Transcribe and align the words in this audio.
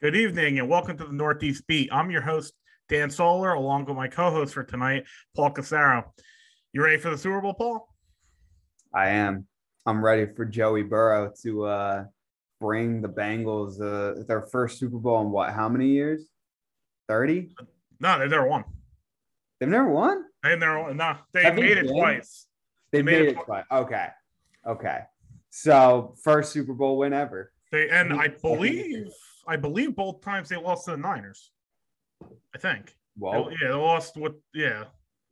Good 0.00 0.14
evening 0.14 0.60
and 0.60 0.68
welcome 0.68 0.96
to 0.98 1.06
the 1.06 1.12
Northeast 1.12 1.66
Beat. 1.66 1.88
I'm 1.92 2.08
your 2.08 2.20
host, 2.20 2.54
Dan 2.88 3.10
Solar, 3.10 3.54
along 3.54 3.86
with 3.86 3.96
my 3.96 4.06
co 4.06 4.30
host 4.30 4.54
for 4.54 4.62
tonight, 4.62 5.02
Paul 5.34 5.50
Casaro. 5.50 6.04
You 6.72 6.84
ready 6.84 6.98
for 6.98 7.10
the 7.10 7.18
Super 7.18 7.40
Bowl, 7.40 7.52
Paul? 7.52 7.88
I 8.94 9.08
am. 9.08 9.48
I'm 9.86 10.04
ready 10.04 10.32
for 10.36 10.44
Joey 10.44 10.84
Burrow 10.84 11.32
to 11.42 11.64
uh, 11.64 12.04
bring 12.60 13.02
the 13.02 13.08
Bengals 13.08 13.80
uh, 13.80 14.22
their 14.28 14.42
first 14.42 14.78
Super 14.78 14.98
Bowl 14.98 15.20
in 15.22 15.32
what? 15.32 15.52
How 15.52 15.68
many 15.68 15.88
years? 15.88 16.28
30? 17.08 17.56
No, 17.98 18.20
they've 18.20 18.30
never 18.30 18.46
won. 18.46 18.62
They've 19.58 19.68
never 19.68 19.88
won? 19.88 20.26
They've 20.44 20.56
never 20.60 20.80
won. 20.80 20.96
No, 20.96 21.16
they 21.32 21.42
Have 21.42 21.56
made 21.56 21.76
it 21.76 21.88
twice. 21.88 22.46
They, 22.92 23.02
made, 23.02 23.20
made, 23.20 23.28
it 23.30 23.44
twice. 23.44 23.64
Okay. 23.72 24.06
Okay. 24.64 25.00
So 25.50 26.14
first 26.22 26.52
Super 26.52 26.74
Bowl 26.74 26.98
win 26.98 27.12
ever. 27.12 27.50
They 27.72 27.90
and 27.90 28.12
I 28.12 28.28
believe 28.28 29.08
I 29.48 29.56
believe 29.56 29.96
both 29.96 30.20
times 30.20 30.50
they 30.50 30.56
lost 30.56 30.84
to 30.84 30.92
the 30.92 30.98
Niners. 30.98 31.50
I 32.54 32.58
think. 32.58 32.94
Well, 33.18 33.46
they, 33.46 33.52
yeah, 33.62 33.68
they 33.68 33.74
lost 33.74 34.16
with 34.16 34.34
yeah. 34.54 34.84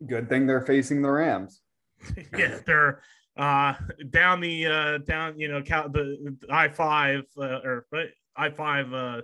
Good 0.07 0.29
thing 0.29 0.47
they're 0.47 0.63
facing 0.63 1.03
the 1.03 1.11
Rams. 1.11 1.61
yeah, 2.37 2.59
they're 2.67 3.03
uh 3.37 3.75
down 4.11 4.41
the 4.41 4.67
uh 4.67 4.99
down 4.99 5.39
you 5.39 5.49
know 5.49 5.63
cal- 5.63 5.91
the 5.91 6.37
I 6.51 6.69
five 6.69 7.25
uh, 7.37 7.61
or 7.63 7.87
I 8.35 8.51
five 8.51 8.93
uh 8.93 9.23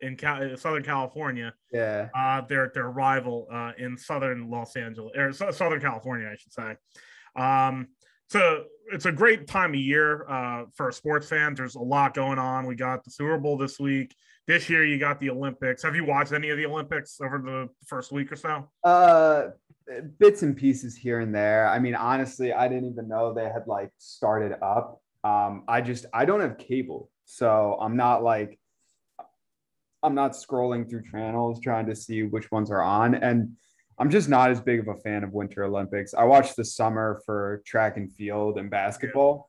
in 0.00 0.16
Cal- 0.16 0.56
Southern 0.56 0.82
California. 0.82 1.52
Yeah. 1.70 2.08
Uh, 2.14 2.40
their 2.42 2.70
their 2.74 2.90
rival 2.90 3.46
uh 3.52 3.72
in 3.78 3.96
Southern 3.98 4.50
Los 4.50 4.76
Angeles 4.76 5.12
or 5.16 5.52
Southern 5.52 5.80
California, 5.80 6.28
I 6.32 6.36
should 6.36 6.52
say. 6.52 6.76
Um, 7.36 7.88
so 8.32 8.64
it's 8.90 9.04
a 9.04 9.12
great 9.12 9.46
time 9.46 9.74
of 9.74 9.80
year 9.80 10.26
uh, 10.28 10.64
for 10.74 10.90
sports 10.90 11.28
fans. 11.28 11.58
There's 11.58 11.74
a 11.74 11.80
lot 11.80 12.14
going 12.14 12.38
on. 12.38 12.66
We 12.66 12.74
got 12.74 13.04
the 13.04 13.10
Super 13.10 13.36
Bowl 13.36 13.58
this 13.58 13.78
week. 13.78 14.16
This 14.46 14.70
year, 14.70 14.84
you 14.84 14.98
got 14.98 15.20
the 15.20 15.28
Olympics. 15.28 15.82
Have 15.82 15.94
you 15.94 16.04
watched 16.04 16.32
any 16.32 16.48
of 16.48 16.56
the 16.56 16.64
Olympics 16.64 17.20
over 17.20 17.38
the 17.38 17.68
first 17.86 18.10
week 18.10 18.32
or 18.32 18.36
so? 18.36 18.70
Uh, 18.82 19.48
bits 20.18 20.42
and 20.42 20.56
pieces 20.56 20.96
here 20.96 21.20
and 21.20 21.34
there. 21.34 21.68
I 21.68 21.78
mean, 21.78 21.94
honestly, 21.94 22.54
I 22.54 22.68
didn't 22.68 22.90
even 22.90 23.06
know 23.06 23.34
they 23.34 23.44
had 23.44 23.66
like 23.66 23.90
started 23.98 24.56
up. 24.62 25.02
Um, 25.24 25.64
I 25.68 25.82
just 25.82 26.06
I 26.14 26.24
don't 26.24 26.40
have 26.40 26.56
cable, 26.56 27.10
so 27.26 27.76
I'm 27.80 27.96
not 27.96 28.22
like 28.22 28.58
I'm 30.02 30.14
not 30.14 30.32
scrolling 30.32 30.88
through 30.88 31.02
channels 31.10 31.60
trying 31.60 31.86
to 31.86 31.94
see 31.94 32.22
which 32.22 32.50
ones 32.50 32.70
are 32.70 32.82
on 32.82 33.14
and 33.14 33.56
I'm 34.02 34.10
just 34.10 34.28
not 34.28 34.50
as 34.50 34.60
big 34.60 34.80
of 34.80 34.88
a 34.88 34.96
fan 34.96 35.22
of 35.22 35.32
Winter 35.32 35.62
Olympics. 35.62 36.12
I 36.12 36.24
watch 36.24 36.56
the 36.56 36.64
summer 36.64 37.22
for 37.24 37.62
track 37.64 37.96
and 37.98 38.12
field 38.12 38.58
and 38.58 38.68
basketball. 38.68 39.48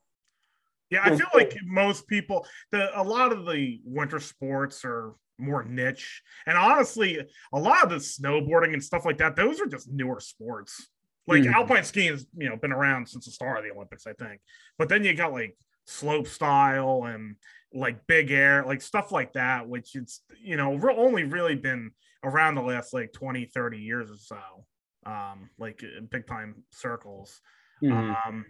Yeah, 0.90 1.00
I 1.02 1.16
feel 1.16 1.26
like 1.34 1.56
most 1.64 2.06
people, 2.06 2.46
the 2.70 2.88
a 2.96 3.02
lot 3.02 3.32
of 3.32 3.46
the 3.46 3.80
winter 3.84 4.20
sports 4.20 4.84
are 4.84 5.14
more 5.38 5.64
niche, 5.64 6.22
and 6.46 6.56
honestly, 6.56 7.18
a 7.52 7.58
lot 7.58 7.82
of 7.82 7.90
the 7.90 7.96
snowboarding 7.96 8.74
and 8.74 8.84
stuff 8.84 9.04
like 9.04 9.18
that, 9.18 9.34
those 9.34 9.60
are 9.60 9.66
just 9.66 9.90
newer 9.90 10.20
sports. 10.20 10.88
Like 11.26 11.42
mm-hmm. 11.42 11.52
alpine 11.52 11.82
skiing 11.82 12.12
has 12.12 12.24
you 12.36 12.48
know 12.48 12.56
been 12.56 12.70
around 12.70 13.08
since 13.08 13.24
the 13.24 13.32
start 13.32 13.58
of 13.58 13.64
the 13.64 13.72
Olympics, 13.72 14.06
I 14.06 14.12
think. 14.12 14.40
But 14.78 14.88
then 14.88 15.02
you 15.02 15.14
got 15.14 15.32
like 15.32 15.56
slope 15.86 16.28
style 16.28 17.06
and 17.06 17.34
like 17.72 18.06
big 18.06 18.30
air, 18.30 18.62
like 18.64 18.82
stuff 18.82 19.10
like 19.10 19.32
that, 19.32 19.68
which 19.68 19.96
it's 19.96 20.20
you 20.40 20.56
know 20.56 20.78
only 20.96 21.24
really 21.24 21.56
been 21.56 21.90
around 22.24 22.54
the 22.54 22.62
last 22.62 22.92
like 22.92 23.12
20 23.12 23.46
30 23.46 23.78
years 23.78 24.10
or 24.10 24.16
so 24.16 25.10
um 25.10 25.50
like 25.58 25.82
big 26.10 26.26
time 26.26 26.64
circles 26.70 27.40
mm-hmm. 27.82 28.14
um 28.28 28.44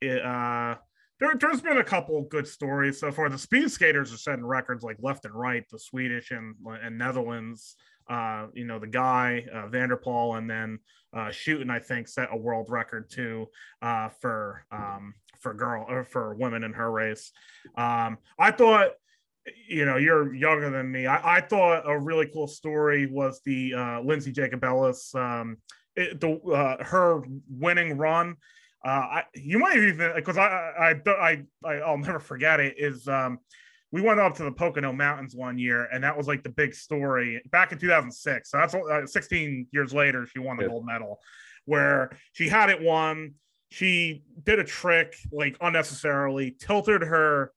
it, 0.00 0.24
uh 0.24 0.76
there, 1.20 1.50
has 1.50 1.60
been 1.60 1.76
a 1.76 1.84
couple 1.84 2.22
good 2.22 2.48
stories 2.48 2.98
so 2.98 3.12
far. 3.12 3.28
The 3.28 3.38
speed 3.38 3.70
skaters 3.70 4.12
are 4.12 4.16
setting 4.16 4.44
records 4.44 4.82
like 4.82 4.96
left 5.00 5.26
and 5.26 5.34
right. 5.34 5.64
The 5.70 5.78
Swedish 5.78 6.30
and 6.30 6.54
and 6.82 6.96
Netherlands, 6.96 7.76
uh, 8.08 8.46
you 8.54 8.64
know, 8.64 8.78
the 8.78 8.86
guy 8.86 9.44
uh, 9.52 9.68
Van 9.68 9.92
and 9.92 10.50
then 10.50 10.78
uh, 11.12 11.28
Schouten, 11.28 11.70
I 11.70 11.78
think, 11.78 12.08
set 12.08 12.30
a 12.32 12.36
world 12.36 12.70
record 12.70 13.10
too 13.10 13.46
uh, 13.82 14.08
for 14.20 14.64
um, 14.72 15.14
for 15.40 15.52
girl 15.52 15.84
or 15.88 16.04
for 16.04 16.34
women 16.34 16.64
in 16.64 16.72
her 16.72 16.90
race. 16.90 17.32
Um, 17.76 18.16
I 18.38 18.50
thought 18.50 18.92
you 19.68 19.84
know, 19.84 19.96
you're 19.96 20.34
younger 20.34 20.70
than 20.70 20.90
me. 20.90 21.06
I, 21.06 21.36
I 21.36 21.40
thought 21.40 21.82
a 21.86 21.98
really 21.98 22.26
cool 22.26 22.46
story 22.46 23.06
was 23.06 23.40
the 23.44 23.74
uh, 23.74 24.00
Lindsey 24.00 24.32
Jacobellis, 24.32 25.14
um, 25.14 25.56
it, 25.96 26.20
the 26.20 26.38
uh, 26.52 26.84
her 26.84 27.22
winning 27.48 27.96
run. 27.96 28.36
Uh, 28.84 28.88
I, 28.88 29.24
you 29.34 29.58
might 29.58 29.76
even 29.76 30.12
because 30.14 30.38
I, 30.38 30.94
I 31.06 31.10
I 31.10 31.42
I 31.64 31.72
I'll 31.80 31.98
never 31.98 32.20
forget 32.20 32.60
it. 32.60 32.74
Is 32.78 33.08
um, 33.08 33.38
we 33.92 34.00
went 34.00 34.20
up 34.20 34.34
to 34.36 34.44
the 34.44 34.52
Pocono 34.52 34.92
Mountains 34.92 35.34
one 35.34 35.58
year, 35.58 35.88
and 35.92 36.04
that 36.04 36.16
was 36.16 36.26
like 36.26 36.42
the 36.42 36.50
big 36.50 36.74
story 36.74 37.42
back 37.50 37.72
in 37.72 37.78
2006. 37.78 38.50
So 38.50 38.58
that's 38.58 38.74
uh, 38.74 39.06
16 39.06 39.66
years 39.72 39.92
later, 39.92 40.26
she 40.26 40.38
won 40.38 40.56
the 40.56 40.68
gold 40.68 40.86
medal, 40.86 41.18
where 41.64 42.10
she 42.32 42.48
had 42.48 42.70
it 42.70 42.80
won. 42.80 43.34
She 43.70 44.24
did 44.42 44.58
a 44.58 44.64
trick 44.64 45.14
like 45.32 45.56
unnecessarily, 45.60 46.56
tilted 46.58 47.02
her 47.02 47.52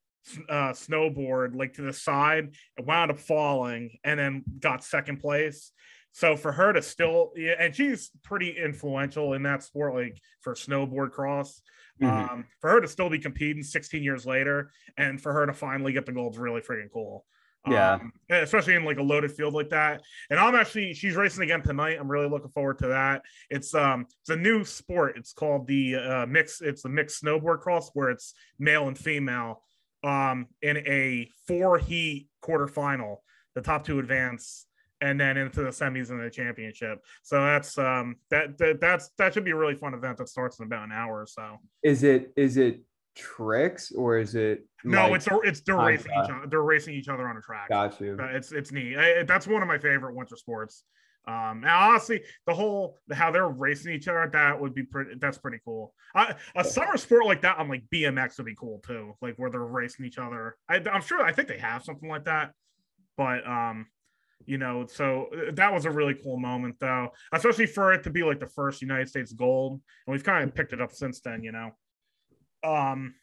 uh, 0.49 0.71
snowboard 0.71 1.55
like 1.55 1.73
to 1.73 1.81
the 1.81 1.93
side 1.93 2.55
and 2.77 2.87
wound 2.87 3.11
up 3.11 3.19
falling 3.19 3.97
and 4.03 4.19
then 4.19 4.43
got 4.59 4.83
second 4.83 5.19
place. 5.19 5.71
So 6.13 6.37
for 6.37 6.51
her 6.51 6.73
to 6.73 6.81
still, 6.81 7.31
yeah, 7.35 7.55
and 7.59 7.75
she's 7.75 8.11
pretty 8.21 8.51
influential 8.51 9.33
in 9.33 9.43
that 9.43 9.63
sport, 9.63 9.95
like 9.95 10.19
for 10.41 10.53
snowboard 10.53 11.11
cross. 11.11 11.61
Mm-hmm. 12.01 12.33
Um, 12.33 12.45
for 12.59 12.71
her 12.71 12.81
to 12.81 12.87
still 12.87 13.09
be 13.09 13.19
competing 13.19 13.61
16 13.61 14.01
years 14.01 14.25
later, 14.25 14.71
and 14.97 15.21
for 15.21 15.31
her 15.31 15.45
to 15.45 15.53
finally 15.53 15.93
get 15.93 16.07
the 16.07 16.11
gold 16.11 16.33
is 16.33 16.39
really 16.39 16.61
freaking 16.61 16.91
cool. 16.91 17.23
Yeah, 17.67 17.93
um, 17.93 18.11
especially 18.29 18.75
in 18.75 18.83
like 18.83 18.97
a 18.97 19.03
loaded 19.03 19.31
field 19.31 19.53
like 19.53 19.69
that. 19.69 20.01
And 20.29 20.39
I'm 20.39 20.55
actually 20.55 20.93
she's 20.95 21.15
racing 21.15 21.43
again 21.43 21.61
tonight. 21.61 21.97
I'm 21.99 22.11
really 22.11 22.27
looking 22.27 22.49
forward 22.49 22.79
to 22.79 22.87
that. 22.87 23.21
It's 23.49 23.73
um 23.73 24.05
it's 24.21 24.29
a 24.29 24.35
new 24.35 24.65
sport. 24.65 25.17
It's 25.17 25.33
called 25.33 25.67
the 25.67 25.95
uh, 25.95 26.25
mix. 26.25 26.61
It's 26.61 26.81
the 26.81 26.89
mixed 26.89 27.23
snowboard 27.23 27.61
cross 27.61 27.89
where 27.93 28.09
it's 28.09 28.33
male 28.59 28.87
and 28.87 28.97
female 28.97 29.63
um, 30.03 30.47
in 30.61 30.77
a 30.77 31.29
four 31.47 31.77
heat 31.77 32.27
quarterfinal. 32.43 33.17
The 33.55 33.61
top 33.61 33.85
two 33.85 33.99
advance 33.99 34.65
and 34.99 35.19
then 35.19 35.37
into 35.37 35.61
the 35.61 35.69
semis 35.69 36.09
and 36.09 36.23
the 36.23 36.29
championship. 36.29 36.99
So 37.21 37.43
that's 37.43 37.77
um 37.77 38.15
that, 38.31 38.57
that 38.57 38.81
that's 38.81 39.11
that 39.17 39.33
should 39.33 39.45
be 39.45 39.51
a 39.51 39.55
really 39.55 39.75
fun 39.75 39.93
event 39.93 40.17
that 40.17 40.29
starts 40.29 40.59
in 40.59 40.65
about 40.65 40.85
an 40.85 40.91
hour 40.91 41.21
or 41.21 41.27
so. 41.27 41.59
Is 41.83 42.03
it 42.03 42.33
is 42.35 42.57
it 42.57 42.81
tricks 43.15 43.91
or 43.91 44.17
is 44.17 44.33
it 44.33 44.65
no 44.83 45.09
like, 45.09 45.17
it's 45.17 45.27
it's 45.43 45.61
they're 45.61 45.77
racing 45.77 46.11
each 46.11 46.29
other 46.31 46.47
they're 46.47 46.63
racing 46.63 46.95
each 46.95 47.07
other 47.07 47.27
on 47.27 47.37
a 47.37 47.41
track 47.41 47.69
got 47.69 48.01
you 48.01 48.17
it's 48.19 48.51
it's 48.51 48.71
neat 48.71 48.97
I, 48.97 49.21
that's 49.21 49.45
one 49.45 49.61
of 49.61 49.67
my 49.67 49.77
favorite 49.77 50.15
winter 50.15 50.35
sports 50.35 50.83
um, 51.25 51.63
and 51.63 51.69
honestly, 51.69 52.21
the 52.45 52.53
whole 52.53 52.99
how 53.11 53.31
they're 53.31 53.47
racing 53.47 53.93
each 53.93 54.07
other, 54.07 54.29
that 54.33 54.59
would 54.59 54.73
be 54.73 54.83
pretty. 54.83 55.11
That's 55.19 55.37
pretty 55.37 55.59
cool. 55.63 55.93
I, 56.13 56.35
a 56.55 56.63
summer 56.63 56.97
sport 56.97 57.25
like 57.25 57.41
that 57.41 57.57
on 57.57 57.69
like 57.69 57.83
BMX 57.93 58.37
would 58.37 58.45
be 58.45 58.55
cool 58.55 58.81
too, 58.85 59.13
like 59.21 59.35
where 59.37 59.49
they're 59.49 59.61
racing 59.61 60.05
each 60.05 60.17
other. 60.17 60.57
I, 60.67 60.81
I'm 60.91 61.01
sure. 61.01 61.23
I 61.23 61.31
think 61.31 61.47
they 61.47 61.59
have 61.59 61.83
something 61.83 62.09
like 62.09 62.25
that, 62.25 62.51
but 63.15 63.47
um, 63.47 63.87
you 64.45 64.57
know, 64.57 64.85
so 64.85 65.29
uh, 65.33 65.51
that 65.53 65.73
was 65.73 65.85
a 65.85 65.91
really 65.91 66.13
cool 66.13 66.37
moment 66.37 66.75
though, 66.79 67.09
especially 67.31 67.67
for 67.67 67.93
it 67.93 68.03
to 68.03 68.09
be 68.09 68.23
like 68.23 68.41
the 68.41 68.47
first 68.47 68.81
United 68.81 69.07
States 69.07 69.31
gold, 69.31 69.81
and 70.05 70.11
we've 70.11 70.25
kind 70.25 70.43
of 70.43 70.53
picked 70.53 70.73
it 70.73 70.81
up 70.81 70.91
since 70.91 71.21
then. 71.21 71.41
You 71.41 71.53
know, 71.53 71.71
um, 72.65 73.15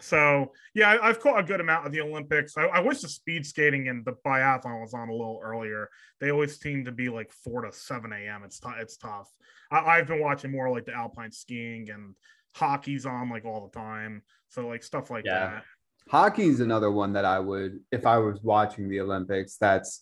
so 0.00 0.52
yeah, 0.74 0.98
I've 1.02 1.20
caught 1.20 1.40
a 1.40 1.42
good 1.42 1.60
amount 1.60 1.86
of 1.86 1.92
the 1.92 2.00
Olympics. 2.00 2.56
I, 2.56 2.64
I, 2.64 2.80
wish 2.80 3.00
the 3.00 3.08
speed 3.08 3.44
skating 3.44 3.88
and 3.88 4.04
the 4.04 4.14
biathlon 4.24 4.80
was 4.80 4.94
on 4.94 5.08
a 5.08 5.12
little 5.12 5.40
earlier. 5.42 5.88
They 6.20 6.30
always 6.30 6.58
seem 6.58 6.84
to 6.84 6.92
be 6.92 7.08
like 7.08 7.32
four 7.32 7.62
to 7.62 7.72
seven 7.72 8.12
a.m. 8.12 8.42
It's 8.44 8.60
t- 8.60 8.68
it's 8.78 8.96
tough. 8.96 9.28
I, 9.70 9.96
have 9.96 10.06
been 10.06 10.20
watching 10.20 10.52
more 10.52 10.70
like 10.70 10.86
the 10.86 10.94
alpine 10.94 11.32
skiing 11.32 11.90
and 11.90 12.14
hockey's 12.54 13.06
on 13.06 13.30
like 13.30 13.44
all 13.44 13.68
the 13.68 13.78
time. 13.78 14.22
So 14.48 14.66
like 14.66 14.82
stuff 14.82 15.10
like 15.10 15.24
yeah. 15.26 15.50
that. 15.50 15.64
Hockey's 16.08 16.60
another 16.60 16.90
one 16.90 17.12
that 17.12 17.24
I 17.24 17.38
would, 17.38 17.80
if 17.92 18.06
I 18.06 18.18
was 18.18 18.40
watching 18.42 18.88
the 18.88 19.00
Olympics, 19.00 19.56
that's 19.56 20.00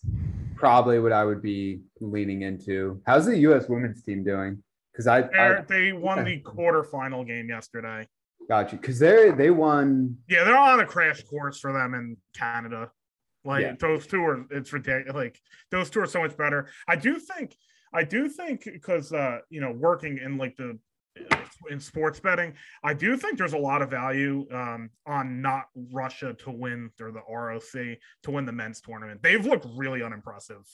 probably 0.56 1.00
what 1.00 1.12
I 1.12 1.24
would 1.24 1.42
be 1.42 1.80
leaning 2.00 2.42
into. 2.42 3.02
How's 3.06 3.26
the 3.26 3.36
U.S. 3.38 3.68
women's 3.68 4.02
team 4.02 4.24
doing? 4.24 4.62
Because 4.92 5.06
I, 5.06 5.20
I 5.20 5.60
they 5.68 5.92
won 5.92 6.24
the 6.24 6.40
quarterfinal 6.40 7.26
game 7.26 7.48
yesterday. 7.48 8.06
Got 8.48 8.72
you. 8.72 8.78
Because 8.78 8.98
they 8.98 9.30
they 9.30 9.50
won. 9.50 10.16
Yeah, 10.28 10.44
they're 10.44 10.56
on 10.56 10.80
a 10.80 10.86
crash 10.86 11.22
course 11.24 11.60
for 11.60 11.72
them 11.72 11.94
in 11.94 12.16
Canada. 12.34 12.90
Like 13.44 13.62
yeah. 13.62 13.74
those 13.78 14.06
two 14.06 14.22
are, 14.24 14.44
it's 14.50 14.72
ridiculous. 14.72 15.14
Like 15.14 15.40
those 15.70 15.90
two 15.90 16.00
are 16.00 16.06
so 16.06 16.20
much 16.20 16.36
better. 16.36 16.68
I 16.88 16.96
do 16.96 17.18
think, 17.18 17.56
I 17.94 18.04
do 18.04 18.28
think 18.28 18.64
because 18.64 19.12
uh, 19.12 19.38
you 19.50 19.60
know, 19.60 19.72
working 19.72 20.18
in 20.18 20.38
like 20.38 20.56
the 20.56 20.78
in 21.70 21.80
sports 21.80 22.20
betting, 22.20 22.54
I 22.82 22.94
do 22.94 23.16
think 23.16 23.38
there's 23.38 23.52
a 23.52 23.58
lot 23.58 23.82
of 23.82 23.90
value 23.90 24.46
um, 24.52 24.90
on 25.06 25.42
not 25.42 25.66
Russia 25.92 26.34
to 26.44 26.50
win 26.50 26.90
or 27.00 27.10
the 27.10 27.22
ROC 27.28 27.98
to 28.22 28.30
win 28.30 28.46
the 28.46 28.52
men's 28.52 28.80
tournament. 28.80 29.22
They've 29.22 29.44
looked 29.44 29.66
really 29.76 30.02
unimpressive. 30.02 30.64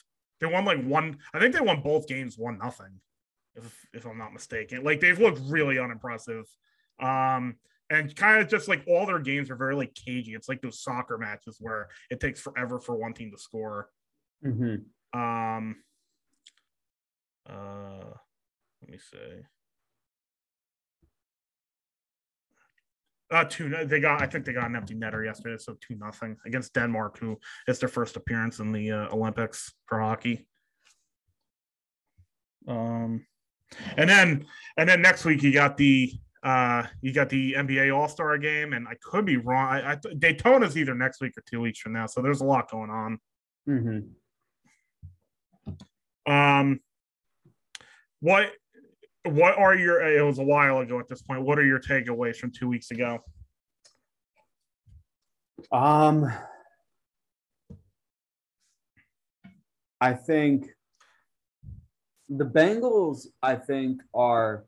They 0.41 0.47
won 0.47 0.65
like 0.65 0.83
one. 0.85 1.19
I 1.33 1.41
think 1.41 1.55
they 1.55 1.61
won 1.61 1.81
both 1.81 2.07
games 2.07 2.39
one 2.39 2.59
nothing, 2.59 3.01
if 3.57 3.87
if 3.93 4.07
I'm 4.07 4.19
not 4.19 4.33
mistaken. 4.33 4.85
Like 4.85 5.01
they've 5.01 5.19
looked 5.19 5.41
really 5.45 5.79
unimpressive. 5.79 6.45
Um, 7.01 7.57
and 7.91 8.15
kind 8.17 8.41
of 8.41 8.49
just 8.49 8.69
like 8.69 8.83
all 8.89 9.07
their 9.07 9.19
games 9.19 9.51
are 9.51 9.57
very 9.57 9.75
like 9.75 9.95
cagey. 9.95 10.35
It's 10.35 10.49
like 10.49 10.63
those 10.63 10.83
soccer 10.83 11.19
matches 11.19 11.59
where 11.61 11.89
it 12.11 12.21
takes 12.21 12.41
forever 12.41 12.81
for 12.81 12.97
one 12.97 13.13
team 13.13 13.31
to 13.31 13.39
score. 13.39 13.89
Mm-hmm. 14.45 15.19
Um, 15.19 15.77
uh, 17.49 18.11
let 18.83 18.91
me 18.91 18.99
see. 18.99 19.43
Uh, 23.31 23.45
two. 23.45 23.69
They 23.85 24.01
got. 24.01 24.23
I 24.23 24.27
think 24.27 24.45
they 24.45 24.53
got 24.53 24.69
an 24.69 24.77
empty 24.77 24.95
netter 24.95 25.25
yesterday, 25.25 25.57
so 25.59 25.77
two 25.81 25.97
nothing 25.97 26.37
against 26.47 26.75
Denmark, 26.75 27.19
who 27.19 27.39
is 27.67 27.79
their 27.79 27.89
first 27.89 28.17
appearance 28.17 28.61
in 28.61 28.71
the 28.71 28.93
uh, 28.93 29.09
Olympics 29.15 29.73
for 29.87 29.99
hockey. 30.01 30.47
Um, 32.69 33.27
and 33.97 34.09
then 34.09 34.47
and 34.77 34.89
then 34.89 35.03
next 35.03 35.25
week 35.25 35.43
you 35.43 35.53
got 35.53 35.77
the 35.77 36.13
uh 36.45 36.87
you 37.01 37.13
got 37.13 37.31
the 37.31 37.55
NBA 37.55 37.97
All 37.97 38.09
Star 38.09 38.39
game, 38.39 38.73
and 38.75 38.87
I 38.87 38.95
could 39.03 39.25
be 39.25 39.39
wrong. 39.39 39.73
I, 39.73 39.93
I 39.93 39.97
Daytona's 39.97 40.77
either 40.77 40.95
next 40.95 41.21
week 41.21 41.33
or 41.37 41.43
two 41.51 41.61
weeks 41.61 41.81
from 41.81 41.95
now, 41.95 42.07
so 42.07 42.23
there's 42.23 42.43
a 42.43 42.45
lot 42.45 42.71
going 42.71 42.91
on. 42.91 43.19
Mm-hmm. 43.69 44.01
Um, 46.33 46.81
what 48.21 48.53
what 49.25 49.57
are 49.57 49.75
your? 49.75 50.01
It 50.01 50.23
was 50.23 50.39
a 50.39 50.43
while 50.43 50.79
ago 50.79 50.99
at 50.99 51.09
this 51.09 51.23
point. 51.23 51.43
What 51.43 51.59
are 51.59 51.65
your 51.65 51.81
takeaways 51.81 52.37
from 52.37 52.53
two 52.53 52.69
weeks 52.69 52.91
ago? 52.91 53.21
Um, 55.73 56.31
I 60.01 60.13
think 60.13 60.69
the 62.29 62.45
Bengals. 62.45 63.27
I 63.43 63.57
think 63.57 64.03
are. 64.15 64.65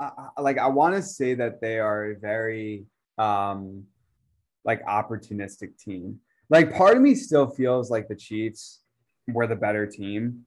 I, 0.00 0.40
like 0.40 0.58
I 0.58 0.68
want 0.68 0.94
to 0.94 1.02
say 1.02 1.34
that 1.34 1.60
they 1.60 1.78
are 1.78 2.12
a 2.12 2.18
very 2.18 2.86
um 3.18 3.84
like 4.64 4.84
opportunistic 4.86 5.78
team. 5.78 6.20
Like 6.50 6.74
part 6.74 6.96
of 6.96 7.02
me 7.02 7.14
still 7.14 7.48
feels 7.48 7.90
like 7.90 8.08
the 8.08 8.16
Chiefs 8.16 8.80
were 9.26 9.46
the 9.46 9.56
better 9.56 9.86
team 9.86 10.46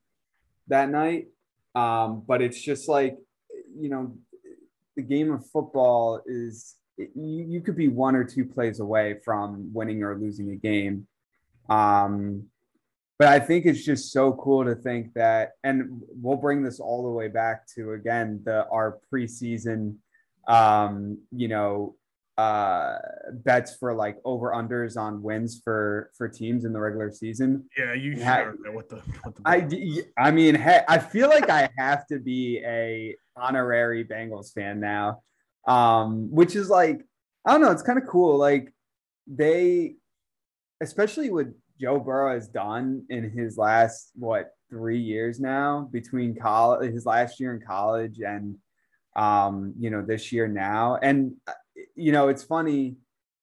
that 0.68 0.89
night. 0.89 1.27
Um, 1.75 2.24
but 2.27 2.42
it's 2.42 2.62
just 2.62 2.89
like, 2.89 3.18
you 3.80 3.89
know, 3.89 4.15
the 4.95 5.01
game 5.01 5.31
of 5.31 5.45
football 5.50 6.21
is 6.25 6.75
you, 6.98 7.45
you 7.48 7.62
could 7.62 7.75
be 7.75 7.88
one 7.88 8.15
or 8.15 8.24
two 8.24 8.45
plays 8.45 8.80
away 8.80 9.18
from 9.24 9.71
winning 9.74 10.03
or 10.03 10.18
losing 10.18 10.51
a 10.51 10.56
game. 10.56 11.07
Um, 11.69 12.48
but 13.21 13.27
I 13.27 13.39
think 13.39 13.68
it's 13.68 13.85
just 13.85 14.12
so 14.12 14.33
cool 14.33 14.65
to 14.65 14.73
think 14.73 15.13
that, 15.13 15.51
and 15.63 16.01
we'll 16.19 16.38
bring 16.38 16.63
this 16.63 16.79
all 16.79 17.03
the 17.03 17.12
way 17.12 17.27
back 17.27 17.68
to 17.75 17.91
again 17.91 18.41
the 18.45 18.68
our 18.69 18.97
preseason, 19.13 19.97
um, 20.47 21.19
you 21.31 21.47
know, 21.47 21.95
uh 22.39 22.95
bets 23.31 23.75
for 23.75 23.94
like 23.94 24.18
over 24.25 24.53
unders 24.53 24.97
on 24.97 25.21
wins 25.21 25.62
for 25.63 26.09
for 26.18 26.27
teams 26.27 26.65
in 26.65 26.73
the 26.73 26.79
regular 26.79 27.12
season. 27.12 27.69
Yeah, 27.77 27.94
you 27.94 28.15
shared 28.15 28.57
that 28.63 28.73
with 28.73 28.89
the, 28.89 29.03
with 29.24 29.35
the 29.35 29.41
I 29.45 29.67
I 30.17 30.31
mean, 30.31 30.56
hey, 30.56 30.81
I 30.88 30.97
feel 30.97 31.29
like 31.29 31.47
I 31.47 31.69
have 31.77 32.07
to 32.07 32.17
be 32.17 32.63
a 32.65 33.15
honorary 33.38 34.03
Bengals 34.03 34.51
fan 34.51 34.79
now. 34.79 35.21
Um, 35.67 36.31
which 36.31 36.56
is 36.56 36.71
like 36.71 37.06
I 37.45 37.51
don't 37.51 37.62
know, 37.62 37.69
it's 37.69 37.83
kind 37.83 38.01
of 38.01 38.07
cool. 38.07 38.39
Like 38.39 38.74
they 39.27 39.97
especially 40.81 41.29
what 41.29 41.45
Joe 41.81 41.99
Burrow 41.99 42.33
has 42.33 42.47
done 42.47 43.05
in 43.09 43.31
his 43.31 43.57
last 43.57 44.11
what 44.15 44.51
three 44.69 44.99
years 44.99 45.39
now 45.39 45.89
between 45.91 46.35
college 46.35 46.93
his 46.93 47.05
last 47.05 47.39
year 47.39 47.53
in 47.53 47.61
college 47.65 48.19
and 48.21 48.55
um 49.17 49.73
you 49.77 49.89
know 49.89 50.01
this 50.01 50.31
year 50.31 50.47
now 50.47 50.97
and 51.01 51.33
you 51.95 52.11
know, 52.11 52.27
it's 52.27 52.43
funny 52.43 52.95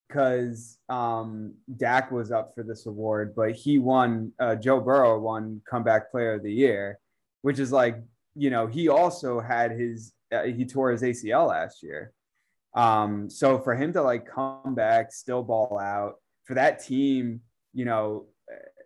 because 0.07 0.79
um, 0.89 1.55
Dak 1.77 2.11
was 2.11 2.31
up 2.31 2.55
for 2.55 2.63
this 2.63 2.87
award, 2.87 3.35
but 3.35 3.53
he 3.53 3.79
won. 3.79 4.33
Uh, 4.39 4.55
Joe 4.55 4.81
Burrow 4.81 5.19
won 5.19 5.63
Comeback 5.69 6.11
Player 6.11 6.35
of 6.35 6.43
the 6.43 6.53
Year, 6.53 6.99
which 7.43 7.59
is 7.59 7.73
like, 7.73 8.01
you 8.35 8.51
know, 8.51 8.67
he 8.67 8.89
also 8.89 9.41
had 9.41 9.73
his 9.73 10.13
uh, 10.33 10.45
he 10.45 10.65
tore 10.65 10.91
his 10.91 11.03
ACL 11.03 11.49
last 11.49 11.83
year. 11.83 12.13
Um, 12.75 13.29
so 13.29 13.59
for 13.59 13.75
him 13.75 13.93
to 13.95 14.03
like 14.03 14.27
come 14.27 14.75
back, 14.75 15.13
still 15.13 15.43
ball 15.43 15.79
out 15.79 16.17
for 16.45 16.55
that 16.55 16.85
team, 16.85 17.41
you 17.73 17.85
know, 17.85 18.27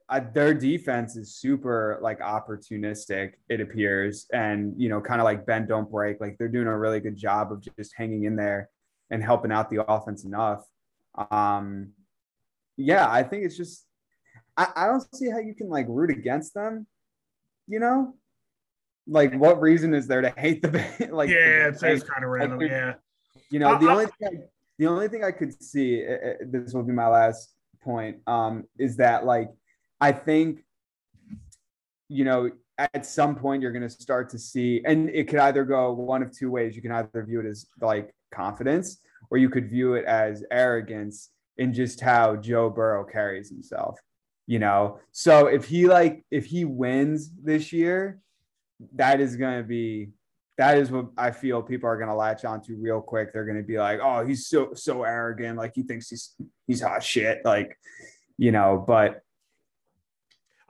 uh, 0.09 0.21
their 0.35 0.53
defense 0.53 1.17
is 1.17 1.35
super 1.35 1.99
like 2.03 2.21
opportunistic. 2.21 3.33
It 3.49 3.61
appears, 3.61 4.27
and 4.33 4.75
you 4.77 4.89
know, 4.89 5.01
kind 5.01 5.21
of 5.21 5.25
like 5.25 5.47
bend 5.47 5.69
don't 5.69 5.91
break. 5.91 6.21
Like 6.21 6.37
they're 6.39 6.49
doing 6.49 6.67
a 6.67 6.79
really 6.79 7.01
good 7.01 7.17
job 7.17 7.53
of 7.53 7.67
just 7.79 7.95
hanging 7.97 8.25
in 8.25 8.37
there 8.37 8.69
and 9.11 9.23
helping 9.23 9.53
out 9.53 9.71
the 9.71 9.85
offense 9.91 10.25
enough. 10.25 10.65
Um, 11.31 11.91
yeah, 12.77 13.11
I 13.11 13.23
think 13.23 13.45
it's 13.45 13.57
just 13.57 13.87
I, 14.57 14.69
I 14.77 14.87
don't 14.87 15.15
see 15.15 15.31
how 15.31 15.39
you 15.39 15.55
can 15.55 15.69
like 15.69 15.87
root 15.89 16.11
against 16.11 16.55
them. 16.55 16.87
You 17.69 17.79
know, 17.81 18.15
like 19.07 19.35
what 19.35 19.61
reason 19.61 19.95
is 19.95 20.07
there 20.07 20.21
to 20.21 20.31
hate 20.37 20.63
the 20.63 21.09
like? 21.13 21.31
Yeah, 21.31 21.69
it's, 21.69 21.83
it's 21.83 22.05
kind 22.05 22.25
of 22.25 22.31
random. 22.31 22.59
Like, 22.59 22.71
yeah, 22.71 22.95
you 23.51 23.59
know, 23.59 23.79
the 23.79 23.91
only 23.91 24.07
thing 24.07 24.29
I, 24.29 24.45
the 24.79 24.87
only 24.87 25.09
thing 25.09 25.25
I 25.25 25.31
could 25.31 25.63
see 25.63 26.05
uh, 26.07 26.13
uh, 26.13 26.33
this 26.47 26.75
will 26.75 26.83
be 26.83 26.93
my 26.93 27.09
last 27.09 27.55
point 27.83 28.19
um, 28.27 28.65
is 28.79 28.97
that 28.97 29.25
like 29.25 29.51
I 30.01 30.13
think 30.13 30.65
you 32.09 32.25
know 32.25 32.51
at 32.79 33.07
some 33.07 33.37
point 33.37 33.63
you're 33.63 33.73
going 33.73 33.83
to 33.83 33.91
start 33.91 34.31
to 34.31 34.39
see 34.39 34.83
and 34.85 35.09
it 35.11 35.29
could 35.29 35.39
either 35.39 35.65
go 35.65 35.93
one 35.93 36.23
of 36.23 36.37
two 36.37 36.51
ways 36.51 36.75
you 36.75 36.83
can 36.83 36.93
either 36.93 37.23
view 37.25 37.41
it 37.41 37.47
as 37.47 37.67
like 37.81 38.13
confidence, 38.33 38.99
or 39.31 39.39
you 39.39 39.49
could 39.49 39.69
view 39.69 39.95
it 39.95 40.05
as 40.05 40.45
arrogance 40.51 41.31
in 41.59 41.73
just 41.73 42.01
how 42.01 42.37
Joe 42.37 42.71
Burrow 42.71 43.05
carries 43.05 43.49
himself. 43.49 43.99
You 44.47 44.59
know, 44.59 44.99
so 45.13 45.47
if 45.47 45.67
he 45.67 45.87
like 45.87 46.25
if 46.31 46.47
he 46.47 46.65
wins 46.65 47.31
this 47.43 47.73
year, 47.73 48.21
that 48.95 49.21
is 49.21 49.37
going 49.37 49.59
to 49.63 49.67
be 49.67 50.11
that 50.59 50.79
is 50.79 50.91
what 50.91 51.07
I 51.17 51.31
feel 51.31 51.63
people 51.63 51.89
are 51.89 51.97
going 51.97 52.09
to 52.09 52.15
latch 52.15 52.45
onto 52.45 52.77
real 52.77 53.01
quick. 53.01 53.33
They're 53.33 53.47
going 53.47 53.57
to 53.57 53.63
be 53.63 53.79
like, 53.79 54.01
"Oh, 54.03 54.25
he's 54.25 54.47
so 54.49 54.75
so 54.75 55.03
arrogant, 55.03 55.59
like 55.59 55.73
he 55.75 55.83
thinks 55.83 56.09
he's 56.09 56.35
he's 56.67 56.83
hot 56.83 57.03
shit." 57.03 57.43
Like, 57.45 57.79
you 58.37 58.53
know, 58.53 58.85
but 58.87 59.23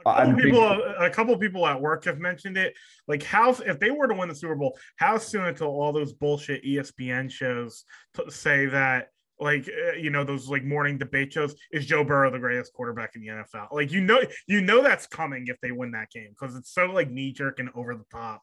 a 0.07 0.27
couple, 0.27 0.43
people, 0.43 0.83
a 0.99 1.11
couple 1.11 1.37
people 1.39 1.67
at 1.67 1.81
work 1.81 2.05
have 2.05 2.19
mentioned 2.19 2.57
it. 2.57 2.75
Like, 3.09 3.23
how 3.23 3.51
if 3.51 3.79
they 3.79 3.91
were 3.91 4.09
to 4.09 4.15
win 4.15 4.29
the 4.29 4.35
Super 4.35 4.55
Bowl, 4.55 4.79
how 4.97 5.19
soon 5.19 5.45
until 5.47 5.69
all 5.69 5.93
those 5.93 6.13
bullshit 6.13 6.65
ESPN 6.65 7.31
shows 7.31 7.85
say 8.29 8.67
that, 8.67 9.09
like, 9.41 9.69
uh, 9.69 9.93
you 9.93 10.11
know, 10.11 10.25
those 10.25 10.49
like 10.49 10.65
morning 10.65 10.99
debate 10.99 11.33
shows, 11.33 11.55
is 11.73 11.87
Joe 11.87 12.05
Burrow 12.05 12.31
the 12.31 12.39
greatest 12.39 12.73
quarterback 12.73 13.17
in 13.17 13.23
the 13.23 13.29
NFL? 13.29 13.73
Like, 13.73 13.91
you 13.91 14.01
know, 14.01 14.21
you 14.47 14.61
know 14.61 14.83
that's 14.83 15.07
coming 15.07 15.47
if 15.49 15.61
they 15.61 15.73
win 15.73 15.93
that 15.93 16.11
game 16.11 16.29
because 16.31 16.57
it's 16.57 16.73
so 16.73 16.87
like 16.87 17.11
knee 17.11 17.33
jerk 17.33 17.59
and 17.59 17.71
over 17.75 17.95
the 17.95 18.05
top. 18.11 18.43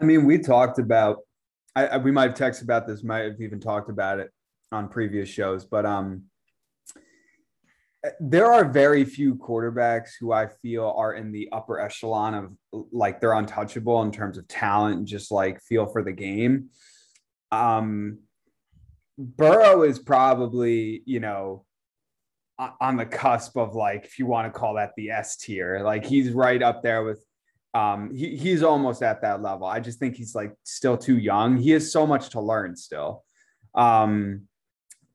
I 0.00 0.04
mean, 0.04 0.24
we 0.24 0.38
talked 0.38 0.78
about. 0.78 1.18
I, 1.76 1.86
I 1.86 1.96
we 1.98 2.10
might 2.10 2.30
have 2.30 2.38
texted 2.38 2.62
about 2.62 2.86
this. 2.86 3.02
Might 3.02 3.24
have 3.24 3.40
even 3.40 3.60
talked 3.60 3.90
about 3.90 4.18
it 4.18 4.30
on 4.72 4.88
previous 4.88 5.28
shows, 5.28 5.64
but 5.64 5.86
um 5.86 6.24
there 8.20 8.52
are 8.52 8.64
very 8.64 9.04
few 9.04 9.34
quarterbacks 9.36 10.10
who 10.20 10.32
I 10.32 10.48
feel 10.48 10.94
are 10.96 11.14
in 11.14 11.32
the 11.32 11.48
upper 11.52 11.80
echelon 11.80 12.34
of 12.34 12.52
like 12.92 13.20
they're 13.20 13.32
untouchable 13.32 14.02
in 14.02 14.12
terms 14.12 14.36
of 14.36 14.46
talent, 14.46 15.06
just 15.06 15.30
like 15.30 15.62
feel 15.62 15.86
for 15.86 16.02
the 16.02 16.12
game. 16.12 16.68
Um, 17.50 18.18
Burrow 19.16 19.84
is 19.84 19.98
probably, 19.98 21.02
you 21.06 21.20
know, 21.20 21.64
on 22.80 22.96
the 22.96 23.06
cusp 23.06 23.56
of 23.56 23.74
like, 23.74 24.04
if 24.04 24.18
you 24.18 24.26
want 24.26 24.52
to 24.52 24.58
call 24.58 24.74
that 24.74 24.92
the 24.96 25.10
S 25.10 25.36
tier, 25.36 25.80
like 25.80 26.04
he's 26.04 26.30
right 26.30 26.62
up 26.62 26.82
there 26.82 27.04
with, 27.04 27.24
um, 27.74 28.14
he, 28.14 28.36
he's 28.36 28.62
almost 28.62 29.02
at 29.02 29.20
that 29.22 29.42
level. 29.42 29.66
I 29.66 29.80
just 29.80 29.98
think 29.98 30.16
he's 30.16 30.34
like 30.34 30.54
still 30.62 30.96
too 30.96 31.18
young. 31.18 31.56
He 31.56 31.70
has 31.70 31.90
so 31.90 32.06
much 32.06 32.30
to 32.30 32.40
learn 32.40 32.76
still. 32.76 33.24
Um, 33.74 34.42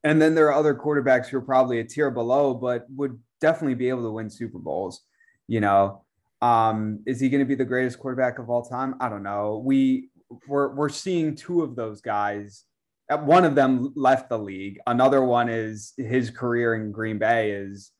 and 0.03 0.21
then 0.21 0.35
there 0.35 0.47
are 0.47 0.53
other 0.53 0.75
quarterbacks 0.75 1.27
who 1.27 1.37
are 1.37 1.41
probably 1.41 1.79
a 1.79 1.83
tier 1.83 2.11
below, 2.11 2.53
but 2.53 2.85
would 2.89 3.19
definitely 3.39 3.75
be 3.75 3.89
able 3.89 4.03
to 4.03 4.11
win 4.11 4.29
Super 4.29 4.59
Bowls. 4.59 5.01
You 5.47 5.61
know, 5.61 6.03
um, 6.41 7.01
is 7.05 7.19
he 7.19 7.29
going 7.29 7.39
to 7.39 7.45
be 7.45 7.55
the 7.55 7.65
greatest 7.65 7.99
quarterback 7.99 8.39
of 8.39 8.49
all 8.49 8.63
time? 8.63 8.95
I 8.99 9.09
don't 9.09 9.23
know. 9.23 9.61
We 9.65 10.09
we're 10.47 10.73
we're 10.75 10.89
seeing 10.89 11.35
two 11.35 11.63
of 11.63 11.75
those 11.75 12.01
guys. 12.01 12.65
One 13.09 13.43
of 13.43 13.55
them 13.55 13.91
left 13.95 14.29
the 14.29 14.37
league. 14.37 14.79
Another 14.85 15.23
one 15.23 15.49
is 15.49 15.93
his 15.97 16.29
career 16.29 16.75
in 16.75 16.91
Green 16.91 17.17
Bay 17.17 17.51
is 17.51 17.91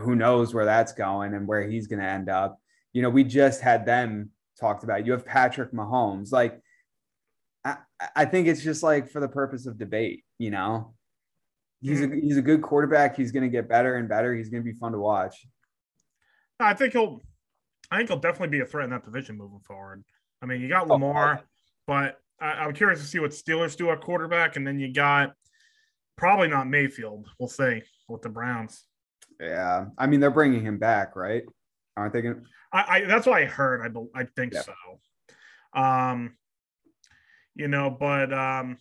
who 0.00 0.16
knows 0.16 0.54
where 0.54 0.64
that's 0.64 0.92
going 0.92 1.34
and 1.34 1.46
where 1.46 1.68
he's 1.68 1.86
going 1.86 2.00
to 2.00 2.08
end 2.08 2.30
up. 2.30 2.58
You 2.96 3.02
know, 3.02 3.10
we 3.10 3.24
just 3.24 3.60
had 3.60 3.84
them 3.84 4.30
talked 4.58 4.82
about. 4.82 5.04
You 5.04 5.12
have 5.12 5.26
Patrick 5.26 5.70
Mahomes. 5.70 6.32
Like, 6.32 6.58
I, 7.62 7.76
I 8.16 8.24
think 8.24 8.48
it's 8.48 8.62
just 8.62 8.82
like 8.82 9.10
for 9.10 9.20
the 9.20 9.28
purpose 9.28 9.66
of 9.66 9.76
debate. 9.76 10.24
You 10.38 10.50
know, 10.50 10.94
he's 11.82 12.00
a 12.00 12.06
mm-hmm. 12.06 12.20
he's 12.20 12.38
a 12.38 12.42
good 12.42 12.62
quarterback. 12.62 13.14
He's 13.14 13.32
going 13.32 13.42
to 13.42 13.50
get 13.50 13.68
better 13.68 13.96
and 13.96 14.08
better. 14.08 14.34
He's 14.34 14.48
going 14.48 14.64
to 14.64 14.72
be 14.72 14.78
fun 14.78 14.92
to 14.92 14.98
watch. 14.98 15.46
I 16.58 16.72
think 16.72 16.94
he'll. 16.94 17.20
I 17.90 17.98
think 17.98 18.08
he'll 18.08 18.18
definitely 18.18 18.56
be 18.56 18.60
a 18.60 18.64
threat 18.64 18.84
in 18.84 18.90
that 18.92 19.04
division 19.04 19.36
moving 19.36 19.60
forward. 19.60 20.02
I 20.40 20.46
mean, 20.46 20.62
you 20.62 20.68
got 20.70 20.88
oh, 20.88 20.94
Lamar, 20.94 21.42
but 21.86 22.18
I, 22.40 22.64
am 22.64 22.72
curious 22.72 23.00
to 23.00 23.06
see 23.06 23.18
what 23.18 23.32
Steelers 23.32 23.76
do 23.76 23.90
at 23.90 24.00
quarterback, 24.00 24.56
and 24.56 24.66
then 24.66 24.78
you 24.78 24.90
got 24.90 25.34
probably 26.16 26.48
not 26.48 26.66
Mayfield. 26.66 27.28
We'll 27.38 27.50
see 27.50 27.82
with 28.08 28.22
the 28.22 28.30
Browns. 28.30 28.86
Yeah, 29.38 29.88
I 29.98 30.06
mean 30.06 30.20
they're 30.20 30.30
bringing 30.30 30.64
him 30.64 30.78
back, 30.78 31.14
right? 31.14 31.42
Aren't 31.96 32.12
they 32.12 32.22
going? 32.22 32.44
I, 32.72 32.84
I 32.88 33.04
that's 33.04 33.26
what 33.26 33.40
I 33.40 33.44
heard. 33.46 33.80
I 34.14 34.20
I 34.20 34.24
think 34.36 34.54
yeah. 34.54 34.62
so. 34.62 35.80
Um, 35.80 36.36
you 37.54 37.68
know, 37.68 37.90
but 37.90 38.32
um, 38.32 38.78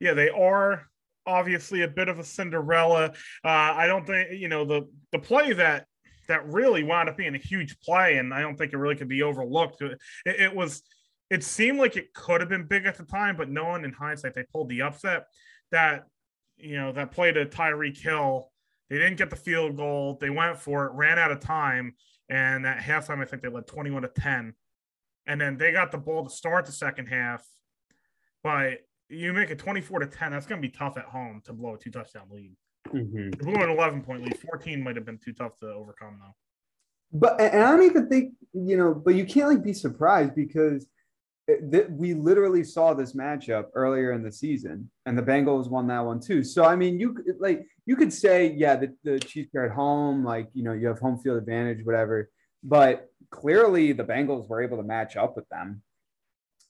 yeah, 0.00 0.14
they 0.14 0.30
are 0.30 0.82
obviously 1.26 1.82
a 1.82 1.88
bit 1.88 2.08
of 2.08 2.18
a 2.18 2.24
Cinderella. 2.24 3.12
Uh, 3.44 3.48
I 3.48 3.86
don't 3.86 4.06
think 4.06 4.32
you 4.32 4.48
know 4.48 4.64
the 4.64 4.88
the 5.12 5.18
play 5.18 5.52
that 5.52 5.86
that 6.28 6.46
really 6.46 6.82
wound 6.82 7.08
up 7.08 7.16
being 7.16 7.34
a 7.34 7.38
huge 7.38 7.78
play, 7.80 8.16
and 8.16 8.32
I 8.32 8.40
don't 8.40 8.56
think 8.56 8.72
it 8.72 8.78
really 8.78 8.96
could 8.96 9.08
be 9.08 9.22
overlooked. 9.22 9.82
It, 9.82 9.98
it 10.24 10.54
was. 10.54 10.82
It 11.30 11.42
seemed 11.42 11.78
like 11.78 11.96
it 11.96 12.12
could 12.12 12.42
have 12.42 12.50
been 12.50 12.66
big 12.66 12.84
at 12.84 12.98
the 12.98 13.04
time, 13.04 13.36
but 13.38 13.48
knowing 13.48 13.84
in 13.84 13.92
hindsight 13.92 14.34
they 14.34 14.44
pulled 14.52 14.68
the 14.68 14.82
upset. 14.82 15.26
That 15.70 16.04
you 16.56 16.76
know 16.76 16.92
that 16.92 17.12
play 17.12 17.32
to 17.32 17.46
Tyreek 17.46 17.98
Hill, 17.98 18.50
they 18.90 18.98
didn't 18.98 19.16
get 19.16 19.30
the 19.30 19.36
field 19.36 19.76
goal. 19.76 20.18
They 20.20 20.30
went 20.30 20.58
for 20.58 20.86
it, 20.86 20.92
ran 20.92 21.18
out 21.18 21.32
of 21.32 21.40
time, 21.40 21.94
and 22.32 22.66
at 22.66 22.78
halftime 22.78 23.20
I 23.20 23.26
think 23.26 23.42
they 23.42 23.48
led 23.48 23.66
twenty-one 23.66 24.02
to 24.02 24.08
ten, 24.08 24.54
and 25.26 25.40
then 25.40 25.58
they 25.58 25.70
got 25.70 25.92
the 25.92 25.98
ball 25.98 26.24
to 26.24 26.30
start 26.30 26.64
the 26.64 26.72
second 26.72 27.06
half, 27.06 27.46
but 28.42 28.80
you 29.12 29.32
make 29.32 29.50
it 29.50 29.58
24 29.58 30.00
to 30.00 30.06
10, 30.06 30.32
that's 30.32 30.46
going 30.46 30.60
to 30.60 30.66
be 30.66 30.72
tough 30.72 30.96
at 30.96 31.04
home 31.04 31.42
to 31.44 31.52
blow 31.52 31.74
a 31.74 31.78
two 31.78 31.90
touchdown 31.90 32.24
lead. 32.30 32.56
Mm-hmm. 32.88 33.30
blew 33.30 33.62
an 33.62 33.70
11 33.70 34.02
point 34.02 34.22
lead. 34.22 34.38
14 34.38 34.82
might 34.82 34.96
have 34.96 35.04
been 35.04 35.18
too 35.18 35.32
tough 35.32 35.56
to 35.60 35.66
overcome, 35.66 36.18
though. 36.18 36.34
But, 37.12 37.40
and 37.40 37.62
I 37.62 37.70
don't 37.70 37.84
even 37.84 38.08
think, 38.08 38.32
you 38.54 38.76
know, 38.76 38.94
but 38.94 39.14
you 39.14 39.26
can't 39.26 39.48
like 39.48 39.62
be 39.62 39.74
surprised 39.74 40.34
because 40.34 40.86
th- 41.46 41.88
we 41.90 42.14
literally 42.14 42.64
saw 42.64 42.94
this 42.94 43.14
matchup 43.14 43.66
earlier 43.74 44.12
in 44.12 44.22
the 44.22 44.32
season 44.32 44.90
and 45.04 45.16
the 45.16 45.22
Bengals 45.22 45.70
won 45.70 45.86
that 45.88 46.00
one 46.00 46.20
too. 46.20 46.42
So, 46.42 46.64
I 46.64 46.74
mean, 46.74 46.98
you 46.98 47.22
like, 47.38 47.66
you 47.86 47.96
could 47.96 48.12
say, 48.12 48.52
yeah, 48.52 48.76
the, 48.76 48.94
the 49.04 49.18
Chiefs 49.18 49.54
are 49.54 49.66
at 49.66 49.72
home, 49.72 50.24
like, 50.24 50.48
you 50.54 50.62
know, 50.62 50.72
you 50.72 50.86
have 50.86 50.98
home 50.98 51.18
field 51.18 51.38
advantage, 51.38 51.84
whatever. 51.84 52.30
But 52.62 53.10
clearly 53.30 53.92
the 53.92 54.04
Bengals 54.04 54.48
were 54.48 54.62
able 54.62 54.76
to 54.76 54.82
match 54.84 55.16
up 55.16 55.36
with 55.36 55.48
them 55.48 55.82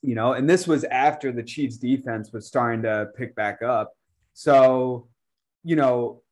you 0.03 0.17
know, 0.17 0.33
and 0.33 0.51
this 0.51 0.67
was 0.67 0.85
after 0.85 1.31
the 1.31 1.43
Chiefs 1.43 1.77
defense 1.77 2.33
was 2.33 2.47
starting 2.47 2.83
to 2.83 3.09
pick 3.17 3.37
back 3.37 3.63
up. 3.63 3.93
So, 4.35 5.09
you 5.63 5.77
know, 5.77 6.23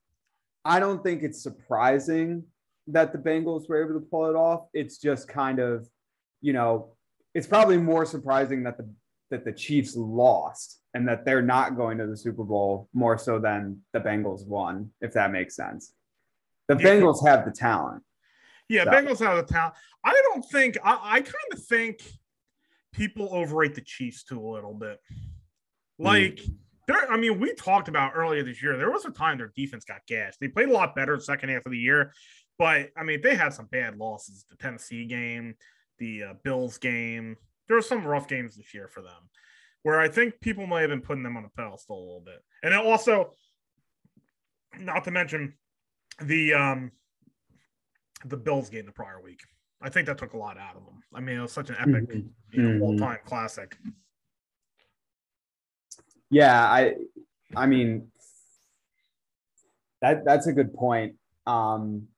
I 0.64 0.80
don't 0.80 1.02
think 1.04 1.22
it's 1.22 1.42
surprising 1.42 2.44
that 2.88 3.12
the 3.12 3.18
Bengals 3.18 3.68
were 3.68 3.82
able 3.82 3.98
to 3.98 4.06
pull 4.06 4.26
it 4.26 4.34
off. 4.34 4.66
It's 4.74 4.98
just 4.98 5.28
kind 5.28 5.60
of, 5.60 5.88
you 6.40 6.52
know, 6.52 6.96
it's 7.32 7.46
probably 7.46 7.78
more 7.78 8.04
surprising 8.04 8.64
that 8.64 8.76
the 8.76 8.90
that 9.30 9.44
the 9.44 9.52
Chiefs 9.52 9.94
lost 9.94 10.79
and 10.94 11.06
that 11.08 11.24
they're 11.24 11.42
not 11.42 11.76
going 11.76 11.98
to 11.98 12.06
the 12.06 12.16
Super 12.16 12.44
Bowl 12.44 12.88
more 12.92 13.16
so 13.16 13.38
than 13.38 13.80
the 13.92 14.00
Bengals 14.00 14.46
won, 14.46 14.90
if 15.00 15.12
that 15.12 15.30
makes 15.30 15.54
sense. 15.54 15.92
The 16.68 16.76
yeah. 16.76 16.84
Bengals 16.84 17.26
have 17.26 17.44
the 17.44 17.50
talent. 17.50 18.02
Yeah, 18.68 18.84
so. 18.84 18.90
Bengals 18.90 19.18
have 19.18 19.36
the 19.36 19.52
talent. 19.52 19.74
I 20.04 20.12
don't 20.30 20.44
think 20.44 20.78
I, 20.84 20.98
I 21.02 21.20
kind 21.20 21.52
of 21.52 21.62
think 21.64 22.02
people 22.92 23.28
overrate 23.32 23.74
the 23.74 23.80
Chiefs 23.80 24.24
too 24.24 24.40
a 24.40 24.48
little 24.48 24.74
bit. 24.74 25.00
Hmm. 25.98 26.04
Like, 26.04 26.36
mm. 26.36 26.54
there, 26.86 27.10
I 27.10 27.16
mean, 27.16 27.40
we 27.40 27.54
talked 27.54 27.88
about 27.88 28.12
earlier 28.14 28.42
this 28.42 28.62
year, 28.62 28.76
there 28.76 28.90
was 28.90 29.04
a 29.04 29.10
time 29.10 29.38
their 29.38 29.52
defense 29.54 29.84
got 29.84 30.06
gassed. 30.06 30.38
They 30.40 30.48
played 30.48 30.68
a 30.68 30.72
lot 30.72 30.94
better 30.94 31.18
second 31.20 31.50
half 31.50 31.66
of 31.66 31.72
the 31.72 31.78
year, 31.78 32.12
but 32.58 32.90
I 32.96 33.02
mean, 33.02 33.20
they 33.22 33.34
had 33.34 33.52
some 33.52 33.66
bad 33.66 33.96
losses. 33.96 34.44
The 34.48 34.56
Tennessee 34.56 35.06
game, 35.06 35.54
the 35.98 36.22
uh, 36.24 36.34
Bills 36.42 36.78
game. 36.78 37.36
There 37.68 37.76
were 37.76 37.82
some 37.82 38.06
rough 38.06 38.26
games 38.26 38.56
this 38.56 38.74
year 38.74 38.88
for 38.88 39.00
them, 39.00 39.28
where 39.82 40.00
I 40.00 40.08
think 40.08 40.40
people 40.40 40.66
might 40.66 40.82
have 40.82 40.90
been 40.90 41.00
putting 41.00 41.22
them 41.22 41.36
on 41.36 41.44
a 41.44 41.48
pedestal 41.48 41.96
a 41.96 42.00
little 42.00 42.22
bit. 42.24 42.42
And 42.62 42.74
also, 42.74 43.34
not 44.78 45.04
to 45.04 45.10
mention 45.10 45.54
the 46.20 46.54
um 46.54 46.92
the 48.24 48.36
Bills 48.36 48.68
game 48.70 48.86
the 48.86 48.92
prior 48.92 49.20
week. 49.22 49.40
I 49.82 49.88
think 49.88 50.06
that 50.06 50.18
took 50.18 50.34
a 50.34 50.36
lot 50.36 50.58
out 50.58 50.76
of 50.76 50.84
them. 50.84 51.02
I 51.14 51.20
mean, 51.20 51.38
it 51.38 51.40
was 51.40 51.52
such 51.52 51.70
an 51.70 51.76
epic, 51.78 52.08
mm-hmm. 52.10 52.28
you 52.52 52.62
know, 52.62 52.68
mm-hmm. 52.68 52.82
all-time 52.82 53.18
classic. 53.24 53.76
Yeah, 56.28 56.62
I, 56.62 56.96
I 57.56 57.66
mean, 57.66 58.08
that 60.02 60.24
that's 60.24 60.46
a 60.46 60.52
good 60.52 60.74
point. 60.74 61.16
Um, 61.46 62.08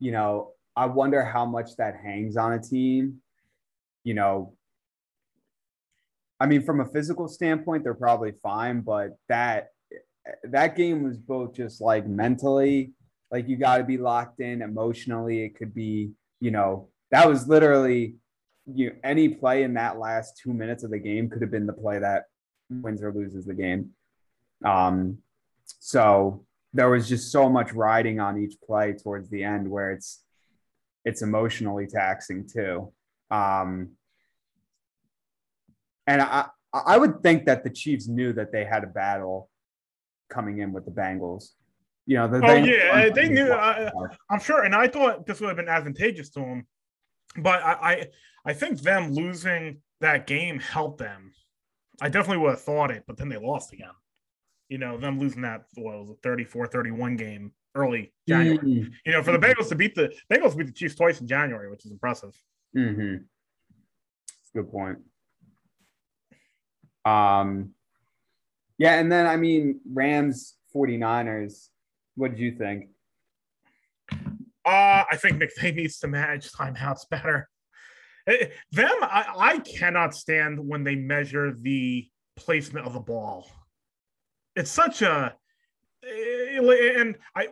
you 0.00 0.10
know, 0.10 0.50
I 0.74 0.86
wonder 0.86 1.24
how 1.24 1.46
much 1.46 1.76
that 1.76 1.94
hangs 2.02 2.36
on 2.36 2.52
a 2.52 2.60
team. 2.60 3.22
You 4.04 4.14
know, 4.14 4.54
I 6.42 6.46
mean, 6.46 6.62
from 6.62 6.80
a 6.80 6.86
physical 6.86 7.28
standpoint, 7.28 7.84
they're 7.84 7.94
probably 7.94 8.32
fine, 8.42 8.80
but 8.80 9.10
that 9.28 9.68
that 10.42 10.76
game 10.76 11.04
was 11.04 11.16
both 11.16 11.54
just 11.54 11.80
like 11.80 12.04
mentally, 12.06 12.94
like 13.30 13.48
you 13.48 13.56
got 13.56 13.78
to 13.78 13.84
be 13.84 13.96
locked 13.96 14.40
in 14.40 14.60
emotionally. 14.60 15.44
It 15.44 15.56
could 15.56 15.72
be 15.72 16.10
you 16.40 16.50
know, 16.50 16.88
that 17.12 17.28
was 17.28 17.46
literally 17.46 18.16
you 18.66 18.90
know, 18.90 18.96
any 19.04 19.28
play 19.28 19.62
in 19.62 19.74
that 19.74 20.00
last 20.00 20.40
two 20.42 20.52
minutes 20.52 20.82
of 20.82 20.90
the 20.90 20.98
game 20.98 21.30
could 21.30 21.42
have 21.42 21.50
been 21.52 21.66
the 21.66 21.72
play 21.72 22.00
that 22.00 22.24
wins 22.68 23.02
or 23.04 23.12
loses 23.12 23.44
the 23.44 23.54
game. 23.54 23.90
Um, 24.64 25.18
so 25.78 26.44
there 26.72 26.90
was 26.90 27.08
just 27.08 27.30
so 27.30 27.48
much 27.48 27.72
riding 27.72 28.18
on 28.18 28.36
each 28.42 28.56
play 28.66 28.94
towards 28.94 29.30
the 29.30 29.44
end 29.44 29.70
where 29.70 29.92
it's 29.92 30.24
it's 31.04 31.22
emotionally 31.22 31.86
taxing 31.86 32.48
too. 32.52 32.92
Um, 33.30 33.90
and 36.06 36.22
I 36.22 36.46
I 36.72 36.96
would 36.96 37.22
think 37.22 37.46
that 37.46 37.64
the 37.64 37.70
Chiefs 37.70 38.08
knew 38.08 38.32
that 38.32 38.52
they 38.52 38.64
had 38.64 38.82
a 38.84 38.86
battle 38.86 39.50
coming 40.30 40.58
in 40.58 40.72
with 40.72 40.84
the 40.84 40.90
Bengals. 40.90 41.50
You 42.06 42.16
know, 42.16 42.28
the, 42.28 42.38
oh 42.38 42.40
they, 42.40 42.76
yeah, 42.76 43.08
they 43.10 43.28
knew. 43.28 43.52
I, 43.52 43.90
am 44.30 44.40
sure, 44.40 44.64
and 44.64 44.74
I 44.74 44.88
thought 44.88 45.26
this 45.26 45.40
would 45.40 45.48
have 45.48 45.56
been 45.56 45.68
advantageous 45.68 46.30
to 46.30 46.40
them, 46.40 46.66
but 47.36 47.62
I, 47.62 47.72
I, 47.72 48.06
I 48.46 48.52
think 48.54 48.80
them 48.80 49.12
losing 49.12 49.82
that 50.00 50.26
game 50.26 50.58
helped 50.58 50.98
them. 50.98 51.32
I 52.00 52.08
definitely 52.08 52.38
would 52.38 52.50
have 52.50 52.62
thought 52.62 52.90
it, 52.90 53.04
but 53.06 53.16
then 53.18 53.28
they 53.28 53.36
lost 53.36 53.72
again. 53.72 53.92
You 54.68 54.78
know, 54.78 54.98
them 54.98 55.20
losing 55.20 55.42
that 55.42 55.64
what 55.74 56.06
was 56.06 56.16
a 56.24 56.26
34-31 56.28 57.18
game 57.18 57.52
early 57.74 58.12
January. 58.26 58.58
Mm-hmm. 58.58 58.92
You 59.04 59.12
know, 59.12 59.22
for 59.22 59.32
the 59.32 59.38
Bengals 59.38 59.68
to 59.68 59.76
beat 59.76 59.94
the 59.94 60.12
Bengals 60.32 60.56
beat 60.56 60.66
the 60.66 60.72
Chiefs 60.72 60.96
twice 60.96 61.20
in 61.20 61.28
January, 61.28 61.70
which 61.70 61.84
is 61.84 61.92
impressive. 61.92 62.34
Mm-hmm. 62.76 63.16
Good 64.54 64.72
point. 64.72 64.98
Um, 67.04 67.70
yeah, 68.78 68.98
and 68.98 69.10
then 69.10 69.26
I 69.26 69.36
mean 69.36 69.80
Rams 69.92 70.56
49ers 70.74 71.68
what 72.14 72.32
did 72.32 72.40
you 72.40 72.52
think? 72.52 72.88
Uh, 74.64 75.04
I 75.10 75.16
think 75.16 75.42
McVay 75.42 75.74
needs 75.74 75.98
to 76.00 76.08
manage 76.08 76.50
timeouts 76.52 77.08
better. 77.08 77.48
It, 78.26 78.42
eh, 78.42 78.54
them, 78.70 78.90
I, 79.02 79.32
I 79.36 79.58
cannot 79.58 80.14
stand 80.14 80.58
when 80.60 80.84
they 80.84 80.94
measure 80.94 81.56
the 81.60 82.08
placement 82.36 82.86
of 82.86 82.92
the 82.92 83.00
ball. 83.00 83.50
It's 84.54 84.70
such 84.70 85.02
a 85.02 85.34
eh, 86.06 86.58
and 86.96 87.16
I 87.34 87.48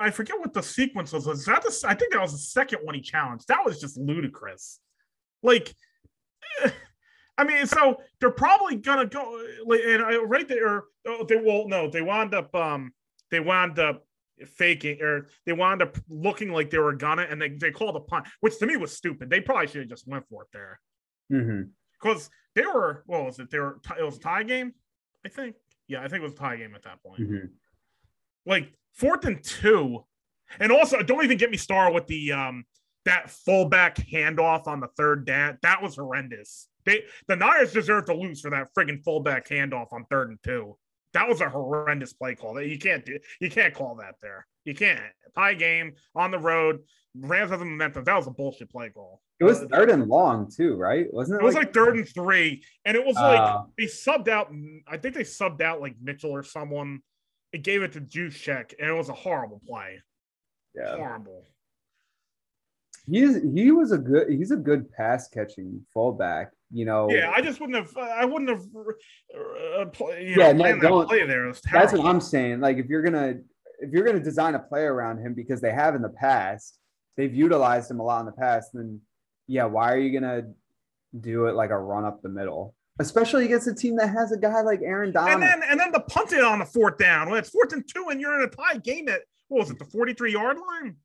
I 0.00 0.10
forget 0.10 0.40
what 0.40 0.52
the 0.52 0.62
sequence 0.62 1.12
was. 1.12 1.26
Was 1.26 1.44
that 1.44 1.62
the, 1.62 1.86
I 1.86 1.94
think 1.94 2.12
that 2.12 2.22
was 2.22 2.32
the 2.32 2.38
second 2.38 2.80
one 2.82 2.96
he 2.96 3.00
challenged. 3.00 3.46
That 3.48 3.64
was 3.64 3.80
just 3.80 3.96
ludicrous. 3.96 4.80
Like, 5.42 5.72
I 7.38 7.44
mean, 7.44 7.66
so 7.66 7.96
they're 8.20 8.30
probably 8.30 8.76
gonna 8.76 9.06
go. 9.06 9.40
And 9.70 10.28
right 10.30 10.46
there, 10.48 10.84
oh, 11.06 11.24
they 11.26 11.36
will 11.36 11.68
no, 11.68 11.88
they 11.88 12.02
wound 12.02 12.34
up 12.34 12.54
um 12.54 12.92
they 13.30 13.40
wound 13.40 13.78
up 13.78 14.04
faking 14.44 15.00
or 15.00 15.28
they 15.46 15.52
wound 15.52 15.82
up 15.82 15.96
looking 16.08 16.52
like 16.52 16.70
they 16.70 16.78
were 16.78 16.94
gonna 16.94 17.22
and 17.22 17.40
they, 17.40 17.50
they 17.50 17.70
called 17.70 17.96
a 17.96 18.00
punt, 18.00 18.26
which 18.40 18.58
to 18.58 18.66
me 18.66 18.76
was 18.76 18.92
stupid. 18.92 19.30
They 19.30 19.40
probably 19.40 19.68
should 19.68 19.82
have 19.82 19.88
just 19.88 20.08
went 20.08 20.28
for 20.28 20.42
it 20.42 20.48
there. 20.52 20.80
Because 21.28 22.24
mm-hmm. 22.24 22.28
they 22.54 22.66
were, 22.66 23.02
what 23.06 23.24
was 23.24 23.38
it? 23.38 23.50
They 23.50 23.58
were, 23.58 23.78
it 23.98 24.02
was 24.02 24.16
a 24.16 24.20
tie 24.20 24.42
game, 24.42 24.72
I 25.24 25.28
think. 25.28 25.56
Yeah, 25.86 26.00
I 26.00 26.08
think 26.08 26.20
it 26.20 26.24
was 26.24 26.32
a 26.32 26.36
tie 26.36 26.56
game 26.56 26.74
at 26.74 26.82
that 26.82 27.02
point. 27.02 27.20
Mm-hmm. 27.20 27.46
Like 28.46 28.72
fourth 28.94 29.24
and 29.24 29.42
two. 29.42 30.04
And 30.58 30.72
also, 30.72 31.02
don't 31.02 31.24
even 31.24 31.36
get 31.36 31.50
me 31.50 31.56
started 31.56 31.94
with 31.94 32.06
the, 32.06 32.32
um, 32.32 32.64
that 33.04 33.30
fullback 33.30 33.96
handoff 33.96 34.66
on 34.66 34.80
the 34.80 34.88
third 34.96 35.26
down. 35.26 35.58
That 35.62 35.82
was 35.82 35.96
horrendous. 35.96 36.67
They, 36.84 37.04
the 37.26 37.36
Niners 37.36 37.72
deserve 37.72 38.06
to 38.06 38.14
lose 38.14 38.40
for 38.40 38.50
that 38.50 38.68
friggin' 38.76 39.02
fullback 39.04 39.48
handoff 39.48 39.92
on 39.92 40.04
third 40.06 40.30
and 40.30 40.38
two 40.42 40.76
that 41.14 41.28
was 41.28 41.40
a 41.40 41.48
horrendous 41.48 42.12
play 42.12 42.34
call. 42.34 42.54
That 42.54 42.66
you 42.66 42.78
can't 42.78 43.04
do. 43.04 43.18
You 43.40 43.50
can't 43.50 43.74
call 43.74 43.96
that 43.96 44.16
there. 44.20 44.46
You 44.64 44.74
can't 44.74 45.00
tie 45.34 45.54
game 45.54 45.94
on 46.14 46.30
the 46.30 46.38
road. 46.38 46.80
Rams 47.16 47.50
have 47.50 47.60
the 47.60 47.64
momentum. 47.64 48.04
That 48.04 48.16
was 48.16 48.26
a 48.26 48.30
bullshit 48.30 48.70
play 48.70 48.90
call. 48.90 49.22
It 49.40 49.44
was 49.44 49.64
third 49.72 49.90
and 49.90 50.06
long 50.08 50.50
too, 50.50 50.76
right? 50.76 51.12
Wasn't 51.12 51.36
it? 51.36 51.42
It 51.42 51.46
was 51.46 51.54
like, 51.54 51.66
like 51.66 51.74
third 51.74 51.96
and 51.96 52.08
three, 52.08 52.62
and 52.84 52.96
it 52.96 53.04
was 53.04 53.16
like 53.16 53.40
uh, 53.40 53.62
they 53.76 53.84
subbed 53.84 54.28
out. 54.28 54.52
I 54.86 54.96
think 54.96 55.14
they 55.14 55.22
subbed 55.22 55.62
out 55.62 55.80
like 55.80 55.94
Mitchell 56.02 56.30
or 56.30 56.42
someone. 56.42 57.00
It 57.52 57.62
gave 57.62 57.82
it 57.82 57.92
to 57.92 58.00
Juszczyk, 58.00 58.74
and 58.78 58.90
it 58.90 58.92
was 58.92 59.08
a 59.08 59.14
horrible 59.14 59.62
play. 59.66 60.02
Yeah, 60.74 60.96
horrible. 60.96 61.44
He's 63.10 63.42
he 63.54 63.70
was 63.70 63.92
a 63.92 63.98
good 63.98 64.28
he's 64.30 64.50
a 64.50 64.56
good 64.56 64.90
pass 64.92 65.28
catching 65.28 65.84
fullback. 65.92 66.50
You 66.70 66.84
know. 66.84 67.08
Yeah, 67.10 67.32
I 67.34 67.40
just 67.40 67.60
wouldn't 67.60 67.78
have. 67.78 67.96
I 67.96 68.24
wouldn't 68.26 68.50
have. 68.50 68.62
Uh, 69.80 69.86
play, 69.86 70.34
yeah, 70.36 70.52
know, 70.52 70.74
no, 70.74 71.06
play 71.06 71.26
there. 71.26 71.50
That's 71.72 71.92
what 71.94 72.04
I'm 72.04 72.20
saying. 72.20 72.60
Like 72.60 72.76
if 72.76 72.86
you're 72.86 73.02
gonna 73.02 73.36
if 73.78 73.92
you're 73.92 74.04
gonna 74.04 74.20
design 74.20 74.54
a 74.54 74.58
play 74.58 74.82
around 74.82 75.18
him 75.18 75.32
because 75.34 75.60
they 75.60 75.72
have 75.72 75.94
in 75.94 76.02
the 76.02 76.10
past, 76.10 76.78
they've 77.16 77.34
utilized 77.34 77.90
him 77.90 78.00
a 78.00 78.02
lot 78.02 78.20
in 78.20 78.26
the 78.26 78.32
past. 78.32 78.70
Then 78.74 79.00
yeah, 79.46 79.64
why 79.64 79.92
are 79.92 79.98
you 79.98 80.18
gonna 80.18 80.48
do 81.18 81.46
it 81.46 81.54
like 81.54 81.70
a 81.70 81.78
run 81.78 82.04
up 82.04 82.20
the 82.20 82.28
middle? 82.28 82.74
Especially 83.00 83.44
against 83.44 83.68
a 83.68 83.74
team 83.74 83.96
that 83.96 84.08
has 84.08 84.32
a 84.32 84.36
guy 84.36 84.60
like 84.60 84.80
Aaron 84.82 85.12
Donald. 85.12 85.34
And 85.34 85.42
then 85.42 85.62
and 85.70 85.80
then 85.80 85.92
the 85.92 86.00
punt 86.00 86.32
it 86.32 86.44
on 86.44 86.58
the 86.58 86.66
fourth 86.66 86.98
down. 86.98 87.30
When 87.30 87.38
it's 87.38 87.48
fourth 87.48 87.72
and 87.72 87.84
two 87.88 88.08
and 88.10 88.20
you're 88.20 88.38
in 88.38 88.46
a 88.46 88.50
tie 88.50 88.78
game 88.78 89.08
at 89.08 89.22
what 89.48 89.60
was 89.60 89.70
it, 89.70 89.78
the 89.78 89.84
43 89.84 90.32
yard 90.32 90.58
line? 90.58 90.96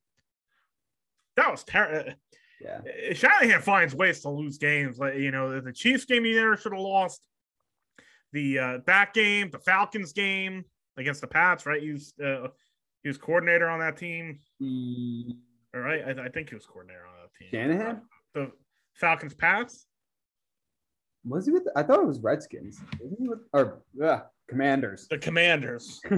That 1.36 1.50
was 1.50 1.64
terrible. 1.64 2.12
Yeah. 2.60 2.80
Uh, 3.10 3.14
Shanahan 3.14 3.60
finds 3.60 3.94
ways 3.94 4.20
to 4.22 4.30
lose 4.30 4.58
games. 4.58 4.98
Like, 4.98 5.16
you 5.16 5.30
know, 5.30 5.60
the 5.60 5.72
Chiefs 5.72 6.04
game 6.04 6.24
he 6.24 6.34
never 6.34 6.56
should 6.56 6.72
have 6.72 6.80
lost. 6.80 7.26
The 8.32 8.58
uh, 8.58 8.78
that 8.86 9.14
game, 9.14 9.50
the 9.50 9.58
Falcons 9.58 10.12
game 10.12 10.64
against 10.96 11.20
the 11.20 11.26
Pats, 11.26 11.66
right? 11.66 11.80
He 11.80 11.92
was, 11.92 12.14
uh, 12.24 12.48
he 13.02 13.08
was 13.08 13.18
coordinator 13.18 13.68
on 13.68 13.80
that 13.80 13.96
team. 13.96 14.38
Mm. 14.62 15.36
All 15.74 15.80
right. 15.80 16.02
I, 16.06 16.24
I 16.24 16.28
think 16.28 16.48
he 16.48 16.54
was 16.54 16.66
coordinator 16.66 17.06
on 17.06 17.14
that 17.22 17.34
team. 17.38 17.48
Shanahan? 17.50 18.02
The 18.34 18.50
Falcons 18.94 19.34
Pats? 19.34 19.86
Was 21.26 21.46
he 21.46 21.52
with? 21.52 21.66
I 21.74 21.82
thought 21.82 22.00
it 22.00 22.06
was 22.06 22.20
Redskins. 22.20 22.80
With, 23.00 23.40
or 23.52 23.82
uh, 24.02 24.20
Commanders. 24.48 25.06
The 25.08 25.18
Commanders. 25.18 26.00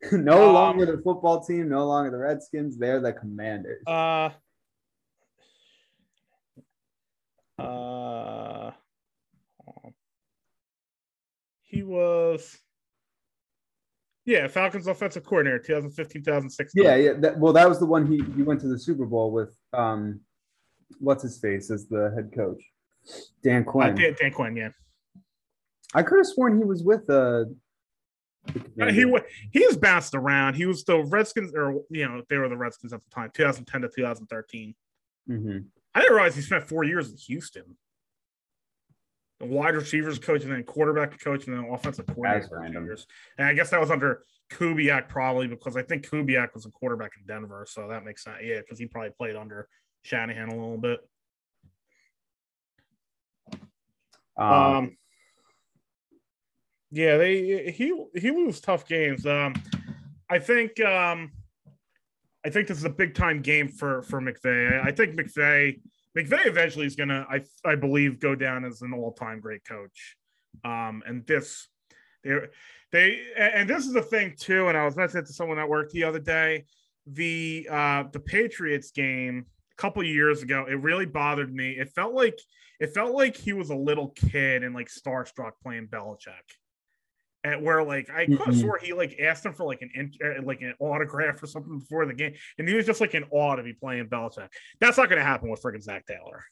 no 0.12 0.48
um, 0.48 0.54
longer 0.54 0.86
the 0.86 1.02
football 1.02 1.42
team. 1.42 1.68
No 1.68 1.86
longer 1.86 2.10
the 2.10 2.18
Redskins. 2.18 2.78
They're 2.78 3.00
the 3.00 3.12
Commanders. 3.12 3.82
Uh. 3.86 4.30
Uh. 7.58 8.70
He 11.62 11.82
was. 11.82 12.56
Yeah, 14.24 14.46
Falcons 14.46 14.86
offensive 14.86 15.24
coordinator, 15.24 15.58
2015, 15.58 16.22
2016. 16.22 16.82
Yeah, 16.82 16.96
yeah. 16.96 17.12
That, 17.14 17.38
well, 17.38 17.54
that 17.54 17.66
was 17.66 17.78
the 17.78 17.86
one 17.86 18.06
he 18.06 18.22
he 18.36 18.42
went 18.42 18.60
to 18.60 18.68
the 18.68 18.78
Super 18.78 19.06
Bowl 19.06 19.32
with. 19.32 19.54
Um, 19.72 20.20
what's 21.00 21.22
his 21.22 21.38
face 21.38 21.70
as 21.70 21.86
the 21.88 22.12
head 22.14 22.30
coach? 22.34 22.62
Dan 23.42 23.64
Quinn. 23.64 23.90
Uh, 23.90 23.92
Dan, 23.94 24.16
Dan, 24.20 24.32
Quinn, 24.32 24.56
yeah. 24.56 24.68
I 25.94 26.02
could 26.02 26.18
have 26.18 26.26
sworn 26.26 26.58
he 26.58 26.64
was 26.64 26.82
with 26.82 27.08
uh 27.08 27.44
he 28.46 29.04
he 29.52 29.66
was 29.66 29.76
bounced 29.76 30.14
around. 30.14 30.54
He 30.54 30.66
was 30.66 30.84
the 30.84 31.04
Redskins, 31.04 31.52
or 31.54 31.82
you 31.90 32.08
know, 32.08 32.22
they 32.28 32.38
were 32.38 32.48
the 32.48 32.56
Redskins 32.56 32.92
at 32.92 33.00
the 33.04 33.10
time, 33.10 33.30
2010 33.34 33.82
to 33.82 33.88
2013. 33.88 34.74
Mm-hmm. 35.28 35.58
I 35.94 36.00
didn't 36.00 36.14
realize 36.14 36.34
he 36.34 36.42
spent 36.42 36.64
four 36.64 36.84
years 36.84 37.10
in 37.10 37.16
Houston. 37.16 37.76
The 39.40 39.46
wide 39.46 39.74
receivers 39.74 40.18
coach, 40.18 40.42
and 40.42 40.52
then 40.52 40.64
quarterback 40.64 41.20
coach, 41.20 41.46
and 41.46 41.56
then 41.56 41.70
offensive 41.70 42.06
coordinator 42.06 42.66
years. 42.82 43.06
And 43.36 43.46
I 43.46 43.54
guess 43.54 43.70
that 43.70 43.80
was 43.80 43.90
under 43.90 44.22
Kubiak 44.50 45.08
probably 45.08 45.46
because 45.46 45.76
I 45.76 45.82
think 45.82 46.08
Kubiak 46.08 46.54
was 46.54 46.66
a 46.66 46.70
quarterback 46.70 47.12
in 47.18 47.26
Denver, 47.26 47.66
so 47.68 47.86
that 47.88 48.04
makes 48.04 48.24
sense. 48.24 48.38
Yeah, 48.42 48.60
because 48.60 48.78
he 48.78 48.86
probably 48.86 49.10
played 49.10 49.36
under 49.36 49.68
Shanahan 50.02 50.48
a 50.48 50.54
little 50.54 50.78
bit. 50.78 51.00
Um, 54.36 54.52
um, 54.52 54.96
yeah, 56.90 57.16
they 57.16 57.70
he 57.70 58.04
he 58.14 58.30
loses 58.30 58.60
tough 58.60 58.86
games. 58.86 59.26
Um, 59.26 59.54
I 60.30 60.38
think 60.38 60.80
um, 60.80 61.32
I 62.44 62.50
think 62.50 62.68
this 62.68 62.78
is 62.78 62.84
a 62.84 62.90
big 62.90 63.14
time 63.14 63.42
game 63.42 63.68
for 63.68 64.02
for 64.02 64.20
McVay. 64.20 64.82
I, 64.82 64.92
think 64.92 65.14
McVay 65.14 65.80
McVay 66.16 66.46
eventually 66.46 66.86
is 66.86 66.96
gonna 66.96 67.26
I 67.28 67.42
I 67.64 67.74
believe 67.74 68.20
go 68.20 68.34
down 68.34 68.64
as 68.64 68.82
an 68.82 68.92
all 68.92 69.12
time 69.12 69.40
great 69.40 69.64
coach. 69.64 70.16
Um, 70.64 71.02
and 71.06 71.26
this 71.26 71.68
they 72.24 72.38
they 72.90 73.20
and 73.36 73.68
this 73.68 73.86
is 73.86 73.92
the 73.92 74.02
thing 74.02 74.34
too. 74.38 74.68
And 74.68 74.76
I 74.76 74.84
was 74.84 74.96
mentioning 74.96 75.26
to 75.26 75.32
someone 75.32 75.58
at 75.58 75.68
work 75.68 75.90
the 75.90 76.04
other 76.04 76.20
day. 76.20 76.64
The 77.06 77.68
uh, 77.70 78.04
the 78.12 78.20
Patriots 78.20 78.90
game 78.90 79.46
a 79.72 79.76
couple 79.76 80.02
years 80.02 80.42
ago, 80.42 80.66
it 80.68 80.74
really 80.74 81.06
bothered 81.06 81.54
me. 81.54 81.72
It 81.72 81.90
felt 81.90 82.14
like 82.14 82.38
it 82.80 82.94
felt 82.94 83.14
like 83.14 83.36
he 83.36 83.52
was 83.52 83.70
a 83.70 83.76
little 83.76 84.08
kid 84.08 84.62
and 84.62 84.74
like 84.74 84.88
starstruck 84.88 85.52
playing 85.62 85.88
Belichick. 85.88 86.32
And 87.52 87.64
where 87.64 87.82
like 87.82 88.10
I 88.10 88.26
could 88.26 88.38
have 88.38 88.48
mm-hmm. 88.48 88.60
swore 88.60 88.78
he 88.82 88.92
like 88.92 89.18
asked 89.20 89.44
him 89.44 89.52
for 89.52 89.64
like 89.64 89.82
an 89.82 90.12
uh, 90.24 90.42
like 90.42 90.60
an 90.60 90.74
autograph 90.78 91.42
or 91.42 91.46
something 91.46 91.78
before 91.78 92.06
the 92.06 92.14
game, 92.14 92.34
and 92.58 92.68
he 92.68 92.74
was 92.74 92.86
just 92.86 93.00
like 93.00 93.14
in 93.14 93.24
awe 93.30 93.56
to 93.56 93.62
be 93.62 93.72
playing 93.72 94.06
Belichick. 94.06 94.48
That's 94.80 94.98
not 94.98 95.08
going 95.08 95.18
to 95.18 95.24
happen 95.24 95.50
with 95.50 95.62
friggin' 95.62 95.82
Zac 95.82 96.06
Taylor. 96.06 96.44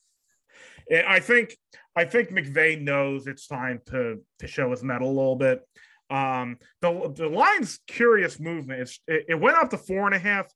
And 0.91 1.07
I 1.07 1.21
think 1.21 1.57
I 1.95 2.05
think 2.05 2.31
McVay 2.31 2.81
knows 2.81 3.27
it's 3.27 3.47
time 3.47 3.81
to 3.87 4.21
to 4.39 4.47
show 4.47 4.71
his 4.71 4.83
mettle 4.83 5.09
a 5.09 5.17
little 5.17 5.37
bit. 5.37 5.63
Um, 6.11 6.59
the 6.81 7.13
the 7.15 7.29
line's 7.29 7.81
curious 7.87 8.39
movement. 8.39 8.83
It's, 8.83 9.01
it, 9.09 9.27
it 9.31 9.41
went 9.41 9.57
up 9.57 9.71
to 9.71 9.79
four 9.79 10.07
and 10.07 10.15
a 10.15 10.19
half. 10.19 10.47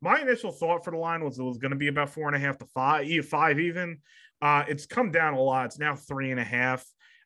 My 0.00 0.20
initial 0.20 0.52
thought 0.52 0.84
for 0.84 0.92
the 0.92 0.98
line 0.98 1.24
was 1.24 1.38
it 1.38 1.42
was 1.42 1.58
going 1.58 1.72
to 1.72 1.76
be 1.76 1.88
about 1.88 2.10
four 2.10 2.26
and 2.28 2.36
a 2.36 2.38
half 2.38 2.58
to 2.58 2.66
five, 2.66 3.08
five 3.26 3.58
even. 3.58 3.98
Uh, 4.40 4.64
it's 4.68 4.86
come 4.86 5.10
down 5.10 5.34
a 5.34 5.40
lot. 5.40 5.66
It's 5.66 5.78
now 5.78 5.96
three 5.96 6.30
and 6.30 6.38
a 6.38 6.44
half. 6.44 6.84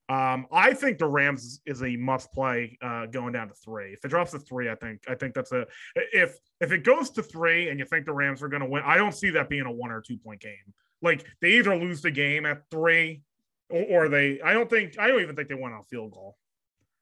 Um, 0.08 0.46
I 0.52 0.74
think 0.74 0.98
the 0.98 1.06
Rams 1.06 1.60
is 1.64 1.82
a 1.82 1.96
must 1.96 2.32
play 2.32 2.76
uh, 2.82 3.06
going 3.06 3.32
down 3.32 3.48
to 3.48 3.54
three. 3.54 3.92
If 3.92 4.04
it 4.04 4.08
drops 4.08 4.32
to 4.32 4.38
three, 4.38 4.68
I 4.68 4.74
think 4.74 5.00
I 5.08 5.14
think 5.14 5.32
that's 5.32 5.52
a 5.52 5.66
if 5.94 6.36
if 6.60 6.72
it 6.72 6.84
goes 6.84 7.10
to 7.10 7.22
three 7.22 7.68
and 7.68 7.78
you 7.78 7.86
think 7.86 8.06
the 8.06 8.12
Rams 8.12 8.42
are 8.42 8.48
going 8.48 8.62
to 8.62 8.68
win, 8.68 8.82
I 8.84 8.96
don't 8.96 9.14
see 9.14 9.30
that 9.30 9.48
being 9.48 9.64
a 9.64 9.72
one 9.72 9.90
or 9.90 10.00
two 10.00 10.18
point 10.18 10.40
game. 10.40 10.74
Like 11.00 11.24
they 11.40 11.52
either 11.52 11.76
lose 11.76 12.02
the 12.02 12.10
game 12.10 12.46
at 12.46 12.62
three, 12.70 13.22
or, 13.70 13.84
or 13.84 14.08
they. 14.08 14.40
I 14.40 14.52
don't 14.52 14.68
think 14.68 14.98
I 14.98 15.06
don't 15.06 15.22
even 15.22 15.36
think 15.36 15.48
they 15.48 15.54
win 15.54 15.72
on 15.72 15.84
field 15.84 16.12
goal. 16.12 16.36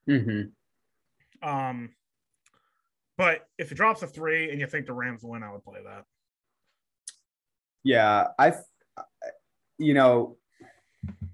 Mm-hmm. 0.07 1.47
Um, 1.47 1.89
but 3.17 3.47
if 3.57 3.71
it 3.71 3.75
drops 3.75 4.01
to 4.01 4.07
three 4.07 4.51
and 4.51 4.59
you 4.59 4.67
think 4.67 4.85
the 4.85 4.93
Rams 4.93 5.23
win, 5.23 5.43
I 5.43 5.51
would 5.51 5.63
play 5.63 5.79
that. 5.83 6.05
Yeah, 7.83 8.27
I 8.37 8.53
you 9.77 9.95
know, 9.95 10.37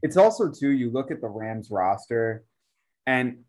it's 0.01 0.17
also 0.17 0.51
too 0.51 0.69
you 0.69 0.91
look 0.91 1.11
at 1.11 1.21
the 1.21 1.27
Rams 1.27 1.69
roster 1.71 2.43
and 3.05 3.39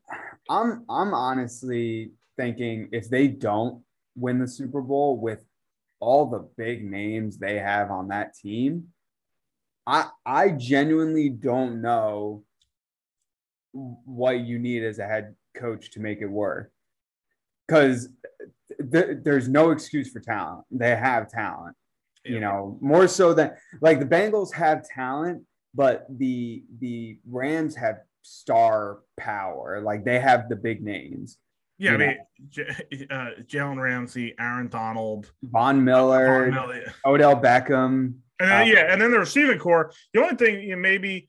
I'm 0.48 0.84
I'm 0.88 1.14
honestly 1.14 2.12
thinking 2.36 2.88
if 2.92 3.08
they 3.10 3.28
don't 3.28 3.82
win 4.16 4.38
the 4.38 4.48
Super 4.48 4.80
Bowl 4.80 5.18
with 5.18 5.44
all 6.00 6.26
the 6.26 6.48
big 6.56 6.84
names 6.84 7.38
they 7.38 7.58
have 7.58 7.90
on 7.90 8.08
that 8.08 8.34
team, 8.34 8.88
I 9.86 10.08
I 10.24 10.50
genuinely 10.50 11.28
don't 11.28 11.82
know 11.82 12.44
what 13.72 14.40
you 14.40 14.58
need 14.58 14.84
as 14.84 14.98
a 14.98 15.06
head 15.06 15.34
coach 15.54 15.90
to 15.92 16.00
make 16.00 16.20
it 16.20 16.26
work. 16.26 16.72
Cuz 17.68 18.08
th- 18.92 19.18
there's 19.22 19.48
no 19.48 19.70
excuse 19.70 20.10
for 20.10 20.20
talent. 20.20 20.64
They 20.70 20.96
have 20.96 21.30
talent 21.30 21.76
you 22.28 22.40
know, 22.40 22.76
more 22.80 23.08
so 23.08 23.32
than 23.32 23.52
like 23.80 24.00
the 24.00 24.06
Bengals 24.06 24.52
have 24.52 24.86
talent, 24.86 25.42
but 25.78 26.06
the 26.10 26.64
the 26.80 27.20
Rams 27.24 27.76
have 27.76 28.00
star 28.22 28.98
power. 29.16 29.80
Like 29.80 30.04
they 30.04 30.18
have 30.18 30.48
the 30.48 30.56
big 30.56 30.82
names. 30.82 31.38
Yeah, 31.78 31.94
I 31.94 31.96
mean, 31.96 32.16
J- 32.48 33.06
uh, 33.08 33.30
Jalen 33.46 33.80
Ramsey, 33.80 34.34
Aaron 34.40 34.66
Donald, 34.66 35.30
Von 35.44 35.84
Miller, 35.84 36.50
Von 36.50 36.54
Miller. 36.54 36.92
Odell 37.06 37.36
Beckham. 37.36 38.14
And 38.40 38.50
then, 38.50 38.62
uh, 38.62 38.64
yeah, 38.64 38.92
and 38.92 39.00
then 39.00 39.12
the 39.12 39.20
receiving 39.20 39.60
corps. 39.60 39.92
The 40.12 40.20
only 40.20 40.34
thing 40.34 40.60
you 40.60 40.74
know, 40.74 40.82
maybe 40.82 41.28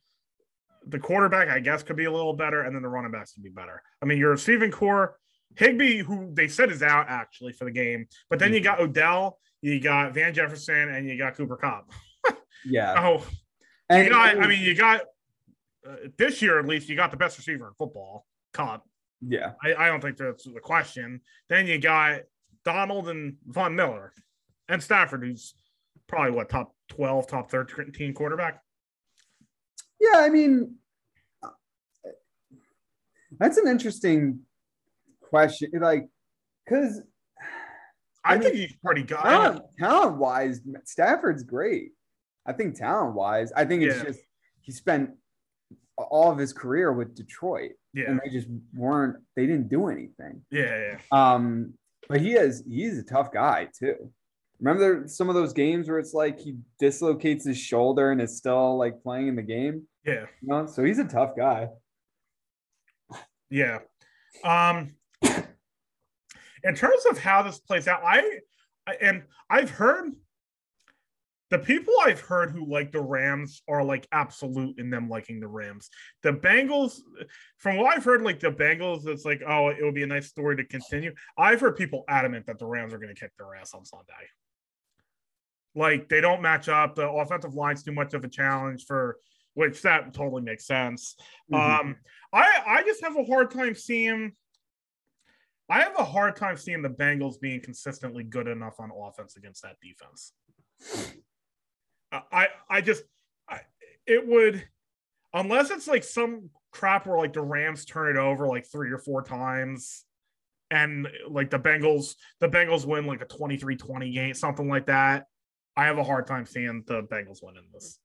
the 0.87 0.97
quarterback, 0.97 1.49
I 1.49 1.59
guess, 1.59 1.83
could 1.83 1.95
be 1.97 2.05
a 2.05 2.11
little 2.11 2.33
better, 2.33 2.63
and 2.63 2.75
then 2.75 2.81
the 2.81 2.89
running 2.89 3.11
backs 3.11 3.33
could 3.33 3.43
be 3.43 3.51
better. 3.51 3.83
I 4.01 4.07
mean, 4.07 4.17
your 4.17 4.31
receiving 4.31 4.71
corps, 4.71 5.15
Higbee, 5.55 5.99
who 5.99 6.31
they 6.33 6.47
said 6.47 6.71
is 6.71 6.81
out 6.81 7.05
actually 7.07 7.53
for 7.53 7.65
the 7.65 7.71
game, 7.71 8.07
but 8.31 8.39
then 8.39 8.51
you 8.51 8.61
got 8.61 8.79
Odell 8.79 9.37
you 9.61 9.79
got 9.79 10.13
Van 10.13 10.33
Jefferson, 10.33 10.89
and 10.89 11.07
you 11.07 11.17
got 11.17 11.35
Cooper 11.35 11.57
Kupp. 11.57 11.91
yeah. 12.65 12.95
Oh, 12.97 13.25
and 13.89 14.05
you 14.05 14.09
got, 14.11 14.41
I 14.41 14.47
mean, 14.47 14.61
you 14.61 14.75
got 14.75 15.01
uh, 15.87 15.95
this 16.17 16.41
year 16.41 16.59
at 16.59 16.65
least, 16.65 16.89
you 16.89 16.95
got 16.95 17.11
the 17.11 17.17
best 17.17 17.37
receiver 17.37 17.67
in 17.67 17.73
football, 17.73 18.25
Kupp. 18.53 18.85
Yeah. 19.21 19.53
I, 19.63 19.73
I 19.73 19.87
don't 19.87 20.01
think 20.01 20.17
that's 20.17 20.43
the 20.43 20.59
question. 20.59 21.21
Then 21.49 21.67
you 21.67 21.79
got 21.79 22.21
Donald 22.63 23.09
and 23.09 23.35
Von 23.47 23.75
Miller 23.75 24.13
and 24.67 24.81
Stafford, 24.81 25.23
who's 25.23 25.53
probably 26.07 26.31
what 26.31 26.49
top 26.49 26.73
12, 26.89 27.27
top 27.27 27.51
13 27.51 28.13
quarterback. 28.13 28.61
Yeah, 29.99 30.19
I 30.19 30.29
mean, 30.29 30.75
that's 33.37 33.57
an 33.57 33.67
interesting 33.67 34.41
question. 35.21 35.71
Like, 35.79 36.07
because 36.65 37.01
I, 38.23 38.33
I 38.33 38.37
mean, 38.37 38.43
think 38.43 38.55
he's 38.55 38.75
pretty 38.83 39.03
good. 39.03 39.17
Talent, 39.17 39.61
talent 39.77 40.17
wise, 40.17 40.61
Stafford's 40.85 41.43
great. 41.43 41.91
I 42.49 42.53
think 42.53 42.73
talent 42.73 43.13
wise, 43.13 43.51
I 43.55 43.63
think 43.63 43.83
it's 43.83 43.97
yeah. 43.97 44.05
just 44.05 44.21
he 44.61 44.71
spent 44.71 45.11
all 45.97 46.31
of 46.31 46.39
his 46.39 46.51
career 46.51 46.91
with 46.91 47.13
Detroit. 47.13 47.73
Yeah. 47.93 48.05
And 48.09 48.19
they 48.23 48.31
just 48.31 48.47
weren't 48.73 49.17
they 49.35 49.45
didn't 49.45 49.69
do 49.69 49.87
anything. 49.87 50.41
Yeah, 50.49 50.93
yeah. 50.93 50.97
Um, 51.11 51.75
but 52.07 52.21
he 52.21 52.33
is 52.33 52.63
he's 52.67 52.97
a 52.97 53.03
tough 53.03 53.31
guy 53.31 53.67
too. 53.77 54.11
Remember 54.59 55.07
some 55.07 55.29
of 55.29 55.35
those 55.35 55.53
games 55.53 55.87
where 55.87 55.99
it's 55.99 56.13
like 56.15 56.39
he 56.39 56.57
dislocates 56.79 57.45
his 57.45 57.57
shoulder 57.57 58.11
and 58.11 58.19
is 58.19 58.35
still 58.35 58.77
like 58.77 59.03
playing 59.03 59.27
in 59.27 59.35
the 59.35 59.43
game? 59.43 59.83
Yeah. 60.03 60.25
You 60.41 60.47
know? 60.47 60.65
So 60.65 60.83
he's 60.83 60.99
a 60.99 61.05
tough 61.05 61.35
guy. 61.37 61.67
Yeah. 63.51 63.79
Um 64.43 64.95
in 66.63 66.75
terms 66.75 67.05
of 67.11 67.19
how 67.19 67.43
this 67.43 67.59
plays 67.59 67.87
out, 67.87 68.01
I, 68.03 68.39
I 68.87 68.95
and 69.01 69.23
I've 69.51 69.69
heard 69.69 70.13
the 71.49 71.59
people 71.59 71.93
I've 72.05 72.19
heard 72.19 72.51
who 72.51 72.65
like 72.65 72.91
the 72.91 73.01
Rams 73.01 73.61
are 73.67 73.83
like 73.83 74.07
absolute 74.11 74.77
in 74.77 74.89
them 74.89 75.09
liking 75.09 75.39
the 75.39 75.47
Rams. 75.47 75.89
The 76.21 76.33
Bengals, 76.33 77.01
from 77.57 77.77
what 77.77 77.95
I've 77.95 78.05
heard, 78.05 78.21
like 78.21 78.39
the 78.39 78.51
Bengals, 78.51 79.07
it's 79.07 79.25
like, 79.25 79.41
oh, 79.47 79.69
it 79.69 79.77
would 79.81 79.95
be 79.95 80.03
a 80.03 80.07
nice 80.07 80.27
story 80.27 80.55
to 80.57 80.63
continue. 80.63 81.13
I've 81.37 81.59
heard 81.59 81.75
people 81.75 82.03
adamant 82.07 82.45
that 82.45 82.59
the 82.59 82.67
Rams 82.67 82.93
are 82.93 82.99
going 82.99 83.13
to 83.13 83.19
kick 83.19 83.31
their 83.37 83.55
ass 83.55 83.73
on 83.73 83.83
Sunday. 83.83 84.13
Like 85.75 86.09
they 86.09 86.21
don't 86.21 86.41
match 86.41 86.69
up. 86.69 86.95
The 86.95 87.09
offensive 87.09 87.53
line's 87.53 87.83
too 87.83 87.93
much 87.93 88.13
of 88.13 88.23
a 88.23 88.29
challenge 88.29 88.85
for 88.85 89.17
which 89.53 89.81
that 89.81 90.13
totally 90.13 90.41
makes 90.41 90.65
sense. 90.65 91.15
Mm-hmm. 91.51 91.87
Um, 91.87 91.95
I 92.31 92.61
I 92.65 92.83
just 92.83 93.03
have 93.03 93.17
a 93.17 93.23
hard 93.23 93.51
time 93.51 93.75
seeing. 93.75 94.33
I 95.69 95.81
have 95.81 95.99
a 95.99 96.03
hard 96.03 96.35
time 96.35 96.57
seeing 96.57 96.81
the 96.81 96.89
Bengals 96.89 97.39
being 97.39 97.61
consistently 97.61 98.23
good 98.23 98.47
enough 98.47 98.79
on 98.79 98.89
offense 98.91 99.35
against 99.35 99.61
that 99.63 99.75
defense. 99.81 100.33
I 102.11 102.47
I 102.69 102.81
just 102.81 103.03
I, 103.47 103.61
it 104.05 104.25
would 104.25 104.65
unless 105.33 105.69
it's 105.71 105.87
like 105.87 106.03
some 106.03 106.49
crap 106.71 107.05
where 107.05 107.17
like 107.17 107.33
the 107.33 107.41
Rams 107.41 107.85
turn 107.85 108.15
it 108.15 108.19
over 108.19 108.47
like 108.47 108.65
three 108.71 108.91
or 108.91 108.97
four 108.97 109.23
times 109.23 110.05
and 110.71 111.07
like 111.27 111.49
the 111.49 111.59
Bengals 111.59 112.15
the 112.39 112.49
Bengals 112.49 112.85
win 112.85 113.05
like 113.05 113.21
a 113.21 113.25
23-20 113.25 114.13
game 114.13 114.33
something 114.33 114.67
like 114.67 114.87
that. 114.87 115.25
I 115.75 115.85
have 115.85 115.97
a 115.97 116.03
hard 116.03 116.27
time 116.27 116.45
seeing 116.45 116.83
the 116.87 117.03
Bengals 117.03 117.39
winning 117.41 117.63
this. 117.73 117.99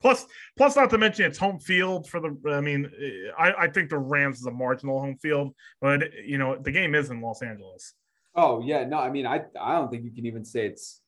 Plus, 0.00 0.26
plus, 0.56 0.76
not 0.76 0.90
to 0.90 0.98
mention 0.98 1.24
it's 1.24 1.38
home 1.38 1.58
field 1.58 2.08
for 2.08 2.20
the. 2.20 2.36
I 2.52 2.60
mean, 2.60 2.90
I, 3.38 3.52
I 3.52 3.68
think 3.68 3.88
the 3.88 3.98
Rams 3.98 4.38
is 4.38 4.46
a 4.46 4.50
marginal 4.50 5.00
home 5.00 5.16
field, 5.16 5.54
but 5.80 6.02
you 6.24 6.38
know 6.38 6.56
the 6.56 6.70
game 6.70 6.94
is 6.94 7.10
in 7.10 7.22
Los 7.22 7.42
Angeles. 7.42 7.94
Oh 8.34 8.60
yeah, 8.62 8.84
no, 8.84 8.98
I 8.98 9.10
mean, 9.10 9.26
I 9.26 9.42
I 9.60 9.72
don't 9.72 9.90
think 9.90 10.04
you 10.04 10.10
can 10.10 10.26
even 10.26 10.44
say 10.44 10.66
it's 10.66 11.00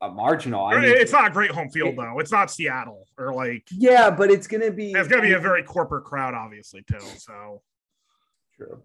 a 0.00 0.10
marginal. 0.10 0.66
I 0.66 0.80
mean, 0.80 0.90
it's 0.90 1.12
not 1.12 1.28
a 1.28 1.30
great 1.30 1.50
home 1.50 1.70
field 1.70 1.96
though. 1.96 2.18
It's 2.18 2.32
not 2.32 2.50
Seattle 2.50 3.06
or 3.18 3.34
like. 3.34 3.64
Yeah, 3.70 4.10
but 4.10 4.30
it's 4.30 4.46
gonna 4.46 4.70
be. 4.70 4.92
It's 4.92 5.08
gonna 5.08 5.22
be 5.22 5.32
a 5.32 5.40
very 5.40 5.62
corporate 5.62 6.04
crowd, 6.04 6.34
obviously 6.34 6.82
too. 6.82 7.00
So. 7.18 7.62
True. 8.56 8.82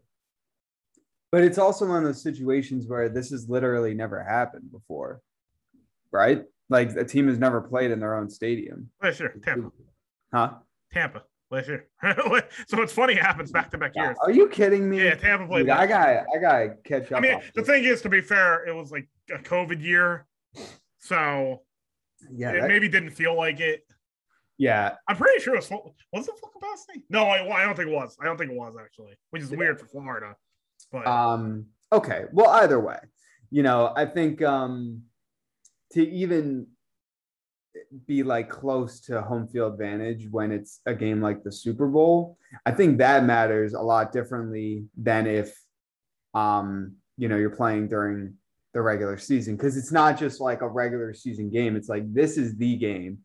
But 1.31 1.43
it's 1.45 1.57
also 1.57 1.87
one 1.87 1.99
of 1.99 2.03
those 2.03 2.21
situations 2.21 2.87
where 2.87 3.07
this 3.07 3.29
has 3.29 3.47
literally 3.47 3.93
never 3.93 4.21
happened 4.21 4.69
before, 4.71 5.21
right? 6.11 6.43
Like 6.69 6.89
a 6.95 7.05
team 7.05 7.27
has 7.29 7.37
never 7.37 7.61
played 7.61 7.91
in 7.91 7.99
their 7.99 8.15
own 8.15 8.29
stadium. 8.29 8.89
Last 9.01 9.19
year, 9.19 9.33
Tampa. 9.41 9.71
Huh? 10.33 10.53
Tampa. 10.93 11.23
Last 11.49 11.67
year. 11.67 11.87
so 12.67 12.81
it's 12.81 12.93
funny 12.93 13.13
it 13.13 13.21
happens 13.21 13.51
back 13.51 13.71
to 13.71 13.77
back 13.77 13.95
years. 13.95 14.17
Are 14.21 14.31
you 14.31 14.49
kidding 14.49 14.89
me? 14.89 15.03
Yeah, 15.03 15.15
Tampa 15.15 15.47
played. 15.47 15.63
Dude, 15.63 15.69
I 15.69 15.87
got 15.87 16.07
I 16.07 16.39
got 16.39 16.57
to 16.59 16.75
catch 16.83 17.11
up. 17.11 17.17
I 17.17 17.21
mean, 17.21 17.41
the 17.55 17.63
thing 17.63 17.83
is, 17.85 18.01
to 18.01 18.09
be 18.09 18.21
fair, 18.21 18.65
it 18.65 18.73
was 18.73 18.91
like 18.91 19.07
a 19.33 19.37
COVID 19.37 19.81
year, 19.81 20.25
so 21.01 21.63
yeah, 22.31 22.51
it 22.51 22.61
that... 22.61 22.67
maybe 22.67 22.87
didn't 22.87 23.11
feel 23.11 23.35
like 23.35 23.59
it. 23.59 23.81
Yeah, 24.57 24.95
I'm 25.07 25.15
pretty 25.15 25.41
sure 25.41 25.55
it 25.55 25.69
was. 25.69 25.71
Was 26.13 26.27
it 26.27 26.35
full 26.39 26.49
capacity? 26.49 27.03
No, 27.09 27.23
I, 27.25 27.61
I 27.61 27.65
don't 27.65 27.75
think 27.75 27.89
it 27.89 27.93
was. 27.93 28.15
I 28.21 28.25
don't 28.25 28.37
think 28.37 28.51
it 28.51 28.57
was 28.57 28.75
actually, 28.79 29.13
which 29.31 29.41
is 29.41 29.51
yeah. 29.51 29.57
weird 29.57 29.79
for 29.79 29.87
Florida. 29.87 30.35
But 30.91 31.07
um, 31.07 31.65
okay. 31.91 32.25
Well, 32.31 32.49
either 32.49 32.79
way, 32.79 32.99
you 33.49 33.63
know, 33.63 33.91
I 33.95 34.05
think 34.05 34.41
um 34.43 35.01
to 35.93 36.07
even 36.07 36.67
be 38.05 38.23
like 38.23 38.49
close 38.49 38.99
to 39.01 39.21
home 39.21 39.47
field 39.47 39.73
advantage 39.73 40.27
when 40.29 40.51
it's 40.51 40.81
a 40.85 40.93
game 40.93 41.21
like 41.21 41.43
the 41.43 41.51
Super 41.51 41.87
Bowl, 41.87 42.37
I 42.65 42.71
think 42.71 42.99
that 42.99 43.23
matters 43.23 43.73
a 43.73 43.81
lot 43.81 44.11
differently 44.11 44.85
than 44.95 45.25
if 45.25 45.57
um 46.33 46.97
you 47.17 47.27
know 47.27 47.37
you're 47.37 47.49
playing 47.49 47.87
during 47.87 48.35
the 48.73 48.81
regular 48.81 49.17
season 49.17 49.55
because 49.55 49.77
it's 49.77 49.91
not 49.91 50.17
just 50.17 50.39
like 50.39 50.61
a 50.61 50.67
regular 50.67 51.13
season 51.13 51.49
game. 51.49 51.75
It's 51.75 51.89
like 51.89 52.11
this 52.13 52.37
is 52.37 52.57
the 52.57 52.75
game. 52.77 53.19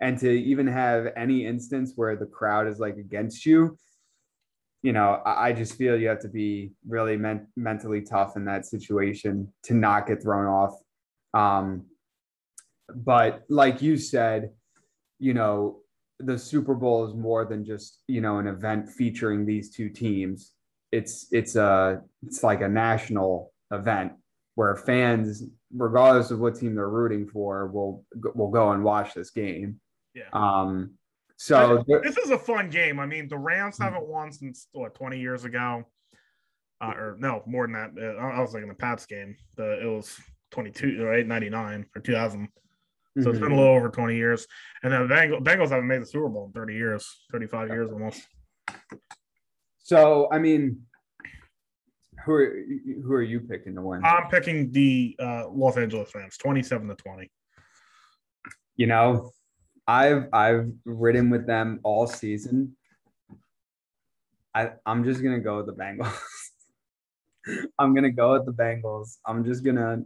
And 0.00 0.18
to 0.18 0.30
even 0.30 0.66
have 0.66 1.08
any 1.16 1.46
instance 1.46 1.92
where 1.96 2.16
the 2.16 2.26
crowd 2.26 2.66
is 2.66 2.78
like 2.78 2.96
against 2.96 3.44
you, 3.44 3.76
you 4.82 4.92
know, 4.92 5.20
I, 5.26 5.52
just 5.52 5.74
feel 5.74 5.98
you 5.98 6.08
have 6.08 6.20
to 6.20 6.28
be 6.28 6.72
really 6.88 7.18
men- 7.18 7.48
mentally 7.54 8.00
tough 8.00 8.36
in 8.36 8.46
that 8.46 8.64
situation 8.64 9.52
to 9.64 9.74
not 9.74 10.06
get 10.06 10.22
thrown 10.22 10.46
off. 10.46 10.74
Um, 11.34 11.84
but 12.94 13.42
like 13.50 13.82
you 13.82 13.98
said, 13.98 14.50
you 15.18 15.34
know, 15.34 15.80
the 16.18 16.38
Super 16.38 16.74
Bowl 16.74 17.06
is 17.06 17.14
more 17.14 17.44
than 17.44 17.64
just, 17.64 18.02
you 18.06 18.22
know, 18.22 18.38
an 18.38 18.46
event 18.46 18.88
featuring 18.88 19.44
these 19.44 19.70
two 19.70 19.90
teams. 19.90 20.52
It's 20.92 21.26
it's 21.30 21.56
a 21.56 22.02
it's 22.26 22.42
like 22.42 22.62
a 22.62 22.68
national 22.68 23.52
event 23.70 24.12
where 24.60 24.76
fans, 24.76 25.42
regardless 25.74 26.30
of 26.30 26.38
what 26.38 26.54
team 26.54 26.74
they're 26.74 26.86
rooting 26.86 27.26
for, 27.26 27.66
will 27.68 28.04
will 28.34 28.50
go 28.50 28.72
and 28.72 28.84
watch 28.84 29.14
this 29.14 29.30
game. 29.30 29.80
Yeah. 30.14 30.28
Um 30.34 30.98
so 31.38 31.82
this 31.88 32.18
is 32.18 32.28
a 32.28 32.36
fun 32.36 32.68
game. 32.68 33.00
I 33.00 33.06
mean, 33.06 33.26
the 33.26 33.38
Rams 33.38 33.78
hmm. 33.78 33.84
haven't 33.84 34.06
won 34.06 34.30
since 34.30 34.68
what 34.72 34.94
20 34.94 35.18
years 35.18 35.46
ago. 35.46 35.84
Uh, 36.82 36.92
or 36.94 37.16
no, 37.18 37.42
more 37.46 37.66
than 37.66 37.72
that. 37.72 37.90
Uh, 37.98 38.18
I 38.18 38.40
was 38.40 38.52
like 38.52 38.62
in 38.62 38.68
the 38.68 38.74
Pats 38.74 39.06
game. 39.06 39.34
The 39.56 39.82
it 39.82 39.86
was 39.86 40.14
22, 40.50 41.04
right? 41.04 41.26
99 41.26 41.86
or 41.96 42.02
2000. 42.02 42.48
So 42.50 43.20
mm-hmm. 43.20 43.30
it's 43.30 43.38
been 43.38 43.44
a 43.44 43.46
mm-hmm. 43.46 43.58
little 43.58 43.74
over 43.74 43.88
20 43.88 44.14
years. 44.14 44.46
And 44.82 44.92
then 44.92 45.08
the 45.08 45.14
Bengals, 45.14 45.42
Bengals 45.42 45.70
haven't 45.70 45.88
made 45.88 46.02
the 46.02 46.06
Super 46.06 46.28
Bowl 46.28 46.46
in 46.46 46.52
30 46.52 46.74
years, 46.74 47.08
35 47.32 47.68
years 47.68 47.90
almost. 47.90 48.20
So, 49.78 50.28
I 50.30 50.38
mean, 50.38 50.82
who 52.24 52.32
are, 52.32 52.64
who 53.02 53.12
are 53.12 53.22
you 53.22 53.40
picking 53.40 53.74
to 53.74 53.82
win? 53.82 54.04
I'm 54.04 54.28
picking 54.28 54.70
the 54.72 55.16
uh, 55.18 55.48
Los 55.48 55.76
Angeles 55.76 56.14
Rams, 56.14 56.36
27 56.36 56.88
to 56.88 56.94
20. 56.94 57.30
You 58.76 58.86
know, 58.86 59.30
I've 59.86 60.28
I've 60.32 60.70
ridden 60.84 61.30
with 61.30 61.46
them 61.46 61.80
all 61.82 62.06
season. 62.06 62.76
I, 64.54 64.72
I'm 64.86 65.04
just 65.04 65.22
gonna 65.22 65.40
go 65.40 65.58
with 65.58 65.66
the 65.66 65.72
Bengals. 65.72 66.12
I'm 67.78 67.94
gonna 67.94 68.10
go 68.10 68.32
with 68.32 68.46
the 68.46 68.52
Bengals. 68.52 69.18
I'm 69.26 69.44
just 69.44 69.64
gonna 69.64 70.02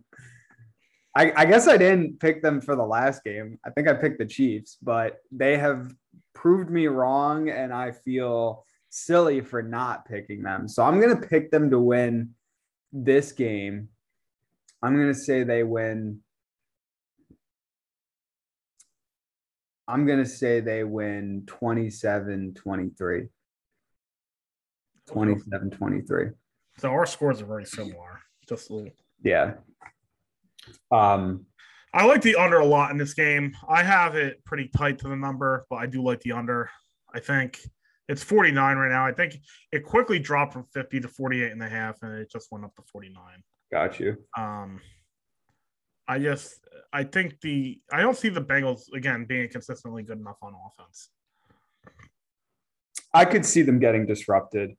I, 1.16 1.33
I 1.37 1.44
guess 1.44 1.68
I 1.68 1.77
didn't 1.77 2.18
pick 2.18 2.42
them 2.42 2.61
for 2.61 2.74
the 2.74 2.85
last 2.85 3.22
game. 3.22 3.59
I 3.64 3.70
think 3.70 3.88
I 3.88 3.94
picked 3.94 4.18
the 4.18 4.27
Chiefs, 4.27 4.79
but 4.83 5.18
they 5.31 5.57
have 5.57 5.94
proved 6.35 6.70
me 6.70 6.88
wrong, 6.88 7.48
and 7.50 7.72
I 7.72 7.92
feel 7.92 8.64
silly 8.94 9.40
for 9.40 9.61
not 9.61 10.07
picking 10.07 10.42
them. 10.42 10.68
So 10.68 10.85
I'm 10.85 11.00
going 11.00 11.20
to 11.20 11.26
pick 11.26 11.50
them 11.50 11.70
to 11.70 11.78
win 11.80 12.30
this 12.92 13.33
game. 13.33 13.88
I'm 14.83 14.94
going 14.94 15.12
to 15.12 15.18
say 15.18 15.42
they 15.42 15.64
win. 15.64 16.20
I'm 19.88 20.07
going 20.07 20.20
to 20.20 20.28
say 20.28 20.61
they 20.61 20.85
win 20.85 21.42
27 21.46 22.54
23. 22.54 23.28
27 25.09 25.70
23. 25.70 26.26
So 26.78 26.90
our 26.90 27.07
scores 27.07 27.42
are 27.42 27.46
very 27.46 27.66
similar. 27.66 28.20
Just 28.48 28.70
a 28.70 28.74
little. 28.74 28.92
Yeah. 29.22 29.54
Um, 30.92 31.46
I 31.92 32.07
like 32.07 32.22
the 32.22 32.37
under 32.37 32.59
a 32.59 32.64
lot 32.64 32.92
in 32.92 32.96
this 32.96 33.14
game. 33.14 33.54
I 33.68 33.83
have 33.83 34.14
it 34.14 34.44
pretty 34.44 34.68
tight 34.68 35.00
to 35.00 35.09
the 35.09 35.16
number, 35.16 35.66
but 35.68 35.76
I 35.76 35.87
do 35.87 36.02
like 36.02 36.20
the 36.20 36.33
under. 36.33 36.70
I 37.12 37.20
think 37.20 37.61
it's 38.08 38.22
49 38.22 38.76
right 38.76 38.90
now. 38.90 39.06
I 39.06 39.12
think 39.12 39.36
it 39.72 39.84
quickly 39.84 40.18
dropped 40.18 40.52
from 40.52 40.64
50 40.72 41.00
to 41.00 41.08
48 41.08 41.52
and 41.52 41.62
a 41.62 41.68
half, 41.68 42.02
and 42.02 42.12
it 42.14 42.30
just 42.30 42.50
went 42.50 42.64
up 42.64 42.74
to 42.76 42.82
49. 42.92 43.22
Got 43.72 43.98
you. 43.98 44.16
Um, 44.36 44.80
I 46.06 46.18
just 46.18 46.60
I 46.92 47.04
think 47.04 47.40
the 47.40 47.80
I 47.90 48.02
don't 48.02 48.16
see 48.16 48.28
the 48.28 48.42
Bengals 48.42 48.92
again 48.92 49.24
being 49.24 49.48
consistently 49.48 50.02
good 50.02 50.18
enough 50.18 50.36
on 50.42 50.52
offense. 50.54 51.08
I 53.12 53.24
could 53.24 53.46
see 53.46 53.62
them 53.62 53.78
getting 53.78 54.06
disrupted 54.06 54.76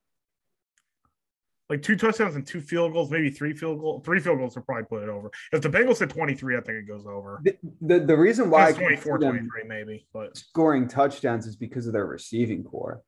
like 1.69 1.81
two 1.81 1.95
touchdowns 1.95 2.35
and 2.35 2.45
two 2.45 2.61
field 2.61 2.93
goals, 2.93 3.09
maybe 3.09 3.29
three 3.29 3.53
field 3.53 3.79
goals. 3.79 4.05
Three 4.05 4.19
field 4.19 4.37
goals 4.37 4.55
would 4.55 4.65
probably 4.65 4.85
put 4.85 5.03
it 5.03 5.09
over. 5.09 5.31
If 5.51 5.61
the 5.61 5.69
Bengals 5.69 5.99
hit 5.99 6.09
23, 6.09 6.57
I 6.57 6.61
think 6.61 6.77
it 6.77 6.87
goes 6.87 7.05
over. 7.07 7.41
The, 7.43 7.57
the, 7.81 7.99
the 7.99 8.17
reason 8.17 8.49
why 8.49 8.71
24, 8.71 9.17
23, 9.17 9.63
maybe, 9.67 10.07
but 10.13 10.37
scoring 10.37 10.87
touchdowns 10.87 11.47
is 11.47 11.55
because 11.55 11.87
of 11.87 11.93
their 11.93 12.05
receiving 12.05 12.63
corps. 12.63 13.01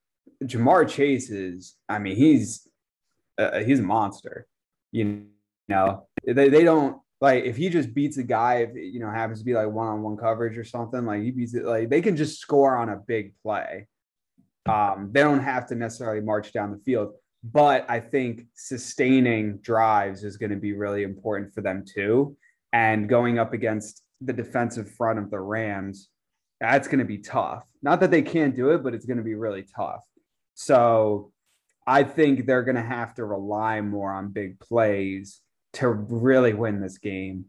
Ja'Marr 0.43 0.87
Chase 0.87 1.29
is, 1.29 1.75
I 1.89 1.99
mean, 1.99 2.15
he's 2.15 2.67
uh, 3.37 3.59
he's 3.59 3.79
a 3.79 3.83
monster. 3.83 4.47
You 4.91 5.25
know, 5.67 6.07
they, 6.25 6.49
they 6.49 6.63
don't 6.63 6.97
like 7.21 7.43
if 7.45 7.57
he 7.57 7.69
just 7.69 7.93
beats 7.93 8.17
a 8.17 8.23
guy, 8.23 8.57
if 8.57 8.75
you 8.75 8.99
know, 8.99 9.09
happens 9.09 9.39
to 9.39 9.45
be 9.45 9.53
like 9.53 9.69
one 9.69 9.87
on 9.87 10.01
one 10.01 10.17
coverage 10.17 10.57
or 10.57 10.63
something, 10.63 11.05
like 11.05 11.21
he 11.23 11.31
beats 11.31 11.53
it, 11.53 11.65
like 11.65 11.89
they 11.89 12.01
can 12.01 12.15
just 12.15 12.39
score 12.39 12.77
on 12.77 12.89
a 12.89 12.95
big 12.95 13.33
play. 13.41 13.87
Um, 14.67 15.09
they 15.11 15.21
don't 15.21 15.39
have 15.39 15.67
to 15.67 15.75
necessarily 15.75 16.21
march 16.21 16.51
down 16.51 16.71
the 16.71 16.79
field 16.79 17.13
but 17.43 17.85
I 17.89 17.99
think 17.99 18.45
sustaining 18.55 19.57
drives 19.57 20.23
is 20.23 20.37
going 20.37 20.49
to 20.49 20.57
be 20.57 20.73
really 20.73 21.03
important 21.03 21.53
for 21.53 21.61
them 21.61 21.83
too. 21.85 22.35
and 22.73 23.07
going 23.07 23.39
up 23.39 23.53
against 23.53 24.03
the 24.19 24.33
defensive 24.33 24.91
front 24.91 25.19
of 25.19 25.31
the 25.31 25.39
Rams, 25.39 26.09
that's 26.59 26.87
going 26.87 26.99
to 26.99 27.05
be 27.05 27.19
tough. 27.19 27.63
Not 27.81 28.01
that 28.01 28.11
they 28.11 28.21
can't 28.21 28.55
do 28.55 28.71
it, 28.71 28.83
but 28.83 28.93
it's 28.93 29.05
going 29.05 29.17
to 29.17 29.23
be 29.23 29.35
really 29.35 29.65
tough. 29.75 30.03
So 30.59 31.31
I 31.85 32.03
think 32.03 32.47
they're 32.47 32.63
going 32.63 32.77
to 32.77 32.81
have 32.81 33.13
to 33.15 33.25
rely 33.25 33.79
more 33.79 34.11
on 34.11 34.29
big 34.29 34.59
plays 34.59 35.39
to 35.73 35.87
really 35.87 36.55
win 36.55 36.81
this 36.81 36.97
game. 36.97 37.45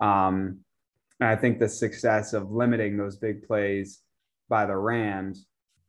Um, 0.00 0.60
and 1.18 1.28
I 1.28 1.34
think 1.34 1.58
the 1.58 1.68
success 1.68 2.32
of 2.32 2.52
limiting 2.52 2.96
those 2.96 3.16
big 3.16 3.48
plays 3.48 4.00
by 4.48 4.64
the 4.66 4.76
Rams 4.76 5.44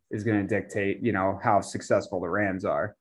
is 0.09 0.23
going 0.23 0.41
to 0.41 0.47
dictate, 0.47 1.03
you 1.03 1.11
know, 1.11 1.39
how 1.43 1.61
successful 1.61 2.19
the 2.19 2.27
Rams 2.27 2.65
are. 2.65 2.95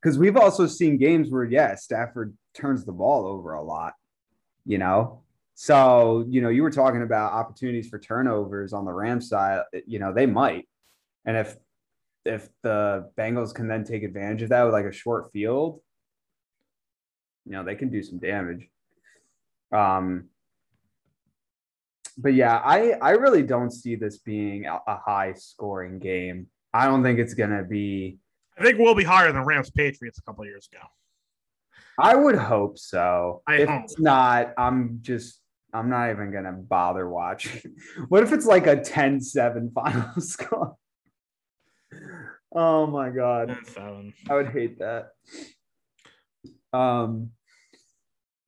Because 0.00 0.18
we've 0.18 0.36
also 0.38 0.66
seen 0.66 0.96
games 0.96 1.30
where, 1.30 1.44
yeah, 1.44 1.74
Stafford 1.74 2.34
turns 2.54 2.86
the 2.86 2.92
ball 2.92 3.26
over 3.26 3.52
a 3.52 3.62
lot, 3.62 3.92
you 4.64 4.78
know. 4.78 5.20
So, 5.54 6.24
you 6.26 6.40
know, 6.40 6.48
you 6.48 6.62
were 6.62 6.70
talking 6.70 7.02
about 7.02 7.34
opportunities 7.34 7.88
for 7.88 7.98
turnovers 7.98 8.72
on 8.72 8.86
the 8.86 8.92
Rams 8.92 9.28
side, 9.28 9.62
you 9.86 9.98
know, 9.98 10.14
they 10.14 10.26
might. 10.26 10.66
And 11.26 11.36
if 11.36 11.54
if 12.26 12.48
the 12.62 13.10
Bengals 13.18 13.54
can 13.54 13.68
then 13.68 13.84
take 13.84 14.02
advantage 14.02 14.42
of 14.42 14.48
that 14.50 14.64
with 14.64 14.72
like 14.72 14.84
a 14.84 14.92
short 14.92 15.32
field, 15.32 15.80
you 17.44 17.52
know, 17.52 17.64
they 17.64 17.74
can 17.74 17.90
do 17.90 18.02
some 18.02 18.18
damage. 18.18 18.68
Um, 19.72 20.28
but 22.18 22.34
yeah, 22.34 22.60
I 22.64 22.92
I 22.92 23.10
really 23.12 23.42
don't 23.42 23.70
see 23.70 23.94
this 23.94 24.18
being 24.18 24.66
a, 24.66 24.78
a 24.86 24.98
high 24.98 25.34
scoring 25.34 25.98
game. 25.98 26.48
I 26.72 26.86
don't 26.86 27.02
think 27.02 27.18
it's 27.18 27.34
gonna 27.34 27.64
be. 27.64 28.18
I 28.58 28.62
think 28.62 28.78
we'll 28.78 28.94
be 28.94 29.04
higher 29.04 29.32
than 29.32 29.44
Rams 29.44 29.70
Patriots 29.70 30.18
a 30.18 30.22
couple 30.22 30.44
years 30.46 30.68
ago. 30.72 30.82
I 31.98 32.14
would 32.14 32.36
hope 32.36 32.78
so. 32.78 33.42
I 33.46 33.56
if 33.56 33.68
hope. 33.68 33.84
it's 33.84 33.98
not, 33.98 34.52
I'm 34.56 34.98
just 35.02 35.40
I'm 35.72 35.90
not 35.90 36.10
even 36.10 36.32
gonna 36.32 36.52
bother 36.52 37.08
watching. 37.08 37.74
what 38.08 38.22
if 38.22 38.32
it's 38.32 38.46
like 38.46 38.66
a 38.66 38.76
10-7 38.76 39.72
final 39.74 40.20
score? 40.20 40.76
Oh 42.56 42.86
my 42.86 43.10
god. 43.10 43.54
I 44.30 44.34
would 44.34 44.48
hate 44.48 44.78
that. 44.78 45.10
Um, 46.72 47.32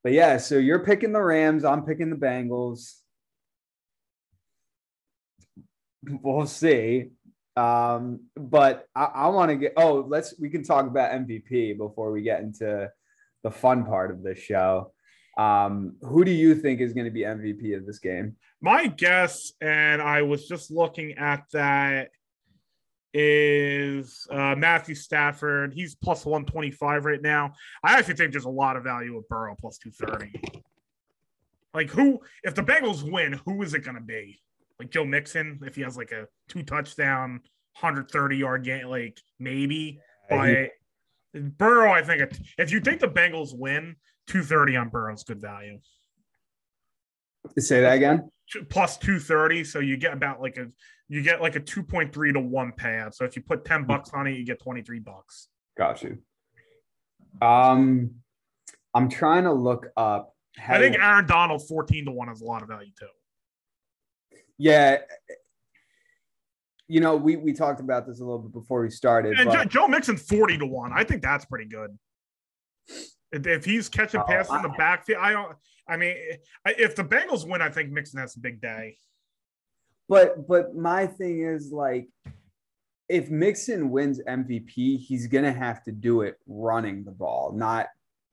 but 0.02 0.12
yeah, 0.12 0.38
so 0.38 0.56
you're 0.56 0.84
picking 0.84 1.12
the 1.12 1.20
Rams. 1.20 1.62
I'm 1.62 1.84
picking 1.84 2.08
the 2.08 2.16
Bengals. 2.16 2.94
We'll 6.02 6.46
see. 6.46 7.10
Um, 7.54 8.20
but 8.34 8.86
I, 8.96 9.04
I 9.04 9.28
want 9.28 9.50
to 9.50 9.56
get. 9.56 9.74
Oh, 9.76 10.06
let's. 10.08 10.34
We 10.40 10.48
can 10.48 10.62
talk 10.62 10.86
about 10.86 11.12
MVP 11.12 11.76
before 11.76 12.10
we 12.10 12.22
get 12.22 12.40
into 12.40 12.90
the 13.42 13.50
fun 13.50 13.84
part 13.84 14.10
of 14.10 14.22
this 14.22 14.38
show. 14.38 14.92
Um, 15.36 15.96
who 16.02 16.24
do 16.24 16.30
you 16.30 16.54
think 16.54 16.80
is 16.80 16.94
going 16.94 17.04
to 17.04 17.10
be 17.10 17.20
MVP 17.20 17.76
of 17.76 17.84
this 17.84 17.98
game? 17.98 18.36
My 18.60 18.86
guess, 18.86 19.52
and 19.60 20.00
I 20.00 20.22
was 20.22 20.48
just 20.48 20.70
looking 20.70 21.18
at 21.18 21.44
that, 21.52 22.10
is 23.20 24.28
uh, 24.30 24.54
Matthew 24.56 24.94
Stafford. 24.94 25.74
He's 25.74 25.96
plus 25.96 26.24
125 26.24 27.04
right 27.04 27.20
now. 27.20 27.52
I 27.82 27.98
actually 27.98 28.14
think 28.14 28.30
there's 28.30 28.44
a 28.44 28.48
lot 28.50 28.76
of 28.76 28.84
value 28.84 29.16
with 29.16 29.28
Burrow 29.28 29.56
plus 29.60 29.76
230. 29.78 30.60
Like, 31.74 31.90
who, 31.90 32.20
if 32.44 32.54
the 32.54 32.62
Bengals 32.62 33.02
win, 33.02 33.40
who 33.44 33.62
is 33.62 33.74
it 33.74 33.80
going 33.80 33.96
to 33.96 34.00
be? 34.00 34.40
Like 34.78 34.90
Joe 34.90 35.04
Mixon, 35.04 35.58
if 35.64 35.74
he 35.74 35.82
has 35.82 35.96
like 35.96 36.12
a 36.12 36.26
two 36.48 36.62
touchdown, 36.62 37.40
130 37.80 38.36
yard 38.36 38.64
game, 38.64 38.86
like 38.86 39.20
maybe. 39.40 39.98
But 40.30 40.70
Burrow, 41.34 41.90
I 41.90 42.02
think 42.02 42.22
it, 42.22 42.38
if 42.56 42.70
you 42.70 42.78
think 42.78 43.00
the 43.00 43.08
Bengals 43.08 43.52
win, 43.52 43.96
230 44.28 44.76
on 44.76 44.88
Burrow's 44.90 45.24
good 45.24 45.40
value. 45.40 45.80
Say 47.58 47.80
that 47.80 47.96
again. 47.96 48.30
Plus 48.68 48.96
230. 48.98 49.64
So 49.64 49.78
you 49.80 49.96
get 49.96 50.12
about 50.12 50.40
like 50.40 50.56
a 50.56 50.68
you 51.08 51.22
get 51.22 51.40
like 51.40 51.56
a 51.56 51.60
2.3 51.60 52.32
to 52.34 52.40
1 52.40 52.72
payout. 52.72 53.14
So 53.14 53.24
if 53.24 53.36
you 53.36 53.42
put 53.42 53.64
10 53.64 53.84
bucks 53.84 54.10
on 54.12 54.26
it, 54.26 54.36
you 54.36 54.44
get 54.44 54.60
23 54.60 54.98
bucks. 55.00 55.48
Got 55.76 56.02
you. 56.02 56.18
Um 57.40 58.10
I'm 58.94 59.08
trying 59.08 59.44
to 59.44 59.52
look 59.52 59.86
up 59.96 60.34
I 60.66 60.78
think 60.78 60.96
Aaron 60.96 61.26
Donald 61.26 61.66
14 61.68 62.06
to 62.06 62.10
1 62.10 62.28
has 62.28 62.40
a 62.40 62.44
lot 62.44 62.62
of 62.62 62.68
value 62.68 62.90
too. 62.98 63.06
Yeah. 64.56 64.98
You 66.88 67.00
know, 67.00 67.16
we 67.16 67.36
we 67.36 67.52
talked 67.52 67.80
about 67.80 68.06
this 68.06 68.20
a 68.20 68.24
little 68.24 68.40
bit 68.40 68.52
before 68.52 68.82
we 68.82 68.90
started. 68.90 69.38
And 69.38 69.50
but, 69.50 69.68
Joe 69.68 69.86
Mixon 69.86 70.16
40 70.16 70.58
to 70.58 70.66
1. 70.66 70.92
I 70.92 71.04
think 71.04 71.22
that's 71.22 71.44
pretty 71.44 71.66
good. 71.66 71.96
If, 73.30 73.64
he's 73.64 73.90
catching 73.90 74.20
Oh, 74.20 74.24
passes 74.24 74.54
in 74.54 74.62
the 74.62 74.70
backfield, 74.70 75.18
I 75.20 75.32
don't 75.32 75.54
I 75.88 75.96
mean 75.96 76.14
if 76.66 76.96
the 76.96 77.04
Bengals 77.04 77.48
win, 77.48 77.62
I 77.62 77.70
think 77.70 77.90
Mixon 77.90 78.20
has 78.20 78.36
a 78.36 78.40
big 78.40 78.60
day. 78.60 78.96
but 80.08 80.46
but 80.46 80.74
my 80.74 81.06
thing 81.06 81.40
is 81.40 81.72
like 81.72 82.08
if 83.08 83.30
Mixon 83.30 83.90
wins 83.90 84.20
MVP, 84.28 84.98
he's 84.98 85.26
gonna 85.26 85.52
have 85.52 85.82
to 85.84 85.92
do 85.92 86.22
it 86.22 86.36
running 86.46 87.04
the 87.04 87.10
ball, 87.10 87.52
not 87.52 87.86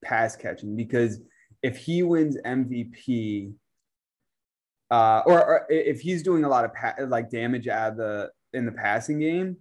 pass 0.04 0.36
catching. 0.36 0.76
Because 0.76 1.20
if 1.64 1.78
he 1.78 2.04
wins 2.04 2.38
MVP, 2.46 3.54
uh, 4.92 5.22
or, 5.26 5.46
or 5.46 5.66
if 5.70 6.02
he's 6.02 6.24
doing 6.24 6.44
a 6.44 6.50
lot 6.50 6.66
of 6.66 6.74
pa- 6.74 6.96
like 7.08 7.30
damage 7.30 7.68
of 7.68 7.98
the 7.98 8.30
in 8.54 8.66
the 8.66 8.72
passing 8.72 9.20
game, 9.20 9.58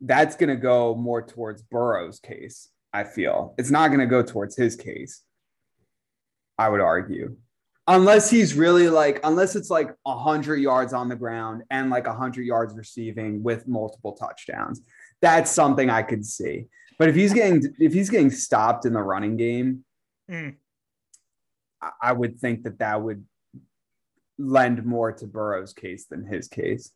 that's 0.00 0.34
gonna 0.34 0.56
go 0.56 0.94
more 0.94 1.22
towards 1.22 1.62
Burrow's 1.62 2.18
case. 2.18 2.70
I 2.92 3.04
feel 3.04 3.54
it's 3.58 3.70
not 3.70 3.90
gonna 3.90 4.06
go 4.06 4.22
towards 4.22 4.56
his 4.56 4.76
case. 4.76 5.22
I 6.62 6.68
would 6.68 6.80
argue. 6.80 7.36
Unless 7.88 8.30
he's 8.30 8.54
really 8.54 8.88
like 8.88 9.18
unless 9.24 9.56
it's 9.56 9.68
like 9.68 9.90
100 10.04 10.56
yards 10.56 10.92
on 10.92 11.08
the 11.08 11.16
ground 11.16 11.64
and 11.70 11.90
like 11.90 12.06
100 12.06 12.42
yards 12.42 12.74
receiving 12.76 13.42
with 13.42 13.66
multiple 13.66 14.12
touchdowns. 14.12 14.80
That's 15.20 15.50
something 15.50 15.90
i 15.90 16.02
could 16.02 16.24
see. 16.24 16.66
But 16.98 17.08
if 17.08 17.16
he's 17.16 17.32
getting 17.32 17.74
if 17.80 17.92
he's 17.92 18.10
getting 18.10 18.30
stopped 18.30 18.86
in 18.86 18.92
the 18.92 19.02
running 19.02 19.36
game 19.36 19.84
Mm. 20.30 20.54
I- 22.00 22.12
would 22.12 22.38
think 22.38 22.62
that 22.62 22.78
that 22.78 23.02
would 23.02 23.24
lend 24.38 24.84
more 24.86 25.10
to 25.10 25.26
burrow's 25.26 25.72
case 25.72 26.06
than 26.06 26.24
his 26.24 26.46
case. 26.46 26.92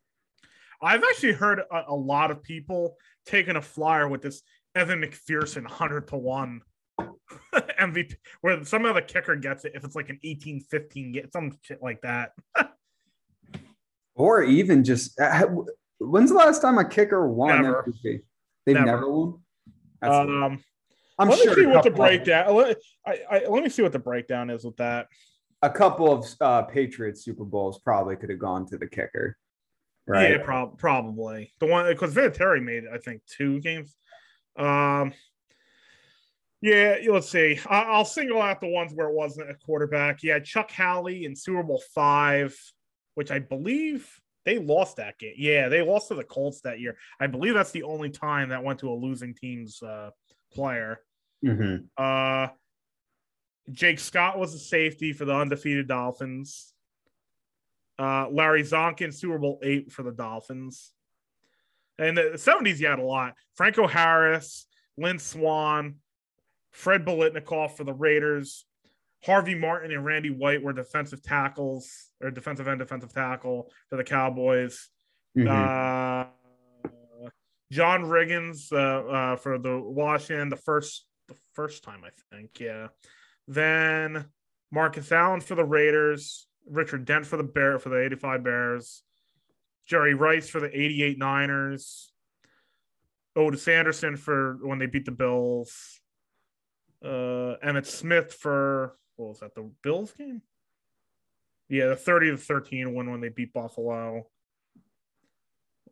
I've 0.81 1.03
actually 1.03 1.33
heard 1.33 1.59
a, 1.59 1.83
a 1.89 1.93
lot 1.93 2.31
of 2.31 2.41
people 2.41 2.95
taking 3.25 3.57
a 3.57 3.61
flyer 3.61 4.07
with 4.07 4.21
this 4.21 4.41
Evan 4.75 5.01
McPherson 5.01 5.63
100 5.63 6.07
to 6.07 6.15
1 6.15 6.61
MVP, 7.79 8.15
where 8.41 8.63
some 8.63 8.85
of 8.85 8.95
the 8.95 9.01
kicker 9.01 9.35
gets 9.35 9.65
it 9.65 9.73
if 9.75 9.83
it's 9.83 9.95
like 9.95 10.09
an 10.09 10.19
18 10.23 10.61
15, 10.61 11.11
get 11.11 11.31
some 11.33 11.57
shit 11.61 11.79
like 11.81 12.01
that. 12.01 12.31
or 14.15 14.43
even 14.43 14.83
just 14.83 15.19
uh, 15.19 15.45
when's 15.99 16.29
the 16.31 16.35
last 16.35 16.61
time 16.61 16.77
a 16.77 16.85
kicker 16.87 17.27
won 17.27 17.61
Never. 17.61 17.83
MVP? 17.83 18.21
they've 18.65 18.75
Never. 18.75 18.85
never, 18.85 19.11
won 19.11 19.39
That's- 20.01 20.19
Um, 20.27 20.63
i'm 21.19 21.29
let 21.29 21.39
sure 21.39 21.55
me 21.55 21.61
see 21.63 21.65
what 21.67 21.83
the 21.83 21.91
breakdown. 21.91 22.55
Let, 22.55 22.77
I, 23.05 23.19
I, 23.29 23.45
let 23.47 23.63
me 23.63 23.69
see 23.69 23.81
what 23.81 23.91
the 23.91 23.99
breakdown 23.99 24.49
is 24.49 24.63
with 24.63 24.77
that. 24.77 25.07
a 25.63 25.69
couple 25.69 26.11
of 26.11 26.27
uh, 26.41 26.61
Patriots 26.63 27.23
Super 27.23 27.43
Bowls 27.45 27.79
probably 27.79 28.15
could 28.15 28.29
have 28.29 28.37
gone 28.39 28.67
to 28.67 28.77
the 28.77 28.87
kicker, 28.87 29.35
right? 30.05 30.31
Yeah, 30.31 30.43
prob- 30.43 30.77
probably 30.77 31.53
the 31.59 31.65
one 31.65 31.87
because 31.87 32.13
Vinatieri 32.13 32.61
made 32.63 32.83
I 32.93 32.97
think 32.99 33.21
two 33.25 33.59
games. 33.61 33.95
Um, 34.57 35.13
yeah, 36.61 36.97
let's 37.09 37.29
see. 37.29 37.59
I'll 37.69 38.05
single 38.05 38.41
out 38.41 38.61
the 38.61 38.67
ones 38.67 38.93
where 38.93 39.07
it 39.07 39.13
wasn't 39.13 39.49
a 39.49 39.53
quarterback. 39.53 40.23
Yeah, 40.23 40.39
Chuck 40.39 40.71
Howley 40.71 41.25
in 41.25 41.35
Super 41.35 41.63
Bowl 41.63 41.81
five, 41.93 42.57
which 43.15 43.31
I 43.31 43.39
believe 43.39 44.09
they 44.45 44.57
lost 44.59 44.97
that 44.97 45.17
game. 45.19 45.35
Yeah, 45.37 45.69
they 45.69 45.81
lost 45.81 46.07
to 46.07 46.15
the 46.15 46.23
Colts 46.23 46.61
that 46.61 46.79
year. 46.79 46.97
I 47.19 47.27
believe 47.27 47.53
that's 47.53 47.71
the 47.71 47.83
only 47.83 48.09
time 48.09 48.49
that 48.49 48.63
went 48.63 48.79
to 48.79 48.89
a 48.89 48.95
losing 48.95 49.35
team's 49.35 49.83
uh, 49.83 50.11
player. 50.53 50.99
Mhm. 51.45 51.85
Uh, 51.97 52.47
Jake 53.71 53.99
Scott 53.99 54.39
was 54.39 54.53
a 54.53 54.59
safety 54.59 55.13
for 55.13 55.25
the 55.25 55.35
undefeated 55.35 55.87
Dolphins. 55.87 56.73
Uh, 57.99 58.29
Larry 58.29 58.63
Csonka, 58.63 59.13
Super 59.13 59.37
Bowl 59.37 59.59
eight 59.63 59.91
for 59.91 60.03
the 60.03 60.11
Dolphins. 60.11 60.93
And 61.99 62.15
the 62.17 62.33
70s, 62.35 62.79
you 62.79 62.87
had 62.87 62.99
a 62.99 63.03
lot. 63.03 63.33
Franco 63.55 63.87
Harris, 63.87 64.67
Lynn 64.97 65.19
Swann, 65.19 65.95
Fred 66.77 67.03
Biletnikoff 67.03 67.71
for 67.75 67.83
the 67.83 67.93
Raiders. 67.93 68.63
Harvey 69.25 69.55
Martin 69.55 69.91
and 69.91 70.05
Randy 70.05 70.29
White 70.29 70.61
were 70.61 70.73
defensive 70.73 71.23
tackles 71.23 72.11
or 72.21 72.29
defensive 72.29 72.67
end, 72.67 72.77
defensive 72.77 73.11
tackle 73.11 73.71
for 73.89 73.95
the 73.95 74.03
Cowboys. 74.03 74.89
Mhm. 75.35 75.47
Uh, 75.47 76.89
John 77.71 78.03
Riggins 78.03 78.71
uh, 78.71 78.75
uh, 79.09 79.35
for 79.37 79.57
the 79.57 79.79
Washington, 79.79 80.49
the 80.49 80.55
first 80.55 81.07
the 81.27 81.35
first 81.53 81.83
time 81.83 82.03
I 82.03 82.11
think, 82.31 82.59
yeah. 82.59 82.89
Then 83.47 84.25
Marcus 84.71 85.11
Allen 85.11 85.41
for 85.41 85.55
the 85.55 85.65
Raiders, 85.65 86.47
Richard 86.69 87.05
Dent 87.05 87.25
for 87.25 87.37
the 87.37 87.43
Bear 87.43 87.79
for 87.79 87.89
the 87.89 87.99
85 87.99 88.43
Bears, 88.43 89.03
Jerry 89.87 90.13
Rice 90.13 90.47
for 90.47 90.59
the 90.59 90.69
88 90.79 91.17
Niners, 91.17 92.13
Ottis 93.35 93.67
Anderson 93.67 94.15
for 94.15 94.59
when 94.61 94.77
they 94.77 94.85
beat 94.85 95.05
the 95.05 95.11
Bills, 95.11 95.96
uh, 97.03 97.55
Emmitt 97.63 97.85
Smith 97.85 98.33
for 98.33 98.97
what 99.15 99.29
was 99.29 99.39
that? 99.39 99.55
The 99.55 99.69
Bills 99.83 100.13
game? 100.13 100.41
Yeah, 101.69 101.87
the 101.87 101.95
30 101.95 102.31
to 102.31 102.37
13 102.37 102.93
win 102.93 103.11
when 103.11 103.19
they 103.19 103.29
beat 103.29 103.53
Buffalo. 103.53 104.27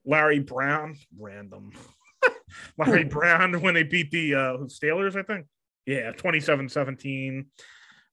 Larry 0.05 0.39
Brown, 0.39 0.95
random. 1.17 1.71
Larry 2.77 3.03
Brown 3.03 3.61
when 3.61 3.73
they 3.73 3.83
beat 3.83 4.11
the 4.11 4.35
uh 4.35 4.57
Steelers, 4.65 5.15
I 5.15 5.23
think. 5.23 5.47
Yeah, 5.85 6.11
27-17. 6.11 7.45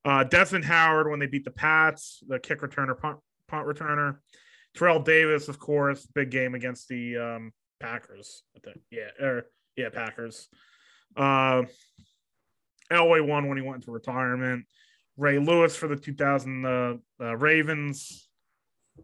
Uh 0.05 0.24
Desmond 0.24 0.64
Howard 0.64 1.09
when 1.11 1.20
they 1.20 1.26
beat 1.26 1.44
the 1.44 1.50
Pats, 1.50 2.22
the 2.26 2.38
kick 2.38 2.61
returner, 2.61 2.98
punt, 2.98 3.18
punt 3.48 3.66
returner. 3.66 4.18
Terrell 4.74 5.00
Davis, 5.00 5.48
of 5.48 5.59
course, 5.59 6.07
big 6.07 6.31
game 6.31 6.55
against 6.55 6.88
the 6.88 7.18
um 7.18 7.52
Packers. 7.78 8.42
I 8.57 8.61
think. 8.61 8.81
Yeah, 8.90 9.11
or 9.20 9.46
yeah, 9.76 9.90
Packers. 9.90 10.48
Uh 11.14 11.64
Elway 12.92 13.26
won 13.26 13.48
when 13.48 13.57
he 13.57 13.62
went 13.62 13.76
into 13.76 13.90
retirement. 13.90 14.66
Ray 15.16 15.38
Lewis 15.38 15.76
for 15.76 15.88
the 15.88 15.96
2000 15.96 16.64
uh, 16.64 16.94
uh, 17.20 17.37
Ravens. 17.37 18.28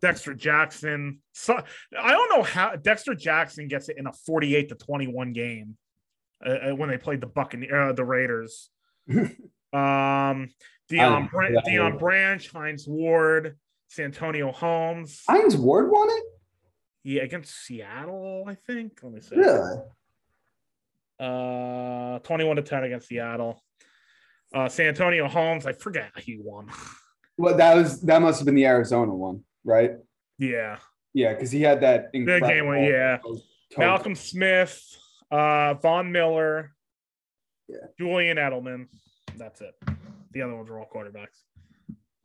Dexter 0.01 0.35
Jackson. 0.35 1.21
So 1.33 1.59
I 1.99 2.11
don't 2.13 2.31
know 2.31 2.43
how 2.43 2.77
Dexter 2.77 3.15
Jackson 3.15 3.69
gets 3.69 3.89
it 3.89 3.97
in 3.99 4.07
a 4.07 4.13
48 4.13 4.69
to 4.69 4.75
21 4.75 5.33
game 5.33 5.77
uh, 6.45 6.51
uh 6.51 6.75
when 6.75 6.89
they 6.89 6.99
played 6.99 7.21
the 7.21 7.27
Buccaneers, 7.27 7.73
uh, 7.73 7.93
the 7.93 8.05
Raiders. 8.05 8.71
um, 9.13 10.49
Deion, 10.91 11.31
Bra- 11.31 11.51
Deion 11.67 11.99
Branch, 11.99 12.51
Hines 12.51 12.87
Ward, 12.87 13.57
Santonio 13.89 14.53
Holmes. 14.53 15.23
Hines 15.29 15.57
Ward 15.57 15.91
won 15.91 16.09
it. 16.11 16.25
Yeah, 17.05 17.23
against 17.23 17.55
Seattle, 17.65 18.45
I 18.47 18.55
think. 18.55 18.99
Let 19.03 19.13
me 19.13 19.21
see. 19.21 19.37
Really? 19.37 19.79
Uh, 21.21 22.19
21 22.21 22.57
to 22.57 22.63
10 22.63 22.85
against 22.85 23.09
Seattle. 23.09 23.63
Uh, 24.55 24.69
Santonio 24.69 25.29
Holmes, 25.29 25.67
I 25.67 25.73
forget 25.73 26.11
he 26.19 26.39
won. 26.43 26.69
Well, 27.41 27.57
that 27.57 27.77
was 27.77 28.01
that 28.01 28.21
must 28.21 28.41
have 28.41 28.47
been 28.47 28.57
the 28.57 28.67
Arizona 28.67 29.15
one, 29.15 29.45
right? 29.63 29.93
Yeah. 30.41 30.79
Yeah, 31.15 31.35
because 31.35 31.53
he 31.53 31.63
had 31.63 31.83
that 31.83 32.11
big 32.11 32.27
game. 32.27 32.67
One, 32.67 32.83
yeah. 32.83 33.19
Malcolm 33.77 34.17
Smith, 34.17 34.83
uh, 35.31 35.75
Von 35.75 36.11
Miller, 36.11 36.73
yeah. 37.69 37.77
Julian 37.97 38.39
Edelman. 38.39 38.89
That's 39.37 39.61
it. 39.61 39.75
The 40.33 40.43
other 40.43 40.57
ones 40.57 40.69
are 40.69 40.81
all 40.81 40.89
quarterbacks. 40.93 41.39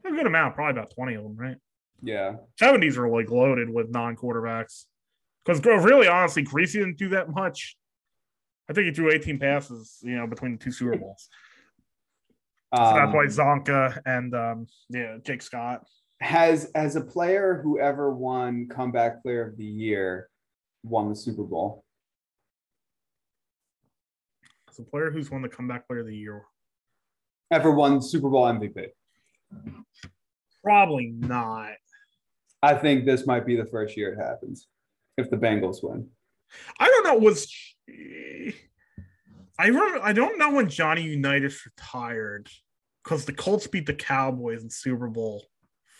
A 0.06 0.10
good 0.10 0.26
amount, 0.26 0.56
probably 0.56 0.80
about 0.80 0.94
20 0.96 1.14
of 1.14 1.24
them, 1.24 1.36
right? 1.38 1.58
Yeah. 2.02 2.38
70s 2.60 2.98
are 2.98 3.08
like 3.08 3.30
loaded 3.30 3.70
with 3.70 3.90
non 3.90 4.16
quarterbacks. 4.16 4.86
Because 5.46 5.64
really, 5.84 6.08
honestly, 6.08 6.44
Griese 6.44 6.74
didn't 6.74 6.98
do 6.98 7.10
that 7.10 7.30
much. 7.30 7.78
I 8.70 8.74
think 8.74 8.88
he 8.88 8.94
threw 8.94 9.12
18 9.12 9.40
passes, 9.40 10.00
you 10.02 10.16
know, 10.16 10.26
between 10.26 10.54
the 10.54 10.58
two 10.58 10.72
Super 10.72 10.98
Bowls. 10.98 11.30
Um, 12.74 12.86
so 12.86 12.94
that's 12.96 13.14
why 13.14 13.26
Csonka 13.26 14.02
and 14.06 14.34
um, 14.34 14.68
yeah, 14.90 15.18
Jake 15.24 15.44
Scott. 15.44 15.86
Has 16.20 16.72
as 16.74 16.96
a 16.96 17.02
player 17.02 17.60
who 17.64 17.80
ever 17.80 18.12
won 18.12 18.68
comeback 18.68 19.22
player 19.22 19.48
of 19.48 19.58
the 19.58 19.66
year 19.66 20.30
won 20.84 21.10
the 21.10 21.16
Super 21.16 21.44
Bowl? 21.44 21.84
As 24.70 24.80
a 24.80 24.84
player 24.84 25.12
who's 25.12 25.30
won 25.30 25.42
the 25.42 25.50
comeback 25.50 25.88
player 25.88 26.00
of 26.00 26.08
the 26.08 26.18
year. 26.18 26.44
Ever 27.52 27.72
won 27.72 28.02
Super 28.02 28.30
Bowl 28.30 28.46
MVP? 28.46 28.88
Probably 30.64 31.14
not. 31.16 31.74
I 32.64 32.74
think 32.76 33.06
this 33.06 33.28
might 33.28 33.46
be 33.46 33.56
the 33.56 33.66
first 33.66 33.96
year 33.96 34.14
it 34.14 34.18
happens 34.18 34.68
if 35.18 35.30
the 35.30 35.38
Bengals 35.38 35.84
win. 35.84 36.08
I 36.80 36.88
don't 36.88 37.04
know. 37.04 37.16
Was 37.16 37.54
I 39.63 39.67
remember? 39.67 40.02
I 40.04 40.12
don't 40.12 40.38
know 40.38 40.52
when 40.52 40.67
Johnny 40.67 41.04
Unitas 41.04 41.65
retired 41.65 42.49
because 43.02 43.23
the 43.23 43.32
Colts 43.32 43.65
beat 43.65 43.86
the 43.86 43.93
Cowboys 43.93 44.62
in 44.62 44.69
Super 44.69 45.08
Bowl 45.08 45.41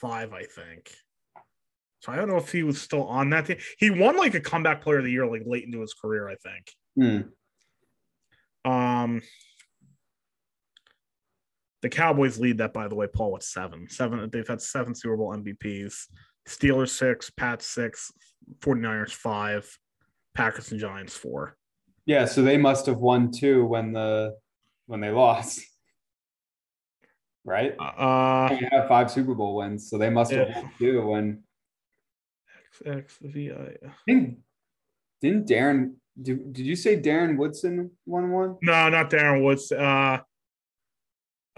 five, 0.02 0.34
I 0.34 0.44
think. 0.44 0.92
So 2.02 2.12
I 2.12 2.18
don't 2.18 2.28
know 2.28 2.36
if 2.36 2.52
he 2.52 2.64
was 2.64 2.82
still 2.82 3.06
on 3.06 3.30
that 3.30 3.46
team. 3.46 3.58
He 3.78 3.90
won 3.90 4.18
like 4.18 4.34
a 4.34 4.42
comeback 4.42 4.82
player 4.82 4.98
of 4.98 5.06
the 5.06 5.12
year, 5.12 5.26
like 5.26 5.44
late 5.46 5.64
into 5.64 5.80
his 5.80 5.94
career, 5.94 6.28
I 6.28 6.36
think. 6.36 7.26
Hmm. 8.66 8.70
Um, 8.70 9.22
the 11.82 11.88
Cowboys 11.88 12.38
lead 12.38 12.58
that, 12.58 12.74
by 12.74 12.90
the 12.90 12.96
way, 12.96 13.08
Paul, 13.08 13.32
with 13.32 13.44
seven. 13.44 13.88
Seven. 13.90 14.30
They've 14.30 14.46
had 14.46 14.62
seven 14.62 14.94
Super 14.94 15.16
Bowl 15.16 15.34
MVPs. 15.34 16.08
Steelers 16.50 16.90
six, 16.90 17.30
Pats 17.30 17.66
six, 17.66 18.12
49ers 18.60 19.14
five, 19.14 19.66
Packers 20.36 20.74
and 20.74 20.82
Giants 20.82 21.16
four. 21.16 21.56
Yeah, 22.06 22.26
so 22.26 22.42
they 22.42 22.58
must 22.58 22.86
have 22.88 22.98
won 22.98 23.32
two 23.32 23.66
when 23.66 23.94
the 23.94 24.36
when 24.88 25.00
they 25.00 25.10
lost 25.12 25.62
right? 27.46 27.76
Uh, 27.80 28.50
they 28.50 28.68
have 28.72 28.88
five 28.88 29.12
Super 29.12 29.34
Bowl 29.34 29.56
wins, 29.56 29.90
so 29.90 29.98
they 29.98 30.10
must 30.10 30.32
have 30.32 30.50
yeah. 30.50 30.62
won 30.62 30.72
two. 30.80 31.08
When 31.08 31.44
XXVI. 32.86 33.78
Didn't, 34.08 34.38
didn't 35.22 35.48
Darren? 35.48 35.94
Did, 36.22 36.54
did 36.54 36.66
you 36.66 36.76
say 36.76 37.00
Darren 37.00 37.38
Woodson 37.38 37.92
won 38.06 38.32
one? 38.32 38.58
No, 38.62 38.90
not 38.90 39.10
Darren 39.10 39.44
Woodson. 39.44 39.80
Uh, 39.80 40.20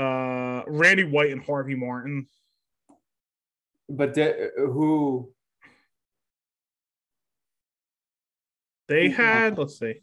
uh, 0.01 0.63
Randy 0.67 1.03
White 1.03 1.31
and 1.31 1.43
Harvey 1.43 1.75
Martin. 1.75 2.27
But 3.89 4.13
de- 4.13 4.49
who? 4.57 5.31
They 8.87 9.09
had. 9.09 9.57
Let's 9.57 9.79
see. 9.79 10.01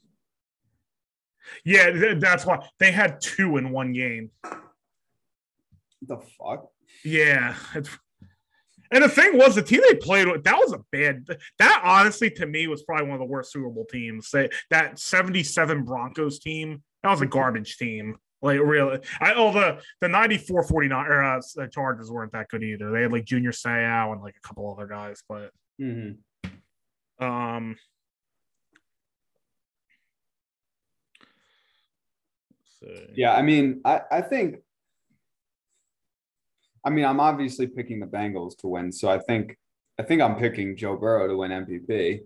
Yeah, 1.65 2.15
that's 2.19 2.47
why 2.47 2.67
they 2.79 2.93
had 2.93 3.21
two 3.21 3.57
in 3.57 3.71
one 3.71 3.93
game 3.93 4.31
the 6.07 6.19
fuck? 6.39 6.69
Yeah. 7.05 7.55
And 8.91 9.03
the 9.03 9.09
thing 9.09 9.39
was, 9.39 9.55
the 9.55 9.63
team 9.63 9.81
they 9.89 9.95
played 9.95 10.29
with, 10.29 10.45
that 10.45 10.57
was 10.57 10.73
a 10.73 10.81
bad. 10.91 11.25
That 11.59 11.81
honestly, 11.83 12.31
to 12.33 12.47
me, 12.47 12.67
was 12.67 12.83
probably 12.83 13.07
one 13.07 13.15
of 13.15 13.21
the 13.21 13.33
worst 13.33 13.53
Super 13.53 13.71
Bowl 13.71 13.87
teams. 13.91 14.31
They, 14.31 14.51
that 14.71 14.99
77 14.99 15.85
Broncos 15.85 16.39
team, 16.41 16.83
that 17.03 17.11
was 17.11 17.23
a 17.23 17.27
garbage 17.27 17.79
team. 17.79 18.17
Like, 18.43 18.61
really. 18.61 18.99
I, 19.21 19.35
oh, 19.35 19.53
the, 19.53 19.81
the 20.01 20.09
94 20.09 20.65
49 20.65 21.07
or, 21.07 21.23
uh, 21.23 21.41
Chargers 21.71 22.11
weren't 22.11 22.33
that 22.33 22.49
good 22.49 22.63
either. 22.63 22.91
They 22.91 23.03
had 23.03 23.13
like 23.13 23.25
Junior 23.25 23.53
Seau 23.53 24.13
and 24.13 24.21
like 24.21 24.35
a 24.37 24.47
couple 24.47 24.71
other 24.71 24.87
guys, 24.87 25.23
but. 25.29 25.51
Mm-hmm. 25.81 27.25
Um, 27.25 27.77
yeah, 33.15 33.35
I 33.35 33.43
mean, 33.43 33.81
I, 33.85 34.01
I 34.11 34.21
think 34.21 34.57
I 36.85 36.91
mean, 36.91 37.05
I'm 37.05 37.21
obviously 37.21 37.67
picking 37.67 38.01
the 38.01 38.07
Bengals 38.07 38.57
to 38.59 38.69
win, 38.69 38.91
so 38.93 39.09
I 39.09 39.19
think 39.19 39.57
I 39.99 40.03
think 40.03 40.21
I'm 40.21 40.37
picking 40.37 40.77
Joe 40.77 40.97
Burrow 40.97 41.29
to 41.29 41.37
win 41.37 41.51
MVP. 41.51 42.21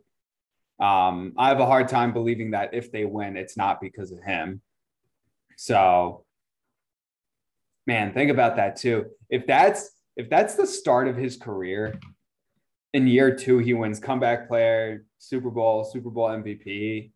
Um, 0.79 1.33
I 1.37 1.49
have 1.49 1.61
a 1.61 1.67
hard 1.67 1.89
time 1.89 2.13
believing 2.13 2.53
that 2.53 2.73
if 2.73 2.93
they 2.93 3.05
win, 3.05 3.37
it's 3.37 3.57
not 3.57 3.81
because 3.81 4.13
of 4.13 4.23
him. 4.23 4.61
So, 5.57 6.25
man, 7.87 8.13
think 8.13 8.31
about 8.31 8.57
that 8.57 8.77
too. 8.77 9.07
If 9.29 9.47
that's 9.47 9.91
if 10.17 10.31
that's 10.31 10.55
the 10.55 10.67
start 10.67 11.09
of 11.09 11.17
his 11.17 11.37
career, 11.37 11.99
in 12.95 13.07
year 13.07 13.35
two 13.35 13.59
he 13.59 13.75
wins 13.75 13.99
comeback 13.99 14.49
player, 14.49 15.05
Super 15.19 15.51
Bowl, 15.51 15.85
Super 15.85 16.11
Bowl 16.11 16.29
MVP. 16.29 17.11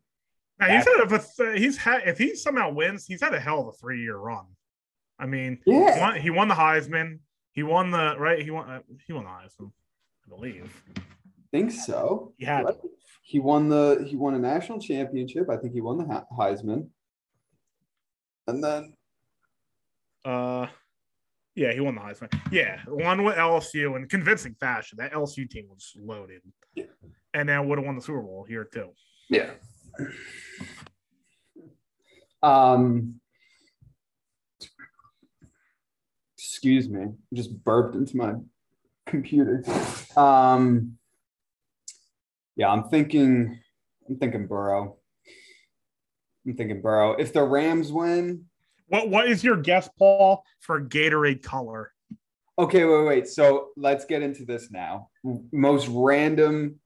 Now, 0.60 0.66
he's 0.68 0.86
had 0.86 1.12
a, 1.12 1.58
he's 1.58 1.76
had 1.78 2.02
if 2.06 2.18
he 2.18 2.36
somehow 2.36 2.70
wins, 2.70 3.06
he's 3.06 3.22
had 3.22 3.34
a 3.34 3.40
hell 3.40 3.60
of 3.60 3.68
a 3.68 3.72
three 3.72 4.02
year 4.02 4.16
run. 4.16 4.44
I 5.18 5.26
mean, 5.26 5.58
yeah. 5.66 5.94
he, 5.94 6.00
won, 6.00 6.20
he 6.20 6.30
won 6.30 6.48
the 6.48 6.54
Heisman. 6.54 7.18
He 7.52 7.62
won 7.62 7.90
the 7.90 8.14
right. 8.18 8.42
He 8.42 8.50
won. 8.50 8.68
Uh, 8.68 8.80
he 9.06 9.12
won 9.12 9.24
the 9.24 9.30
Heisman, 9.30 9.70
I 10.26 10.28
believe. 10.28 10.82
Think 11.50 11.72
so. 11.72 12.32
He 12.36 12.44
had. 12.44 12.66
He 13.22 13.38
won 13.38 13.68
the. 13.68 14.04
He 14.06 14.16
won 14.16 14.34
a 14.34 14.38
national 14.38 14.80
championship. 14.80 15.48
I 15.50 15.56
think 15.56 15.72
he 15.72 15.80
won 15.80 15.98
the 15.98 16.24
Heisman. 16.38 16.88
And 18.46 18.62
then. 18.62 18.94
Uh, 20.24 20.66
yeah, 21.54 21.72
he 21.72 21.80
won 21.80 21.94
the 21.94 22.00
Heisman. 22.00 22.32
Yeah, 22.52 22.80
won 22.86 23.24
with 23.24 23.36
LSU 23.36 23.96
in 23.96 24.08
convincing 24.08 24.54
fashion. 24.60 24.98
That 24.98 25.12
LSU 25.12 25.48
team 25.48 25.66
was 25.68 25.92
loaded. 25.96 26.42
Yeah. 26.74 26.84
And 27.34 27.48
then 27.48 27.68
would 27.68 27.78
have 27.78 27.86
won 27.86 27.96
the 27.96 28.02
Super 28.02 28.22
Bowl 28.22 28.44
here 28.48 28.64
too. 28.64 28.90
Yeah. 29.28 29.50
Um, 32.42 33.20
excuse 36.36 36.88
me, 36.88 37.06
just 37.34 37.62
burped 37.64 37.94
into 37.94 38.16
my 38.16 38.34
computer. 39.06 39.64
Um, 40.16 40.96
yeah, 42.56 42.68
I'm 42.70 42.84
thinking, 42.84 43.58
I'm 44.08 44.16
thinking 44.16 44.46
Burrow. 44.46 44.96
I'm 46.46 46.54
thinking 46.54 46.80
Burrow. 46.80 47.12
If 47.12 47.32
the 47.32 47.42
Rams 47.42 47.92
win, 47.92 48.46
what 48.88 49.08
what 49.08 49.28
is 49.28 49.44
your 49.44 49.56
guess, 49.56 49.88
Paul, 49.98 50.44
for 50.60 50.80
Gatorade 50.80 51.42
color? 51.42 51.92
Okay, 52.58 52.84
wait, 52.84 53.06
wait. 53.06 53.28
So 53.28 53.68
let's 53.76 54.04
get 54.04 54.22
into 54.22 54.44
this 54.44 54.70
now. 54.70 55.08
Most 55.52 55.88
random, 55.88 56.80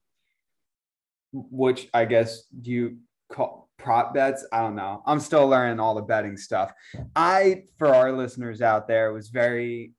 which 1.35 1.87
I 1.93 2.05
guess 2.05 2.43
you 2.61 2.97
call 3.31 3.69
prop 3.77 4.13
bets. 4.13 4.45
I 4.51 4.59
don't 4.59 4.75
know. 4.75 5.03
I'm 5.05 5.19
still 5.19 5.47
learning 5.47 5.79
all 5.79 5.95
the 5.95 6.01
betting 6.01 6.37
stuff. 6.37 6.71
I, 7.15 7.63
for 7.77 7.93
our 7.93 8.11
listeners 8.11 8.61
out 8.61 8.87
there, 8.87 9.11
was 9.11 9.29
very 9.29 9.93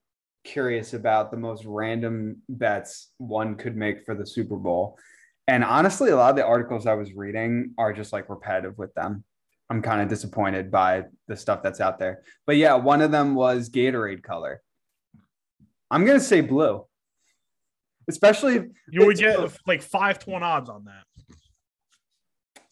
curious 0.45 0.95
about 0.95 1.31
the 1.31 1.37
most 1.37 1.65
random 1.67 2.43
bets 2.49 3.11
one 3.19 3.57
could 3.57 3.77
make 3.77 4.05
for 4.05 4.15
the 4.15 4.27
Super 4.27 4.57
Bowl. 4.57 4.99
And 5.49 5.63
honestly, 5.63 6.11
a 6.11 6.17
lot 6.17 6.31
of 6.31 6.37
the 6.37 6.47
articles 6.47 6.87
I 6.87 6.95
was 6.95 7.15
reading 7.15 7.75
are 7.79 7.93
just 7.93 8.13
like 8.13 8.29
repetitive 8.29 8.79
with 8.79 8.95
them. 8.95 9.25
I'm 9.69 9.83
kind 9.83 10.01
of 10.01 10.09
disappointed 10.09 10.71
by 10.71 11.05
the 11.29 11.37
stuff 11.37 11.63
that's 11.63 11.81
out 11.81 11.99
there. 11.99 12.23
But 12.47 12.57
yeah, 12.57 12.75
one 12.75 13.03
of 13.03 13.11
them 13.11 13.35
was 13.35 13.69
Gatorade 13.69 14.23
color. 14.23 14.63
I'm 15.91 16.05
going 16.05 16.19
to 16.19 16.25
say 16.25 16.41
blue. 16.41 16.85
Especially 18.09 18.69
you 18.89 19.05
would 19.07 19.17
get 19.17 19.39
like 19.67 19.83
5 19.83 20.21
to 20.21 20.31
1 20.31 20.43
odds 20.43 20.71
on 20.71 20.85
that. 20.85 21.05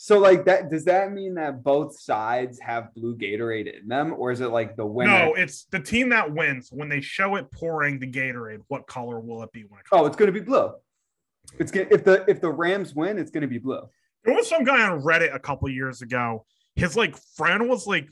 So 0.04 0.18
like 0.18 0.44
that 0.44 0.68
does 0.68 0.84
that 0.84 1.12
mean 1.12 1.36
that 1.36 1.64
both 1.64 1.98
sides 1.98 2.60
have 2.60 2.92
blue 2.94 3.16
Gatorade 3.16 3.80
in 3.80 3.88
them 3.88 4.12
or 4.14 4.32
is 4.32 4.42
it 4.42 4.48
like 4.48 4.76
the 4.76 4.84
winner? 4.84 5.10
No, 5.10 5.32
it's 5.32 5.64
the 5.70 5.80
team 5.80 6.10
that 6.10 6.30
wins. 6.30 6.68
When 6.70 6.90
they 6.90 7.00
show 7.00 7.36
it 7.36 7.50
pouring 7.50 7.98
the 7.98 8.06
Gatorade, 8.06 8.60
what 8.68 8.86
color 8.86 9.18
will 9.18 9.42
it 9.44 9.50
be 9.52 9.62
when 9.62 9.80
it 9.80 9.86
oh, 9.90 9.96
comes? 9.96 10.02
Oh, 10.02 10.06
it's 10.06 10.16
going 10.16 10.26
to 10.26 10.38
be 10.38 10.44
blue. 10.44 10.72
It's 11.58 11.72
going 11.72 11.88
if 11.90 12.04
the 12.04 12.22
if 12.28 12.42
the 12.42 12.50
Rams 12.50 12.94
win, 12.94 13.18
it's 13.18 13.30
going 13.30 13.44
to 13.44 13.48
be 13.48 13.56
blue. 13.56 13.80
There 14.26 14.34
was 14.34 14.46
some 14.46 14.62
guy 14.64 14.82
on 14.82 15.00
Reddit 15.00 15.34
a 15.34 15.38
couple 15.38 15.70
years 15.70 16.02
ago. 16.02 16.44
His 16.76 16.98
like 16.98 17.16
friend 17.34 17.66
was 17.66 17.86
like 17.86 18.10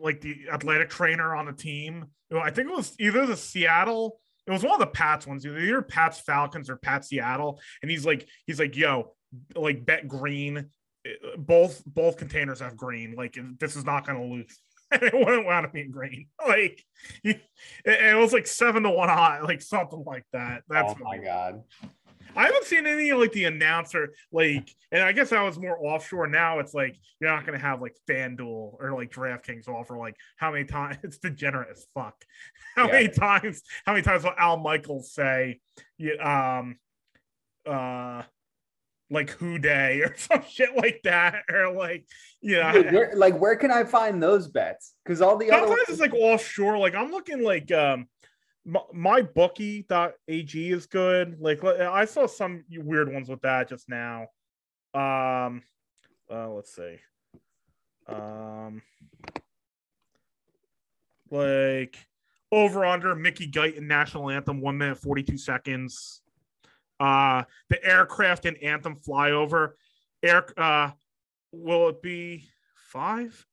like 0.00 0.20
the 0.20 0.50
athletic 0.52 0.88
trainer 0.88 1.34
on 1.34 1.46
the 1.46 1.52
team. 1.52 2.06
I 2.32 2.52
think 2.52 2.70
it 2.70 2.76
was 2.76 2.94
either 3.00 3.26
the 3.26 3.36
Seattle 3.36 4.20
it 4.46 4.52
was 4.52 4.64
one 4.64 4.74
of 4.74 4.80
the 4.80 4.86
Pats 4.86 5.26
ones, 5.26 5.46
either 5.46 5.82
Pats 5.82 6.18
Falcons 6.18 6.70
or 6.70 6.76
Pats 6.76 7.08
Seattle. 7.08 7.60
And 7.82 7.90
he's 7.90 8.04
like, 8.04 8.26
he's 8.46 8.58
like, 8.58 8.76
yo, 8.76 9.12
like 9.54 9.84
bet 9.84 10.08
green. 10.08 10.70
Both 11.38 11.82
both 11.86 12.16
containers 12.16 12.60
have 12.60 12.76
green. 12.76 13.14
Like 13.16 13.38
this 13.58 13.76
is 13.76 13.84
not 13.84 14.06
going 14.06 14.20
to 14.20 14.34
lose. 14.34 14.58
And 14.92 15.02
it 15.02 15.14
wouldn't 15.14 15.46
want 15.46 15.66
to 15.66 15.72
be 15.72 15.84
green. 15.84 16.26
Like 16.46 16.84
it, 17.22 17.40
it 17.84 18.16
was 18.16 18.32
like 18.32 18.46
seven 18.46 18.82
to 18.82 18.90
one 18.90 19.08
high, 19.08 19.40
like 19.40 19.62
something 19.62 20.02
like 20.04 20.24
that. 20.32 20.62
That's 20.68 20.92
oh 20.92 21.04
my 21.04 21.18
god. 21.18 21.62
I 22.36 22.46
haven't 22.46 22.64
seen 22.64 22.86
any 22.86 23.12
like 23.12 23.32
the 23.32 23.44
announcer 23.44 24.14
like, 24.32 24.74
and 24.92 25.02
I 25.02 25.12
guess 25.12 25.30
that 25.30 25.42
was 25.42 25.58
more 25.58 25.78
offshore. 25.84 26.26
Now 26.26 26.58
it's 26.58 26.74
like 26.74 26.96
you're 27.20 27.30
not 27.30 27.44
gonna 27.44 27.58
have 27.58 27.80
like 27.80 27.96
FanDuel 28.08 28.76
or 28.80 28.92
like 28.94 29.10
DraftKings 29.10 29.68
offer 29.68 29.96
like 29.96 30.16
how 30.36 30.52
many 30.52 30.64
times 30.64 30.98
it's 31.02 31.18
degenerate 31.18 31.68
as 31.70 31.86
fuck. 31.94 32.16
How 32.76 32.86
yeah. 32.86 32.92
many 32.92 33.08
times? 33.08 33.62
How 33.84 33.92
many 33.92 34.02
times 34.02 34.24
will 34.24 34.34
Al 34.36 34.58
Michaels 34.58 35.12
say, 35.12 35.60
um, 36.20 36.76
uh, 37.66 38.22
like 39.10 39.30
Who 39.30 39.58
Dey 39.58 40.00
or 40.00 40.14
some 40.18 40.44
shit 40.48 40.76
like 40.76 41.00
that, 41.04 41.42
or 41.52 41.72
like 41.72 42.06
you 42.40 42.56
know, 42.56 42.72
where, 42.90 43.12
like 43.14 43.38
where 43.38 43.56
can 43.56 43.70
I 43.70 43.84
find 43.84 44.22
those 44.22 44.48
bets? 44.48 44.94
Because 45.04 45.20
all 45.20 45.36
the 45.36 45.48
sometimes 45.48 45.72
other 45.72 45.80
it's 45.88 46.00
like 46.00 46.14
offshore. 46.14 46.78
Like 46.78 46.94
I'm 46.94 47.10
looking 47.10 47.42
like 47.42 47.70
um 47.72 48.06
my 48.92 49.22
bookie.ag 49.22 50.70
is 50.70 50.86
good. 50.86 51.36
Like 51.40 51.64
I 51.64 52.04
saw 52.04 52.26
some 52.26 52.64
weird 52.70 53.12
ones 53.12 53.28
with 53.28 53.40
that 53.42 53.68
just 53.68 53.88
now. 53.88 54.28
Um, 54.94 55.62
uh, 56.30 56.48
let's 56.50 56.74
see. 56.74 56.96
Um, 58.06 58.82
like 61.30 61.96
over 62.52 62.84
under 62.84 63.14
Mickey 63.14 63.48
Guyton 63.48 63.82
national 63.82 64.30
anthem 64.30 64.60
one 64.60 64.78
minute 64.78 64.98
forty 64.98 65.22
two 65.22 65.38
seconds. 65.38 66.22
Uh, 67.00 67.44
the 67.70 67.82
aircraft 67.84 68.44
and 68.44 68.56
anthem 68.62 68.96
flyover. 68.96 69.70
Air. 70.22 70.46
Uh, 70.56 70.90
will 71.52 71.88
it 71.88 72.02
be 72.02 72.46
five? 72.74 73.46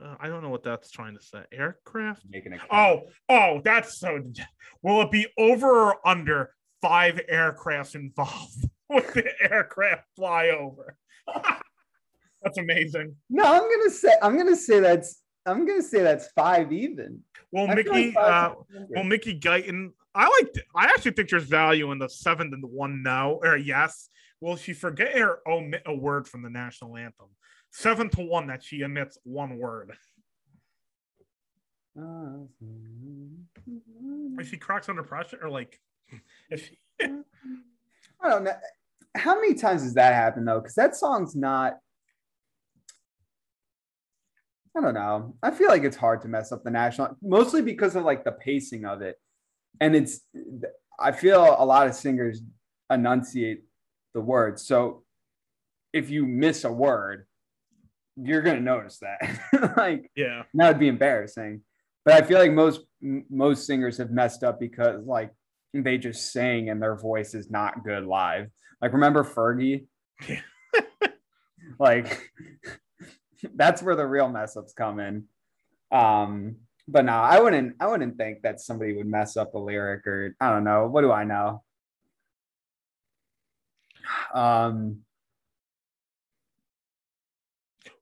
Uh, 0.00 0.14
I 0.20 0.28
don't 0.28 0.42
know 0.42 0.48
what 0.48 0.62
that's 0.62 0.90
trying 0.90 1.16
to 1.16 1.22
say. 1.22 1.42
Aircraft. 1.52 2.22
Making 2.30 2.54
a 2.54 2.58
oh, 2.70 3.02
oh, 3.28 3.60
that's 3.64 3.98
so. 3.98 4.22
Will 4.82 5.02
it 5.02 5.10
be 5.10 5.26
over 5.36 5.90
or 5.90 6.08
under 6.08 6.54
five 6.80 7.20
aircrafts 7.30 7.94
involved 7.94 8.68
with 8.88 9.12
the 9.12 9.28
aircraft 9.42 10.04
flyover? 10.18 10.92
that's 12.42 12.58
amazing. 12.58 13.16
No, 13.28 13.44
I'm 13.44 13.62
gonna 13.62 13.90
say 13.90 14.12
I'm 14.22 14.36
gonna 14.36 14.56
say 14.56 14.80
that's 14.80 15.22
I'm 15.46 15.66
gonna 15.66 15.82
say 15.82 16.02
that's 16.02 16.28
five 16.32 16.72
even. 16.72 17.20
Well, 17.50 17.70
I 17.70 17.74
Mickey, 17.74 18.12
like 18.12 18.16
uh, 18.16 18.54
well, 18.88 19.04
Mickey 19.04 19.38
Guyton. 19.38 19.90
I 20.14 20.28
like. 20.28 20.54
I 20.76 20.84
actually 20.86 21.12
think 21.12 21.30
there's 21.30 21.44
value 21.44 21.90
in 21.92 21.98
the 21.98 22.08
seven 22.08 22.50
and 22.52 22.62
the 22.62 22.68
one 22.68 23.02
no 23.02 23.40
or 23.42 23.56
yes. 23.56 24.08
Will 24.40 24.56
she 24.56 24.72
forget 24.72 25.16
or 25.20 25.38
omit 25.46 25.82
a 25.86 25.94
word 25.94 26.26
from 26.26 26.42
the 26.42 26.50
national 26.50 26.96
anthem? 26.96 27.28
seven 27.72 28.08
to 28.10 28.20
one 28.22 28.46
that 28.46 28.62
she 28.62 28.84
omits 28.84 29.18
one 29.24 29.58
word. 29.58 29.92
if 34.38 34.48
she 34.48 34.56
cracks 34.56 34.88
under 34.88 35.02
pressure, 35.02 35.38
or 35.42 35.50
like, 35.50 35.78
if 36.50 36.68
she. 36.68 36.78
I 38.22 38.28
don't 38.30 38.44
know. 38.44 38.52
How 39.14 39.34
many 39.34 39.54
times 39.54 39.82
has 39.82 39.94
that 39.94 40.14
happened 40.14 40.46
though? 40.46 40.60
Because 40.60 40.74
that 40.74 40.96
song's 40.96 41.34
not. 41.34 41.78
I 44.76 44.80
don't 44.80 44.94
know. 44.94 45.36
I 45.42 45.50
feel 45.50 45.68
like 45.68 45.82
it's 45.82 45.96
hard 45.96 46.22
to 46.22 46.28
mess 46.28 46.50
up 46.50 46.64
the 46.64 46.70
national, 46.70 47.16
mostly 47.20 47.60
because 47.60 47.94
of 47.94 48.04
like 48.04 48.24
the 48.24 48.32
pacing 48.32 48.86
of 48.86 49.02
it, 49.02 49.16
and 49.82 49.96
it's. 49.96 50.20
I 50.98 51.10
feel 51.12 51.56
a 51.58 51.64
lot 51.64 51.88
of 51.88 51.94
singers 51.94 52.40
enunciate 52.90 53.64
the 54.14 54.20
words, 54.20 54.64
so 54.66 55.02
if 55.92 56.08
you 56.08 56.24
miss 56.24 56.64
a 56.64 56.72
word, 56.72 57.26
you're 58.16 58.42
gonna 58.42 58.60
notice 58.60 59.00
that. 59.00 59.74
like, 59.76 60.10
yeah, 60.14 60.44
that 60.54 60.68
would 60.68 60.78
be 60.78 60.88
embarrassing. 60.88 61.62
But 62.04 62.14
I 62.14 62.26
feel 62.26 62.38
like 62.38 62.52
most 62.52 62.82
most 63.00 63.66
singers 63.66 63.98
have 63.98 64.10
messed 64.10 64.44
up 64.44 64.60
because 64.60 65.04
like 65.04 65.32
they 65.74 65.98
just 65.98 66.32
sing 66.32 66.70
and 66.70 66.80
their 66.80 66.96
voice 66.96 67.34
is 67.34 67.50
not 67.50 67.84
good 67.84 68.04
live. 68.04 68.48
Like, 68.80 68.92
remember 68.92 69.24
Fergie? 69.24 69.86
yeah. 70.28 70.40
like, 71.78 72.30
that's 73.54 73.82
where 73.82 73.96
the 73.96 74.06
real 74.06 74.28
mess 74.28 74.56
ups 74.56 74.74
come 74.74 75.00
in. 75.00 75.24
Um, 75.90 76.56
but 76.88 77.04
no, 77.04 77.12
I 77.12 77.40
wouldn't. 77.40 77.76
I 77.80 77.86
wouldn't 77.86 78.16
think 78.16 78.42
that 78.42 78.60
somebody 78.60 78.94
would 78.94 79.06
mess 79.06 79.36
up 79.36 79.54
a 79.54 79.58
lyric 79.58 80.06
or 80.06 80.36
I 80.40 80.50
don't 80.50 80.64
know. 80.64 80.86
What 80.86 81.02
do 81.02 81.12
I 81.12 81.24
know? 81.24 81.62
Um, 84.34 84.98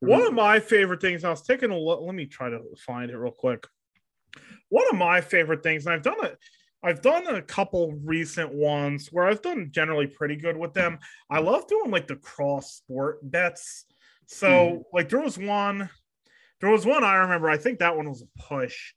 one 0.01 0.22
of 0.22 0.33
my 0.33 0.61
favorite 0.61 1.01
things, 1.01 1.24
I 1.24 1.31
was 1.31 1.43
taking 1.43 1.70
a 1.70 1.78
look, 1.78 2.01
let 2.03 2.14
me 2.14 2.26
try 2.26 2.49
to 2.49 2.61
find 2.78 3.11
it 3.11 3.16
real 3.16 3.33
quick. 3.33 3.66
One 4.70 4.87
of 4.91 4.97
my 4.97 5.20
favorite 5.20 5.62
things, 5.62 5.85
and 5.85 5.95
I've 5.95 6.03
done 6.03 6.24
it, 6.24 6.39
I've 6.83 7.03
done 7.03 7.26
a 7.26 7.43
couple 7.43 7.93
recent 8.03 8.53
ones 8.55 9.09
where 9.12 9.26
I've 9.26 9.43
done 9.43 9.68
generally 9.70 10.07
pretty 10.07 10.37
good 10.37 10.57
with 10.57 10.72
them. 10.72 10.99
I 11.28 11.41
love 11.41 11.66
doing 11.66 11.91
like 11.91 12.07
the 12.07 12.16
cross 12.16 12.76
sport 12.76 13.18
bets. 13.22 13.85
So, 14.26 14.49
mm. 14.49 14.83
like, 14.93 15.11
there 15.11 15.20
was 15.20 15.37
one, 15.37 15.91
there 16.61 16.70
was 16.70 16.86
one 16.86 17.04
I 17.04 17.16
remember, 17.16 17.48
I 17.48 17.56
think 17.56 17.78
that 17.78 17.96
one 17.96 18.08
was 18.08 18.22
a 18.22 18.42
push. 18.42 18.92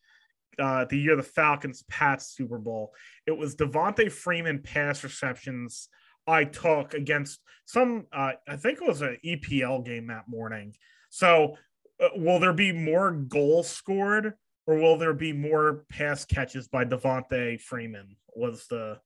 Uh, 0.59 0.85
the 0.85 0.97
year 0.99 1.15
the 1.15 1.23
Falcons 1.23 1.83
Pats 1.89 2.27
Super 2.27 2.59
Bowl. 2.59 2.93
It 3.25 3.35
was 3.35 3.55
Devonta 3.55 4.11
Freeman 4.11 4.61
pass 4.61 5.03
receptions 5.03 5.89
I 6.27 6.45
took 6.45 6.93
against 6.93 7.39
some, 7.65 8.05
uh, 8.13 8.33
I 8.47 8.55
think 8.57 8.79
it 8.81 8.87
was 8.87 9.01
an 9.01 9.17
EPL 9.25 9.83
game 9.83 10.07
that 10.07 10.27
morning. 10.27 10.75
So, 11.09 11.57
uh, 11.99 12.09
will 12.15 12.39
there 12.39 12.53
be 12.53 12.71
more 12.71 13.11
goals 13.11 13.69
scored 13.69 14.33
or 14.65 14.75
will 14.75 14.97
there 14.97 15.13
be 15.13 15.33
more 15.33 15.85
pass 15.89 16.25
catches 16.25 16.67
by 16.67 16.85
Devonta 16.85 17.59
Freeman? 17.59 18.15
Was 18.35 18.65
the 18.67 18.99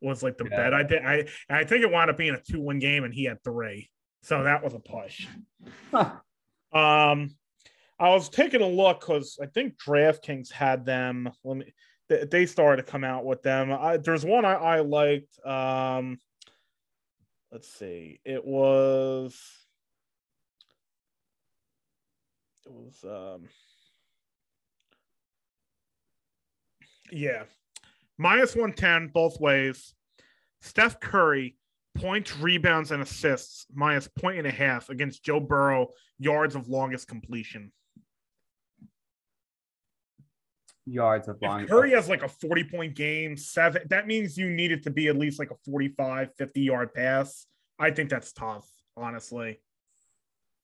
was 0.00 0.22
like 0.22 0.38
the 0.38 0.48
yeah. 0.50 0.56
bet 0.56 0.74
I 0.74 0.82
did. 0.82 1.04
I 1.04 1.26
I 1.48 1.64
think 1.64 1.82
it 1.82 1.90
wound 1.90 2.10
up 2.10 2.16
being 2.16 2.34
a 2.34 2.40
two 2.40 2.60
one 2.60 2.78
game 2.78 3.04
and 3.04 3.12
he 3.12 3.24
had 3.24 3.42
three, 3.42 3.90
so 4.22 4.44
that 4.44 4.62
was 4.62 4.74
a 4.74 4.78
push. 4.78 5.26
Huh. 5.90 6.12
Um, 6.72 7.34
I 8.00 8.08
was 8.08 8.30
taking 8.30 8.62
a 8.62 8.66
look 8.66 9.00
because 9.00 9.38
I 9.42 9.46
think 9.46 9.74
DraftKings 9.76 10.50
had 10.50 10.86
them. 10.86 11.30
Let 11.44 11.58
me. 11.58 11.74
They 12.08 12.46
started 12.46 12.84
to 12.84 12.90
come 12.90 13.04
out 13.04 13.24
with 13.24 13.42
them. 13.42 13.70
I, 13.70 13.98
there's 13.98 14.24
one 14.24 14.44
I, 14.44 14.54
I 14.54 14.80
liked. 14.80 15.38
Um, 15.46 16.18
let's 17.52 17.68
see. 17.68 18.20
It 18.24 18.44
was 18.44 19.38
it 22.66 22.72
was 22.72 23.04
um 23.04 23.48
yeah 27.10 27.42
minus 28.18 28.54
110 28.54 29.08
both 29.08 29.40
ways 29.40 29.94
steph 30.60 31.00
curry 31.00 31.56
points 31.96 32.36
rebounds 32.36 32.92
and 32.92 33.02
assists 33.02 33.66
minus 33.74 34.08
point 34.08 34.38
and 34.38 34.46
a 34.46 34.50
half 34.50 34.88
against 34.88 35.24
joe 35.24 35.40
burrow 35.40 35.88
yards 36.18 36.54
of 36.54 36.68
longest 36.68 37.08
completion 37.08 37.72
yards 40.86 41.28
of 41.28 41.36
long. 41.42 41.62
If 41.62 41.68
Curry 41.68 41.92
has 41.92 42.08
like 42.08 42.22
a 42.22 42.28
40 42.28 42.64
point 42.64 42.94
game, 42.94 43.36
seven, 43.36 43.82
that 43.90 44.06
means 44.06 44.36
you 44.36 44.50
need 44.50 44.72
it 44.72 44.82
to 44.84 44.90
be 44.90 45.08
at 45.08 45.16
least 45.16 45.38
like 45.38 45.50
a 45.50 45.56
45, 45.70 46.30
50 46.36 46.60
yard 46.60 46.94
pass. 46.94 47.46
I 47.78 47.90
think 47.90 48.10
that's 48.10 48.32
tough, 48.32 48.68
honestly. 48.96 49.60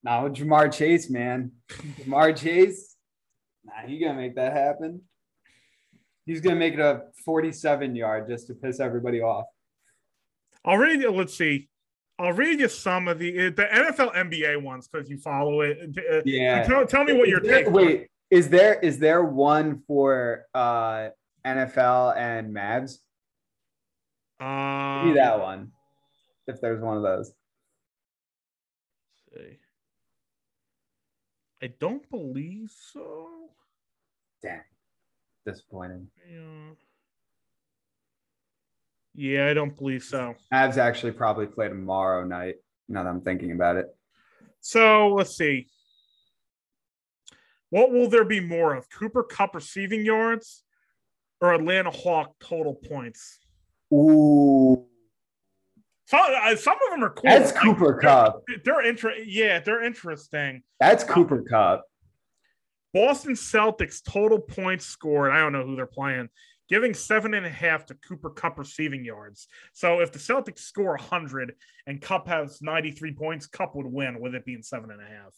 No, 0.03 0.29
Ja'Marr 0.31 0.73
Chase, 0.73 1.11
man. 1.11 1.53
Ja'Marr 1.71 2.37
Chase. 2.37 2.97
Nah, 3.65 3.87
he 3.87 3.99
gonna 3.99 4.15
make 4.15 4.37
that 4.37 4.53
happen. 4.53 5.03
He's 6.25 6.41
gonna 6.41 6.57
make 6.57 6.75
it 6.75 6.81
a 6.81 7.03
47 7.25 7.95
yard 7.97 8.29
just 8.29 8.47
to 8.49 8.55
piss 8.55 8.81
everybody 8.81 9.21
off. 9.21 9.47
I'll 10.65 10.77
read 10.79 11.01
you. 11.01 11.11
Let's 11.11 11.37
see. 11.37 11.69
I'll 12.19 12.33
read 12.33 12.61
you 12.61 12.69
some 12.69 13.09
of 13.09 13.19
the 13.19 13.51
the 13.51 13.65
NFL 13.65 14.15
NBA 14.15 14.63
ones 14.63 14.89
because 14.89 15.09
you 15.11 15.19
follow 15.19 15.61
it. 15.63 15.79
Uh, 16.11 16.23
Yeah. 16.25 16.63
Tell, 16.65 16.87
tell 16.87 17.05
me 17.05 17.13
what 17.13 17.29
your 17.29 17.41
there- 17.41 17.65
take. 17.65 17.73
Wait, 17.73 18.09
is 18.31 18.49
there 18.49 18.75
is 18.75 18.99
there 18.99 19.23
one 19.23 19.83
for 19.87 20.45
uh 20.55 21.09
NFL 21.47 22.17
and 22.17 22.55
Mavs? 22.55 22.99
Um, 24.41 25.09
Be 25.09 25.15
that 25.15 25.41
one. 25.41 25.73
If 26.47 26.61
there's 26.61 26.83
one 26.83 26.97
of 26.97 27.03
those. 27.03 27.33
see. 29.35 29.59
I 31.63 31.69
don't 31.81 32.09
believe 32.11 32.71
so. 32.93 33.29
Dang. 34.43 34.61
Disappointing. 35.47 36.09
Yeah. 36.31 36.75
Yeah, 39.19 39.49
I 39.49 39.55
don't 39.55 39.75
believe 39.77 40.03
so. 40.03 40.35
Mavs 40.53 40.77
actually 40.77 41.13
probably 41.13 41.47
play 41.47 41.69
tomorrow 41.69 42.25
night. 42.25 42.57
Now 42.89 43.03
that 43.03 43.09
I'm 43.09 43.23
thinking 43.23 43.53
about 43.53 43.77
it. 43.77 43.87
So 44.61 45.09
let's 45.09 45.37
see. 45.37 45.69
What 47.77 47.93
will 47.93 48.09
there 48.09 48.25
be 48.25 48.41
more 48.41 48.75
of? 48.75 48.89
Cooper 48.89 49.23
Kupp 49.23 49.55
receiving 49.55 50.03
yards 50.03 50.65
or 51.43 51.53
Atlanta 51.53 51.91
Hawk 51.91 52.33
total 52.41 52.73
points? 52.75 53.39
Ooh. 53.93 54.87
Some, 56.07 56.21
uh, 56.25 56.57
some 56.57 56.79
of 56.87 56.91
them 56.91 57.05
are 57.05 57.11
cool. 57.11 57.29
That's 57.31 57.53
Cooper 57.53 57.99
they're- 58.01 58.01
Kupp. 58.01 58.45
They're 58.65 58.81
inter- 58.81 59.17
Yeah, 59.23 59.59
they're 59.59 59.85
interesting. 59.85 60.63
That's 60.81 61.05
Cooper 61.05 61.43
Kupp. 61.43 61.85
Boston 62.95 63.35
Celtics 63.35 64.03
total 64.03 64.41
points 64.41 64.87
scored. 64.87 65.33
I 65.33 65.41
don't 65.41 65.53
know 65.53 65.67
who 65.67 65.77
they're 65.77 65.85
playing. 65.85 66.31
Giving 66.71 66.95
seven 66.95 67.35
and 67.35 67.45
a 67.45 67.51
half 67.51 67.85
to 67.87 67.95
Cooper 67.97 68.31
Kupp 68.31 68.59
receiving 68.59 69.05
yards. 69.05 69.49
So 69.75 70.01
if 70.01 70.13
the 70.13 70.19
Celtics 70.19 70.61
score 70.61 70.97
100 70.97 71.55
and 71.87 72.01
Kupp 72.01 72.27
has 72.27 72.63
93 72.63 73.13
points, 73.13 73.47
Kupp 73.47 73.77
would 73.77 73.85
win 73.85 74.19
with 74.19 74.35
it 74.35 74.47
being 74.47 74.63
seven 74.63 74.91
and 74.91 75.03
a 75.03 75.05
half. 75.07 75.35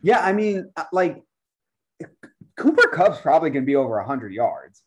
Yeah, 0.00 0.20
I 0.20 0.32
mean, 0.32 0.72
uh, 0.78 0.84
like 0.90 1.22
Cooper 2.56 2.88
Kupp's 2.88 3.20
probably 3.20 3.50
going 3.50 3.64
to 3.64 3.66
be 3.66 3.76
over 3.76 3.96
100 3.96 4.32
yards. 4.32 4.82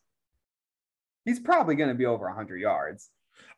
He's 1.26 1.39
probably 1.39 1.76
going 1.76 1.89
to 1.89 1.95
be 1.95 2.05
over 2.05 2.26
100 2.26 2.58
yards. 2.58 3.10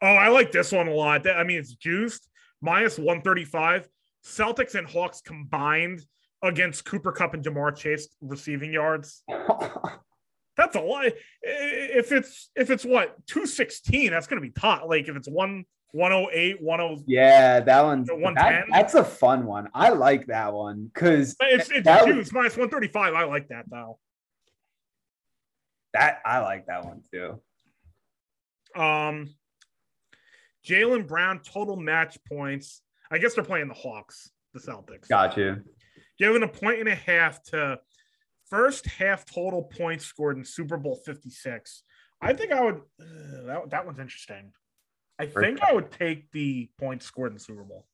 Oh, 0.02 0.08
I 0.08 0.30
like 0.30 0.52
this 0.52 0.72
one 0.72 0.88
a 0.88 0.94
lot. 0.94 1.30
I 1.30 1.44
mean, 1.44 1.60
it's 1.60 1.74
juiced 1.74 2.28
minus 2.62 2.98
135. 2.98 3.88
Celtics 4.26 4.76
and 4.76 4.88
Hawks 4.88 5.22
combined 5.22 6.04
against 6.42 6.86
Cooper 6.86 7.12
Kupp 7.12 7.34
and 7.34 7.44
Ja'Marr 7.44 7.76
Chase 7.76 8.08
receiving 8.22 8.74
yards. 8.74 9.24
That's 10.58 10.76
a 10.76 10.82
lot. 10.82 11.06
If 11.42 12.12
it's 12.12 12.50
if 12.54 12.70
it's 12.70 12.84
what 12.84 13.16
216, 13.28 14.12
that's 14.12 14.28
gonna 14.28 14.42
be 14.42 14.50
tough. 14.50 14.82
Like 14.88 15.08
if 15.08 15.16
it's 15.16 15.30
one 15.30 15.64
108, 15.92 16.60
10 16.60 17.04
yeah, 17.08 17.60
that 17.62 17.82
one's 17.84 18.08
The 18.08 18.14
that, 18.16 18.22
110? 18.22 18.70
that's 18.72 18.94
a 18.94 19.04
fun 19.04 19.46
one. 19.46 19.70
I 19.74 19.90
like 19.90 20.28
that 20.28 20.54
one 20.54 20.90
because 20.94 21.36
it's 21.42 21.70
it's 21.72 21.86
That 21.86 22.06
juiced 22.06 22.32
minus 22.34 22.54
135. 22.58 23.14
I 23.14 23.24
like 23.24 23.48
that 23.50 23.66
though. 23.70 23.98
that 25.94 26.20
I 26.26 26.40
like 26.40 26.68
that 26.68 26.86
one 26.86 27.02
too. 27.12 27.42
Um 28.80 29.30
Jaylen 30.68 31.08
Brown 31.08 31.40
total 31.40 31.76
match 31.76 32.18
points. 32.32 32.82
I 33.12 33.18
guess 33.18 33.34
they're 33.34 33.44
playing 33.44 33.68
the 33.70 33.74
Hawks, 33.74 34.30
the 34.54 34.60
Celtics. 34.60 35.08
Got 35.08 35.38
you. 35.38 35.64
given 36.20 36.44
a 36.44 36.48
point 36.48 36.80
and 36.80 36.90
a 36.90 36.96
half 36.96 37.42
to 37.46 37.80
first 38.50 38.86
half 38.86 39.26
total 39.26 39.64
points 39.64 40.06
scored 40.06 40.38
in 40.38 40.44
Super 40.46 40.78
Bowl 40.78 41.00
56. 41.06 41.84
I 42.22 42.34
think 42.34 42.52
I 42.52 42.62
would, 42.62 42.76
uh, 42.76 43.44
that, 43.46 43.70
that 43.70 43.86
one's 43.86 44.00
interesting. 44.00 44.52
I 45.20 45.26
think 45.26 45.62
I 45.62 45.74
would 45.74 45.92
take 45.92 46.32
the 46.32 46.70
points 46.80 47.06
scored 47.06 47.30
in 47.30 47.34
the 47.34 47.40
Super 47.42 47.64
Bowl 47.64 47.86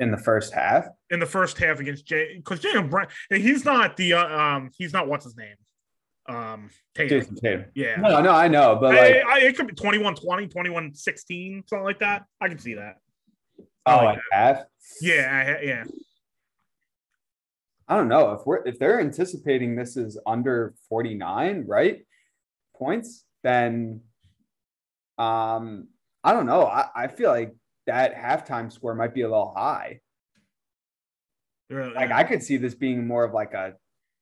In 0.00 0.10
the 0.10 0.16
first 0.18 0.54
half. 0.54 0.86
in 1.10 1.18
the 1.20 1.26
first 1.26 1.58
half 1.58 1.80
against 1.80 2.06
Jay, 2.06 2.36
because 2.36 2.60
Jaylen 2.60 2.88
Brown, 2.90 3.08
he's 3.30 3.64
not 3.64 3.96
the, 3.96 4.12
uh, 4.14 4.26
um, 4.28 4.70
he's 4.78 4.92
not 4.92 5.08
what's 5.08 5.24
his 5.24 5.36
name? 5.36 5.56
Um, 6.28 6.70
Tatum. 6.94 7.18
Jayson 7.20 7.36
Tatum. 7.36 7.64
Yeah. 7.74 7.96
No, 7.96 8.20
no, 8.22 8.30
I 8.30 8.46
know, 8.46 8.76
but 8.80 8.94
I, 8.94 9.00
like, 9.08 9.26
I, 9.26 9.40
it 9.40 9.56
could 9.56 9.66
be 9.66 9.74
21 9.74 10.14
20, 10.14 10.46
21 10.46 10.94
16, 10.94 11.64
something 11.66 11.84
like 11.84 11.98
that. 11.98 12.24
I 12.40 12.48
can 12.48 12.58
see 12.58 12.74
that. 12.74 12.98
oh, 13.86 13.96
like 14.04 14.20
half. 14.30 14.62
Yeah. 15.00 15.56
I- 15.60 15.64
Yeah. 15.64 15.84
I 17.88 17.96
don't 17.96 18.06
know 18.06 18.30
if 18.34 18.46
we're 18.46 18.64
if 18.68 18.78
they're 18.78 19.00
anticipating 19.00 19.74
this 19.74 19.96
is 19.96 20.16
under 20.24 20.74
49, 20.88 21.64
right? 21.66 22.06
Points, 22.76 23.24
then 23.42 24.02
um 25.20 25.88
I 26.24 26.32
don't 26.32 26.46
know. 26.46 26.66
I, 26.66 26.86
I 26.94 27.06
feel 27.08 27.30
like 27.30 27.54
that 27.86 28.14
halftime 28.14 28.70
score 28.72 28.94
might 28.94 29.14
be 29.14 29.22
a 29.22 29.28
little 29.28 29.52
high. 29.56 30.00
Really. 31.68 31.94
Like 31.94 32.10
I 32.10 32.24
could 32.24 32.42
see 32.42 32.56
this 32.56 32.74
being 32.74 33.06
more 33.06 33.24
of 33.24 33.32
like 33.32 33.54
a 33.54 33.74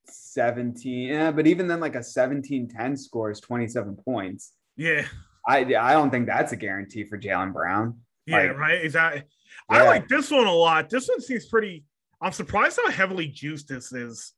17, 0.07 1.09
yeah, 1.09 1.31
but 1.31 1.47
even 1.47 1.67
then 1.69 1.81
like 1.81 1.95
a 1.95 1.99
17-10 2.01 2.99
score 2.99 3.31
is 3.31 3.41
27 3.41 3.97
points. 4.05 4.53
yeah. 4.77 5.05
I 5.47 5.61
I 5.61 5.93
don't 5.95 6.11
think 6.11 6.27
that's 6.27 6.53
a 6.53 6.57
guarantee 6.57 7.05
for 7.05 7.17
Jaylen 7.19 7.55
Brown. 7.55 8.01
Yeah, 8.27 8.37
Like- 8.49 8.59
right. 8.59 8.85
Exactly. 8.85 9.23
I 9.71 9.83
like 9.87 10.07
this 10.07 10.31
one 10.31 10.47
a 10.47 10.53
lot. 10.53 10.91
This 10.91 11.09
one 11.09 11.23
seems 11.23 11.47
pretty. 11.47 11.85
I'm 12.21 12.33
surprised 12.33 12.79
how 12.85 12.91
heavily 12.91 13.29
juiced 13.29 13.69
this 13.69 13.93
is, 13.93 14.35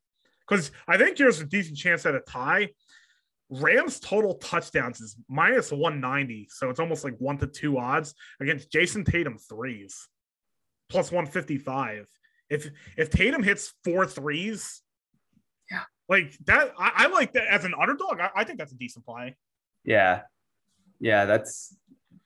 because 0.48 0.70
I 0.86 0.96
think 0.98 1.16
there's 1.16 1.40
a 1.40 1.44
decent 1.46 1.78
chance 1.78 2.06
at 2.06 2.14
a 2.14 2.20
tie. 2.20 2.68
Rams 3.50 3.98
total 3.98 4.34
touchdowns 4.34 5.00
is 5.00 5.16
minus 5.28 5.72
190, 5.72 6.48
so 6.50 6.70
it's 6.70 6.78
almost 6.80 7.02
like 7.04 7.16
one 7.18 7.36
to 7.38 7.46
two 7.46 7.78
odds 7.78 8.14
against 8.40 8.70
Jayson 8.70 9.04
Tatum 9.04 9.36
threes, 9.38 10.08
plus 10.88 11.10
155. 11.10 12.06
If 12.48 12.70
if 12.96 13.10
Tatum 13.10 13.42
hits 13.42 13.74
four 13.84 14.06
threes, 14.06 14.82
Yeah. 15.70 15.82
like 16.08 16.36
that, 16.46 16.72
I, 16.78 16.92
I 16.94 17.06
like 17.08 17.32
that 17.32 17.46
as 17.48 17.64
an 17.64 17.74
underdog. 17.80 18.20
I, 18.20 18.30
I 18.36 18.44
think 18.44 18.58
that's 18.58 18.72
a 18.72 18.76
decent 18.76 19.04
play. 19.04 19.36
Yeah. 19.84 20.22
Yeah, 21.00 21.24
that's 21.24 21.76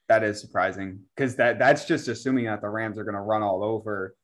that 0.09 0.23
is 0.25 0.41
surprising 0.41 1.01
because 1.17 1.37
that 1.37 1.59
that's 1.59 1.87
just 1.87 2.09
assuming 2.09 2.45
that 2.47 2.61
the 2.61 2.69
Rams 2.69 2.99
are 2.99 3.05
going 3.05 3.15
to 3.15 3.21
run 3.21 3.43
all 3.43 3.63
over 3.65 4.15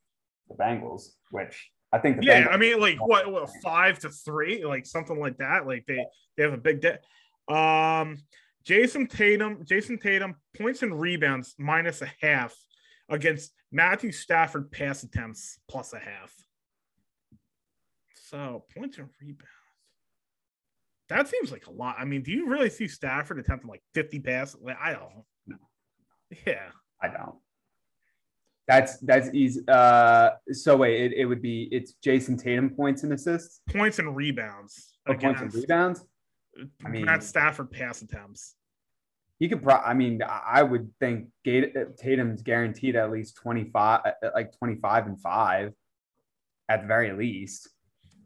the 0.49 0.55
Bengals, 0.55 1.09
which 1.31 1.71
I 1.93 1.97
think 1.97 2.17
the 2.17 2.25
Yeah, 2.25 2.47
Bengals, 2.47 2.53
I 2.53 2.57
mean, 2.57 2.79
like 2.79 3.05
what, 3.05 3.31
what 3.31 3.49
five 3.63 3.99
to 3.99 4.09
three, 4.09 4.63
like 4.63 4.85
something 4.85 5.19
like 5.19 5.37
that. 5.37 5.67
Like 5.67 5.85
they 5.87 6.03
they 6.37 6.43
have 6.43 6.53
a 6.53 6.57
big 6.57 6.81
day. 6.81 6.97
Um, 7.47 8.17
Jayson 8.63 9.07
Tatum, 9.07 9.65
Jayson 9.65 9.97
Tatum 10.01 10.35
points 10.57 10.83
and 10.83 10.99
rebounds 10.99 11.55
minus 11.57 12.01
a 12.01 12.11
half 12.21 12.55
against 13.09 13.51
Matthew 13.71 14.11
Stafford 14.11 14.71
pass 14.71 15.03
attempts 15.03 15.59
plus 15.69 15.93
a 15.93 15.99
half. 15.99 16.33
So 18.13 18.65
points 18.75 18.97
and 18.97 19.09
rebounds. 19.19 19.45
That 21.09 21.27
seems 21.27 21.51
like 21.51 21.67
a 21.67 21.71
lot. 21.71 21.97
I 21.99 22.05
mean, 22.05 22.21
do 22.21 22.31
you 22.31 22.47
really 22.47 22.69
see 22.69 22.87
Stafford 22.87 23.37
attempting 23.37 23.69
like 23.69 23.83
50 23.93 24.19
passes? 24.21 24.61
Like, 24.61 24.77
I 24.81 24.93
don't. 24.93 25.25
Yeah. 26.47 26.69
I 27.01 27.09
don't. 27.09 27.35
That's 28.71 28.97
that's 28.99 29.29
easy. 29.33 29.59
Uh, 29.67 30.29
so 30.53 30.77
wait, 30.77 31.11
it, 31.11 31.13
it 31.17 31.25
would 31.25 31.41
be 31.41 31.67
it's 31.73 31.95
Jayson 32.01 32.37
Tatum 32.41 32.69
points 32.69 33.03
and 33.03 33.11
assists, 33.11 33.59
Points 33.69 33.99
and 33.99 34.15
rebounds. 34.15 34.93
or 35.05 35.17
points 35.17 35.41
and 35.41 35.53
rebounds. 35.53 36.05
I 36.85 36.87
mean- 36.89 37.03
Matt 37.03 37.21
Stafford 37.21 37.69
pass 37.69 38.01
attempts. 38.01 38.55
He 39.39 39.49
could. 39.49 39.61
Pro- 39.61 39.75
I 39.75 39.93
mean, 39.93 40.21
I 40.25 40.63
would 40.63 40.89
think 41.01 41.27
Gate- 41.43 41.73
Tatum's 41.97 42.43
guaranteed 42.43 42.95
at 42.95 43.11
least 43.11 43.35
twenty 43.35 43.65
five, 43.65 44.01
like 44.33 44.55
twenty 44.57 44.75
five 44.75 45.05
and 45.05 45.19
five, 45.19 45.73
at 46.69 46.81
the 46.83 46.87
very 46.87 47.11
least. 47.11 47.67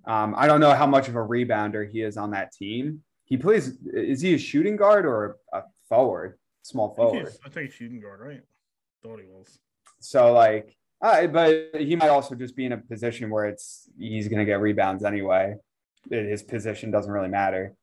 Um, 0.06 0.36
I 0.38 0.46
don't 0.46 0.60
know 0.60 0.74
how 0.76 0.86
much 0.86 1.08
of 1.08 1.16
a 1.16 1.20
rebounder 1.20 1.90
he 1.90 2.02
is 2.04 2.18
on 2.18 2.32
that 2.32 2.52
team. 2.52 3.02
He 3.24 3.36
plays. 3.38 3.80
Is 3.94 4.22
he 4.22 4.36
a 4.36 4.38
shooting 4.38 4.76
guard 4.76 5.08
or 5.08 5.38
a 5.52 5.64
forward? 5.90 6.38
Small 6.62 6.88
I 6.92 6.96
think, 6.96 6.98
forward. 7.10 7.28
he's, 7.30 7.40
I 7.44 7.50
think 7.50 7.66
he's 7.72 7.74
shooting 7.76 8.00
guard, 8.00 8.20
right? 8.20 8.42
Thought 9.02 9.22
he 9.22 9.26
was. 9.26 9.58
So 10.10 10.34
like, 10.34 10.76
uh, 11.02 11.28
but 11.28 11.72
he 11.78 11.96
might 11.96 12.10
also 12.10 12.36
just 12.36 12.56
be 12.56 12.66
in 12.66 12.72
a 12.72 12.78
position 12.78 13.30
where 13.30 13.46
it's 13.46 13.90
he's 14.00 14.28
going 14.28 14.40
to 14.40 14.46
get 14.46 14.60
rebounds 14.60 15.04
anyway. 15.04 15.56
His 16.10 16.44
position 16.44 16.92
doesn't 16.92 17.12
really 17.12 17.28
matter. 17.30 17.74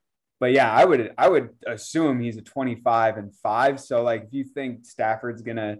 But 0.41 0.53
yeah, 0.53 0.73
I 0.73 0.85
would 0.85 1.13
I 1.19 1.29
would 1.29 1.51
assume 1.67 2.21
he's 2.21 2.37
a 2.37 2.43
25 2.43 3.17
and 3.17 3.35
5. 3.35 3.81
So 3.81 4.03
like 4.03 4.25
if 4.25 4.33
you 4.33 4.45
think 4.45 4.85
Stafford's 4.87 5.43
going 5.43 5.57
to 5.57 5.79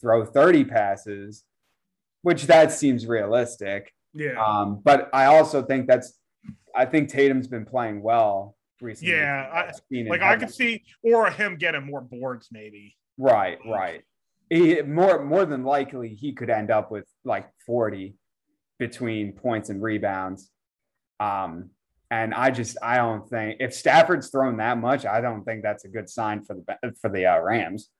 throw 0.00 0.24
30 0.24 0.64
passes, 0.64 1.44
which 2.22 2.44
that 2.44 2.72
seems 2.72 3.06
realistic. 3.06 3.92
Yeah. 4.12 4.42
Um, 4.44 4.80
but 4.84 5.08
I 5.12 5.26
also 5.26 5.62
think 5.62 5.86
that's 5.86 6.18
I 6.74 6.84
think 6.86 7.08
Tatum's 7.08 7.48
been 7.48 7.64
playing 7.64 8.02
well 8.02 8.56
recently. 8.80 9.14
Yeah, 9.14 9.48
I- 9.52 10.02
like 10.08 10.22
I 10.22 10.36
could 10.36 10.52
see, 10.52 10.84
or 11.02 11.30
him 11.30 11.56
getting 11.56 11.86
more 11.86 12.00
boards, 12.00 12.48
maybe. 12.50 12.96
Right, 13.16 13.58
right. 13.66 14.02
He, 14.50 14.82
more 14.82 15.24
more 15.24 15.44
than 15.46 15.64
likely 15.64 16.10
he 16.10 16.32
could 16.32 16.50
end 16.50 16.70
up 16.70 16.90
with 16.90 17.06
like 17.24 17.48
40 17.66 18.14
between 18.78 19.32
points 19.32 19.70
and 19.70 19.82
rebounds. 19.82 20.50
Um, 21.18 21.70
and 22.10 22.34
I 22.34 22.50
just 22.50 22.76
I 22.82 22.96
don't 22.96 23.28
think 23.28 23.56
if 23.60 23.74
Stafford's 23.74 24.30
thrown 24.30 24.58
that 24.58 24.78
much, 24.78 25.06
I 25.06 25.20
don't 25.20 25.44
think 25.44 25.62
that's 25.62 25.84
a 25.84 25.88
good 25.88 26.08
sign 26.08 26.42
for 26.42 26.54
the 26.54 26.92
for 27.00 27.10
the 27.10 27.26
uh, 27.26 27.40
Rams. 27.40 27.90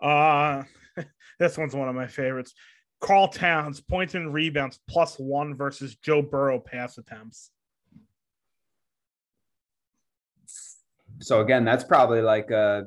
Uh 0.00 0.62
this 1.38 1.56
one's 1.58 1.74
one 1.74 1.88
of 1.88 1.94
my 1.94 2.06
favorites. 2.06 2.54
Karl 3.00 3.28
Towns 3.28 3.80
points 3.80 4.14
and 4.14 4.32
rebounds 4.32 4.78
plus 4.88 5.16
one 5.16 5.56
versus 5.56 5.96
Joe 5.96 6.22
Burrow 6.22 6.60
pass 6.60 6.98
attempts. 6.98 7.50
So 11.20 11.40
again, 11.40 11.64
that's 11.64 11.84
probably 11.84 12.22
like 12.22 12.50
a 12.50 12.86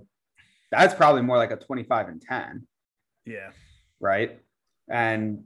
that's 0.71 0.93
probably 0.93 1.21
more 1.21 1.37
like 1.37 1.51
a 1.51 1.57
25 1.57 2.07
and 2.07 2.21
10. 2.21 2.67
Yeah. 3.25 3.51
Right. 3.99 4.39
And 4.89 5.45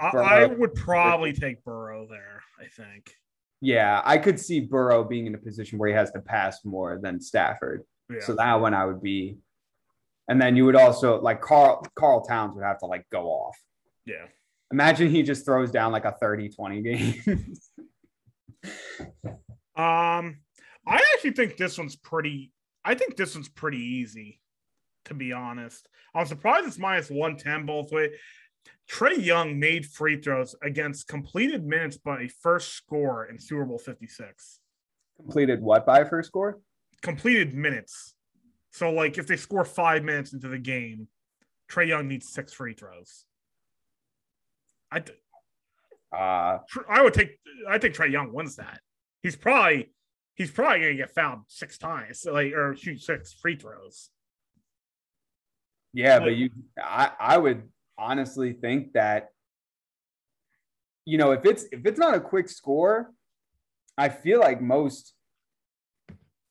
I, 0.00 0.08
I 0.08 0.46
would 0.46 0.74
probably 0.74 1.32
take 1.32 1.64
Burrow 1.64 2.06
there, 2.08 2.42
I 2.60 2.66
think. 2.66 3.12
Yeah, 3.60 4.02
I 4.04 4.18
could 4.18 4.38
see 4.38 4.60
Burrow 4.60 5.04
being 5.04 5.26
in 5.26 5.34
a 5.34 5.38
position 5.38 5.78
where 5.78 5.88
he 5.88 5.94
has 5.94 6.12
to 6.12 6.20
pass 6.20 6.64
more 6.64 6.98
than 7.02 7.20
Stafford. 7.20 7.82
Yeah. 8.10 8.20
So 8.20 8.34
that 8.36 8.54
one 8.60 8.74
I 8.74 8.84
would 8.84 9.02
be. 9.02 9.38
And 10.28 10.40
then 10.40 10.56
you 10.56 10.64
would 10.66 10.76
also 10.76 11.20
like 11.20 11.40
Karl 11.40 11.84
Karl 11.94 12.24
Towns 12.24 12.54
would 12.54 12.64
have 12.64 12.78
to 12.80 12.86
like 12.86 13.06
go 13.10 13.26
off. 13.26 13.56
Yeah. 14.04 14.26
Imagine 14.70 15.10
he 15.10 15.22
just 15.22 15.44
throws 15.46 15.70
down 15.70 15.92
like 15.92 16.04
a 16.04 16.14
30-20 16.22 16.84
game. 16.84 17.54
um 19.76 20.38
I 20.86 21.02
actually 21.14 21.32
think 21.32 21.56
this 21.56 21.78
one's 21.78 21.96
pretty 21.96 22.52
I 22.88 22.94
think 22.94 23.16
this 23.16 23.34
one's 23.34 23.50
pretty 23.50 23.76
easy, 23.76 24.40
to 25.04 25.12
be 25.12 25.30
honest. 25.30 25.86
I'm 26.14 26.24
surprised 26.24 26.66
it's 26.66 26.78
minus 26.78 27.10
110 27.10 27.66
both 27.66 27.92
way. 27.92 28.12
Trae 28.90 29.22
Young 29.22 29.60
made 29.60 29.84
free 29.84 30.18
throws 30.18 30.54
against 30.62 31.06
completed 31.06 31.66
minutes 31.66 31.98
by 31.98 32.22
a 32.22 32.28
first 32.28 32.72
score 32.72 33.26
in 33.26 33.38
Super 33.38 33.66
Bowl 33.66 33.76
56. 33.76 34.60
Completed 35.20 35.60
what 35.60 35.84
by 35.84 35.98
a 35.98 36.06
first 36.06 36.28
score? 36.28 36.60
Completed 37.02 37.52
minutes. 37.52 38.14
So, 38.70 38.90
like, 38.90 39.18
if 39.18 39.26
they 39.26 39.36
score 39.36 39.66
five 39.66 40.02
minutes 40.02 40.32
into 40.32 40.48
the 40.48 40.58
game, 40.58 41.08
Trae 41.70 41.88
Young 41.88 42.08
needs 42.08 42.30
six 42.30 42.54
free 42.54 42.72
throws. 42.72 43.26
I, 44.90 45.02
uh, 46.10 46.60
I 46.88 47.02
would 47.02 47.12
take. 47.12 47.38
I 47.68 47.76
think 47.76 47.94
Trae 47.94 48.10
Young 48.10 48.32
wins 48.32 48.56
that. 48.56 48.80
He's 49.22 49.36
probably 49.36 49.90
he's 50.38 50.50
probably 50.50 50.80
gonna 50.80 50.94
get 50.94 51.14
fouled 51.14 51.40
six 51.48 51.76
times, 51.76 52.24
like 52.24 52.54
or 52.54 52.74
shoot 52.74 53.02
six 53.02 53.34
free 53.34 53.56
throws. 53.56 54.08
Yeah, 55.92 56.14
like, 56.14 56.24
but 56.24 56.36
you, 56.36 56.50
I, 56.82 57.10
I 57.20 57.36
would 57.36 57.64
honestly 57.98 58.52
think 58.52 58.92
that 58.92 59.30
you 61.04 61.18
know 61.18 61.32
if 61.32 61.44
it's 61.44 61.64
if 61.72 61.84
it's 61.84 61.98
not 61.98 62.14
a 62.14 62.20
quick 62.20 62.48
score 62.48 63.10
i 63.96 64.08
feel 64.08 64.38
like 64.38 64.60
most 64.60 65.14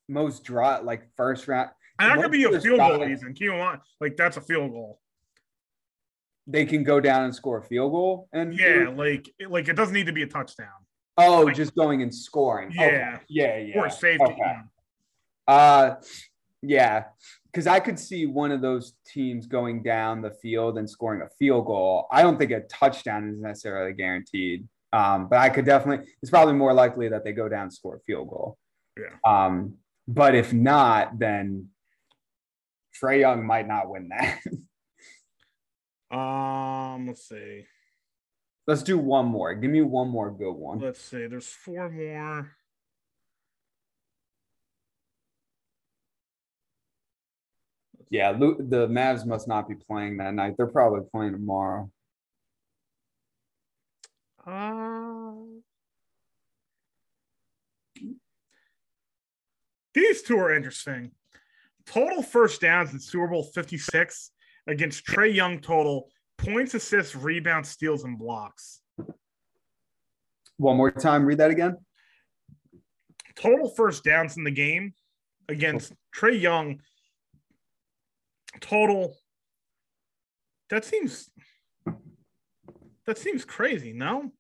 most 0.10 0.44
draw 0.44 0.80
like 0.84 1.04
first 1.16 1.48
round 1.48 1.70
and 2.00 2.12
that 2.12 2.24
could 2.24 2.32
be 2.32 2.44
a 2.44 2.60
field 2.60 2.80
goal 2.80 3.08
even 3.08 3.34
keep 3.34 3.52
on 3.52 3.80
like 4.02 4.18
that's 4.18 4.36
a 4.36 4.42
field 4.42 4.72
goal 4.72 5.00
they 6.48 6.66
can 6.66 6.84
go 6.84 7.00
down 7.00 7.24
and 7.24 7.36
score 7.36 7.60
a 7.60 7.64
field 7.64 7.92
goal 7.92 8.28
and 8.34 8.58
yeah 8.60 8.92
like 8.94 9.30
like 9.48 9.68
it 9.68 9.76
doesn't 9.76 9.94
need 9.94 10.08
to 10.08 10.14
be 10.14 10.24
a 10.24 10.28
touchdown 10.28 10.68
oh 11.18 11.42
like, 11.42 11.56
just 11.56 11.76
going 11.76 12.02
and 12.02 12.14
scoring 12.14 12.72
yeah 12.74 12.84
okay. 12.86 13.20
yeah 13.28 13.58
yeah 13.58 13.80
or 13.80 13.90
safety 13.90 14.24
okay. 14.24 14.56
uh 15.48 15.96
yeah 16.62 17.06
because 17.58 17.66
I 17.66 17.80
could 17.80 17.98
see 17.98 18.28
one 18.28 18.52
of 18.52 18.62
those 18.62 18.94
teams 19.04 19.48
going 19.48 19.82
down 19.82 20.22
the 20.22 20.30
field 20.30 20.78
and 20.78 20.88
scoring 20.88 21.24
a 21.24 21.30
field 21.40 21.66
goal. 21.66 22.06
I 22.12 22.22
don't 22.22 22.38
think 22.38 22.52
a 22.52 22.60
touchdown 22.60 23.28
is 23.30 23.40
necessarily 23.40 23.94
guaranteed, 23.94 24.68
um, 24.94 25.28
but 25.28 25.40
I 25.40 25.50
could 25.50 25.66
definitely. 25.66 26.08
It's 26.22 26.30
probably 26.30 26.54
more 26.54 26.72
likely 26.72 27.10
that 27.10 27.24
they 27.24 27.32
go 27.32 27.50
down 27.50 27.64
and 27.64 27.74
score 27.74 27.96
a 27.96 28.00
field 28.02 28.30
goal. 28.30 28.60
Yeah. 28.96 29.16
Um, 29.26 29.78
but 30.08 30.36
if 30.36 30.54
not, 30.54 31.18
then 31.18 31.70
Trae 32.96 33.22
Young 33.22 33.44
might 33.44 33.68
not 33.68 33.90
win 33.90 34.10
that. 34.10 34.40
um, 36.16 37.08
let's 37.08 37.28
see. 37.28 37.66
Let's 38.68 38.84
do 38.84 38.98
one 38.98 39.28
more. 39.28 39.54
Give 39.56 39.72
me 39.72 39.82
one 39.82 40.10
more 40.10 40.30
good 40.30 40.52
one. 40.52 40.80
Let's 40.80 41.02
see. 41.02 41.26
There's 41.26 41.48
four 41.48 41.90
more. 41.90 42.52
Yeah, 48.10 48.34
the 48.34 48.88
Mavs 48.88 49.26
must 49.26 49.48
not 49.48 49.68
be 49.68 49.76
playing 49.76 50.18
that 50.18 50.34
night. 50.34 50.56
They're 50.58 50.68
probably 50.68 51.02
playing 51.12 51.34
tomorrow. 51.34 51.90
Uh, 54.46 55.34
these 59.94 60.22
two 60.22 60.38
are 60.38 60.54
interesting. 60.54 61.12
Total 61.86 62.22
first 62.22 62.62
downs 62.62 62.94
in 62.94 63.00
Super 63.00 63.28
Bowl 63.28 63.44
56 63.44 64.32
against 64.68 65.06
Trae 65.06 65.34
Young 65.34 65.60
total 65.60 66.10
points, 66.38 66.74
assists, 66.74 67.16
rebounds, 67.16 67.70
steals, 67.70 68.04
and 68.04 68.18
blocks. 68.18 68.82
One 70.58 70.78
more 70.78 70.92
time, 70.92 71.26
read 71.26 71.38
that 71.40 71.52
again. 71.52 71.78
Total 73.36 73.70
first 73.70 74.04
downs 74.04 74.38
in 74.38 74.44
the 74.44 74.52
game 74.52 74.94
against 75.48 75.94
Trae 76.16 76.40
Young 76.40 76.80
total. 78.60 79.16
That 80.70 80.84
seems 80.84 81.30
that 83.06 83.18
seems 83.18 83.46
crazy, 83.46 83.94
no? 83.94 84.32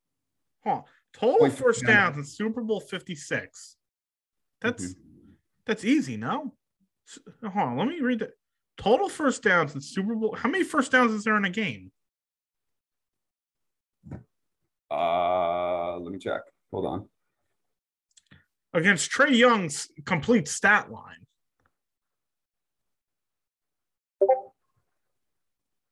Huh. 0.66 0.82
Total 1.14 1.50
first 1.50 1.86
downs 1.86 2.18
in 2.18 2.26
Super 2.26 2.62
Bowl 2.62 2.80
56. 2.80 3.78
That's 4.62 4.84
mm-hmm. 4.84 5.02
that's 5.66 5.86
easy, 5.86 6.18
no? 6.18 6.54
Hold 7.42 7.56
on, 7.56 7.78
let 7.78 7.88
me 7.88 8.02
read 8.02 8.20
that. 8.20 8.32
Total 8.78 9.10
first 9.10 9.44
downs 9.44 9.74
in 9.76 9.82
Super 9.82 10.16
Bowl. 10.16 10.36
How 10.36 10.50
many 10.50 10.64
first 10.64 10.92
downs 10.92 11.12
is 11.12 11.24
there 11.24 11.36
in 11.38 11.46
a 11.46 11.50
game? 11.50 11.92
Uh 14.90 15.98
let 15.98 16.12
me 16.12 16.20
check. 16.20 16.42
Hold 16.72 16.86
on. 16.86 17.10
Against 18.74 19.12
Trae 19.12 19.36
Young's 19.36 19.90
complete 20.06 20.48
stat 20.48 20.92
line. 20.92 21.18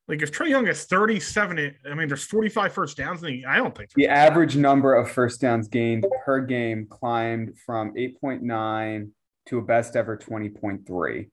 Like 0.08 0.22
if 0.22 0.32
Trae 0.32 0.50
Young 0.50 0.68
is 0.68 0.86
37, 0.86 1.76
I 1.90 1.96
mean, 1.96 2.08
there's 2.08 2.24
45 2.24 2.74
first 2.74 2.96
downs. 2.96 3.24
And 3.24 3.44
I 3.48 3.58
don't 3.58 3.76
think 3.76 3.90
the 3.96 4.08
average 4.08 4.56
number 4.56 4.94
of 4.94 5.10
first 5.10 5.42
downs 5.42 5.68
gained 5.68 6.06
per 6.24 6.42
game 6.42 6.86
climbed 6.88 7.58
from 7.66 7.94
8.9 7.96 9.10
to 9.48 9.58
a 9.58 9.62
best 9.62 9.96
ever 9.96 10.16
20.3. 10.16 11.30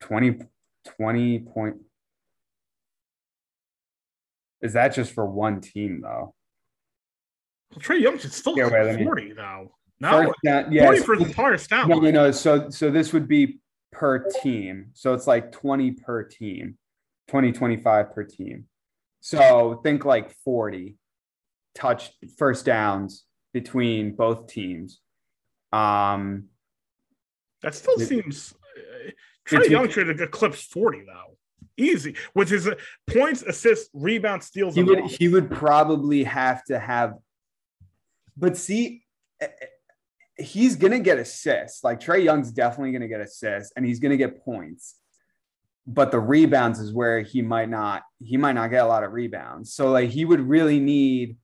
20, 0.00 0.38
20 0.96 1.38
point. 1.40 1.76
Is 4.62 4.74
that 4.74 4.94
just 4.94 5.12
for 5.12 5.26
one 5.26 5.60
team 5.60 6.00
though? 6.02 6.34
Well, 7.70 7.80
Trae 7.80 8.00
Young 8.00 8.18
should 8.18 8.32
still 8.32 8.56
yeah, 8.56 8.68
wait, 8.68 9.02
40 9.04 9.24
me... 9.24 9.32
though. 9.32 9.72
No, 10.00 10.32
down, 10.44 10.72
yes. 10.72 10.84
40 10.84 11.00
for 11.00 11.16
the 11.16 11.24
entire 11.24 11.58
stat. 11.58 11.88
No, 11.88 11.98
no, 11.98 12.10
no. 12.10 12.30
So, 12.30 12.70
so 12.70 12.90
this 12.90 13.12
would 13.12 13.28
be 13.28 13.60
per 13.92 14.24
team. 14.42 14.90
So 14.94 15.12
it's 15.14 15.26
like 15.26 15.52
20 15.52 15.92
per 15.92 16.22
team. 16.24 16.78
20, 17.28 17.52
25 17.52 18.14
per 18.14 18.24
team. 18.24 18.64
So 19.20 19.80
think 19.84 20.04
like 20.04 20.34
40 20.44 20.96
touch 21.74 22.10
first 22.38 22.64
downs 22.64 23.24
between 23.52 24.16
both 24.16 24.46
teams. 24.46 25.00
Um, 25.72 26.46
that 27.62 27.74
still 27.74 28.00
it, 28.00 28.06
seems 28.06 28.54
Trae 29.50 29.68
Young 29.68 29.88
should 29.88 30.20
eclipse 30.20 30.62
40 30.64 31.04
though. 31.06 31.36
Easy 31.76 32.14
with 32.34 32.48
his 32.48 32.68
uh, 32.68 32.74
points, 33.08 33.42
assists, 33.42 33.88
rebounds, 33.94 34.46
steals. 34.46 34.74
He 34.74 34.82
would, 34.82 35.06
he 35.06 35.28
would 35.28 35.50
probably 35.50 36.24
have 36.24 36.62
to 36.64 36.78
have, 36.78 37.14
but 38.36 38.56
see, 38.56 39.04
eh, 39.40 39.46
eh, 39.46 40.42
he's 40.42 40.76
gonna 40.76 41.00
get 41.00 41.18
assists. 41.18 41.82
Like 41.82 42.00
Trae 42.00 42.22
Young's 42.22 42.52
definitely 42.52 42.92
gonna 42.92 43.08
get 43.08 43.20
assists, 43.20 43.72
and 43.76 43.86
he's 43.86 43.98
gonna 43.98 44.18
get 44.18 44.44
points 44.44 44.96
but 45.86 46.12
the 46.12 46.20
rebounds 46.20 46.78
is 46.78 46.92
where 46.92 47.20
he 47.20 47.42
might 47.42 47.68
not 47.68 48.02
he 48.20 48.36
might 48.36 48.52
not 48.52 48.70
get 48.70 48.84
a 48.84 48.86
lot 48.86 49.02
of 49.02 49.12
rebounds. 49.12 49.72
So 49.72 49.90
like 49.90 50.10
he 50.10 50.24
would 50.24 50.40
really 50.40 50.78
need 50.78 51.36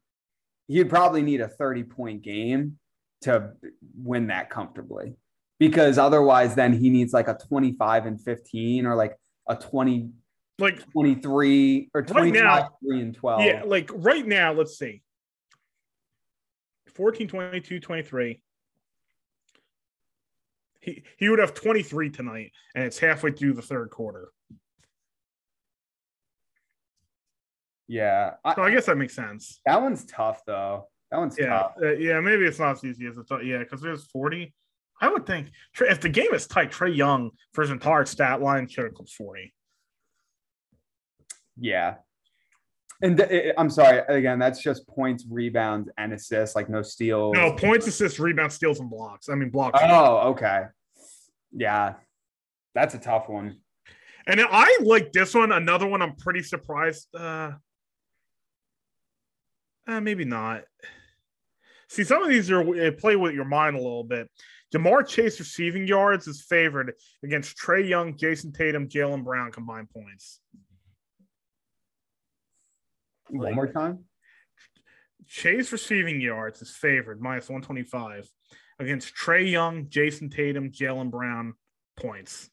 he'd 0.69 0.89
probably 0.89 1.23
need 1.23 1.41
a 1.41 1.49
30 1.49 1.85
point 1.85 2.23
game 2.23 2.79
to 3.23 3.53
win 3.97 4.29
that 4.29 4.51
comfortably. 4.51 5.15
Because 5.59 5.99
otherwise 5.99 6.55
then 6.55 6.73
he 6.73 6.91
needs 6.91 7.13
like 7.13 7.29
a 7.29 7.35
25 7.49 8.07
and 8.07 8.21
15 8.21 8.87
or 8.87 8.95
like 8.95 9.17
a 9.49 9.57
20 9.57 10.11
like 10.59 10.91
23 10.93 11.91
or 11.95 12.03
25 12.03 12.25
right 12.25 12.45
now, 12.45 12.71
3 12.87 13.01
and 13.01 13.15
12. 13.15 13.43
Yeah, 13.43 13.63
like 13.65 13.91
right 13.95 14.27
now, 14.27 14.53
let's 14.53 14.79
see. 14.79 15.03
14 16.95 17.29
22 17.29 17.79
23 17.79 18.41
he, 20.87 21.03
he 21.19 21.29
would 21.29 21.41
have 21.41 21.53
23 21.53 22.11
tonight, 22.11 22.53
and 22.75 22.85
it's 22.85 22.99
halfway 22.99 23.33
through 23.33 23.55
the 23.55 23.63
third 23.63 23.91
quarter. 23.91 24.29
Yeah. 27.89 28.35
So 28.55 28.63
I 28.63 28.71
guess 28.71 28.87
that 28.87 28.97
makes 28.97 29.15
sense. 29.15 29.61
That 29.67 29.83
one's 29.83 30.05
tough 30.07 30.43
though. 30.47 30.89
That 31.11 31.19
one's 31.19 31.37
Yeah, 31.39 31.47
tough. 31.47 31.73
uh, 31.83 31.93
yeah. 31.93 32.21
Maybe 32.21 32.45
it's 32.45 32.59
not 32.59 32.77
as 32.77 32.85
easy 32.85 33.07
as 33.07 33.17
it 33.19 33.27
thought. 33.29 33.45
Yeah, 33.45 33.59
because 33.59 33.81
there's 33.81 34.07
40. 34.07 34.55
I 35.01 35.09
would 35.09 35.27
think 35.27 35.49
if 35.81 36.01
the 36.01 36.09
game 36.09 36.33
is 36.33 36.47
tight, 36.47 36.73
Trae 36.73 36.95
Young 36.95 37.31
for 37.53 37.63
his 37.63 37.71
entire 37.71 38.07
stat 38.07 38.41
line 38.41 38.67
should 38.67 38.85
have 38.85 38.95
clipped 38.95 39.13
40. 39.13 39.53
Yeah. 41.59 41.97
And 43.03 43.19
th- 43.19 43.31
it- 43.31 43.55
I'm 43.59 43.69
sorry, 43.69 44.03
again, 44.09 44.39
that's 44.39 44.63
just 44.63 44.89
points, 44.89 45.27
rebounds, 45.31 45.91
and 45.99 46.13
assists, 46.15 46.57
like 46.57 46.71
no 46.71 46.81
steals. 46.83 47.35
No 47.35 47.53
points, 47.53 47.87
assists, 47.87 48.19
rebounds, 48.19 48.55
steals, 48.55 48.81
and 48.81 48.89
blocks. 48.89 49.29
I 49.29 49.35
mean 49.35 49.51
blocks. 49.51 49.79
Oh, 49.83 50.31
okay. 50.31 50.65
Yeah. 51.53 51.95
That's 52.75 52.95
a 52.95 52.99
tough 52.99 53.29
one. 53.29 53.61
And 54.27 54.41
I 54.41 54.79
like 54.83 55.13
this 55.13 55.35
one. 55.35 55.53
Another 55.53 55.87
one 55.87 56.03
I'm 56.03 56.17
pretty 56.17 56.43
surprised. 56.43 57.09
Uh, 57.15 57.53
uh 59.87 60.01
maybe 60.01 60.25
not. 60.25 60.65
See, 61.89 62.03
some 62.03 62.23
of 62.23 62.29
these 62.29 62.51
are 62.51 62.93
play 62.93 63.15
with 63.15 63.35
your 63.35 63.45
mind 63.45 63.77
a 63.77 63.81
little 63.81 64.05
bit. 64.05 64.29
Ja'Marr 64.77 65.07
Chase 65.07 65.39
receiving 65.39 65.87
yards 65.87 66.27
is 66.27 66.43
favored 66.43 66.95
against 67.23 67.57
Trae 67.57 67.89
Young, 67.89 68.15
Jayson 68.15 68.53
Tatum, 68.53 68.89
Jaylen 68.89 69.25
Brown 69.25 69.51
combined 69.51 69.89
points. 69.91 70.41
One 73.31 73.55
more 73.55 73.73
time. 73.73 74.05
Chase 75.27 75.73
receiving 75.73 76.21
yards 76.21 76.61
is 76.63 76.71
favored 76.71 77.21
minus 77.21 77.49
125 77.49 78.29
against 78.79 79.15
Trae 79.15 79.51
Young, 79.51 79.87
Jayson 79.87 80.31
Tatum, 80.31 80.71
Jaylen 80.71 81.11
Brown 81.11 81.55
points. 81.97 82.51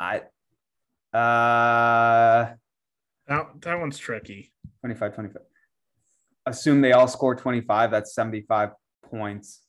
I 0.00 0.22
uh 1.16 2.54
That, 3.28 3.46
that 3.60 3.78
one's 3.78 3.96
tricky. 3.96 4.52
25, 4.80 5.14
25. 5.14 5.42
Assume 6.44 6.80
they 6.80 6.92
all 6.92 7.08
score 7.08 7.34
25. 7.34 7.90
That's 7.90 8.14
75 8.14 8.72
points. 9.10 9.62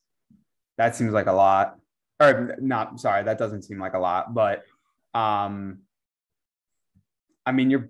That 0.77 0.95
seems 0.95 1.13
like 1.13 1.27
a 1.27 1.33
lot. 1.33 1.77
Or 2.19 2.55
not, 2.59 2.99
sorry, 2.99 3.23
that 3.23 3.37
doesn't 3.37 3.63
seem 3.63 3.79
like 3.79 3.93
a 3.93 3.99
lot, 3.99 4.33
but 4.33 4.63
um 5.13 5.79
I 7.45 7.51
mean 7.51 7.69
you're 7.69 7.89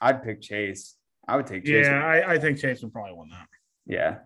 I'd 0.00 0.22
pick 0.22 0.40
Chase. 0.40 0.96
I 1.26 1.36
would 1.36 1.46
take 1.46 1.64
Chase. 1.64 1.86
Yeah, 1.86 2.04
I, 2.04 2.34
I 2.34 2.38
think 2.38 2.58
Chase 2.58 2.82
would 2.82 2.92
probably 2.92 3.14
win 3.14 3.30
that. 3.30 3.48
Yeah. 3.86 4.18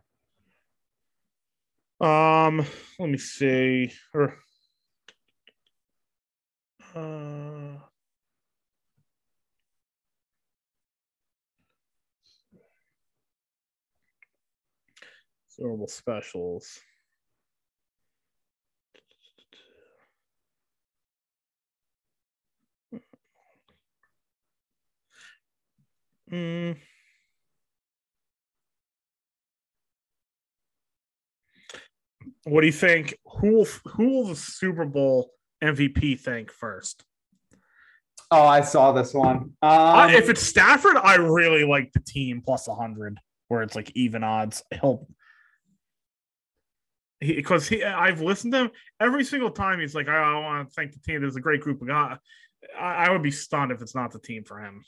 Um, 2.00 2.66
let 2.98 3.08
me 3.08 3.18
see. 3.18 3.92
Or 4.14 4.36
uh 6.94 7.49
Bowl 15.60 15.86
specials. 15.88 16.80
Mm. 26.30 26.76
What 32.44 32.60
do 32.60 32.66
you 32.66 32.72
think? 32.72 33.14
Who 33.40 33.52
will 33.54 33.66
who 33.86 34.08
will 34.08 34.26
the 34.28 34.36
Super 34.36 34.84
Bowl 34.84 35.30
MVP 35.62 36.20
thank 36.20 36.52
first? 36.52 37.04
Oh, 38.30 38.46
I 38.46 38.60
saw 38.60 38.92
this 38.92 39.12
one. 39.12 39.36
Um, 39.36 39.54
Uh, 39.62 40.08
if 40.12 40.28
it's 40.28 40.42
Stafford, 40.42 40.96
I 40.96 41.16
really 41.16 41.64
like 41.64 41.92
the 41.92 42.00
team 42.00 42.42
plus 42.44 42.68
100, 42.68 43.18
where 43.48 43.62
it's 43.62 43.74
like 43.74 43.90
even 43.96 44.22
odds. 44.22 44.62
He'll 44.80 45.08
because 47.20 47.68
he, 47.68 47.84
I've 47.84 48.20
listened 48.20 48.52
to 48.54 48.60
him 48.60 48.70
every 48.98 49.24
single 49.24 49.50
time. 49.50 49.80
He's 49.80 49.94
like, 49.94 50.08
I, 50.08 50.16
I 50.16 50.40
want 50.40 50.68
to 50.68 50.74
thank 50.74 50.92
the 50.92 51.00
team. 51.00 51.20
There's 51.20 51.36
a 51.36 51.40
great 51.40 51.60
group 51.60 51.82
of 51.82 51.88
guys. 51.88 52.16
I, 52.78 53.06
I 53.06 53.10
would 53.10 53.22
be 53.22 53.30
stunned 53.30 53.72
if 53.72 53.82
it's 53.82 53.94
not 53.94 54.10
the 54.10 54.18
team 54.18 54.44
for 54.44 54.58
him. 54.58 54.82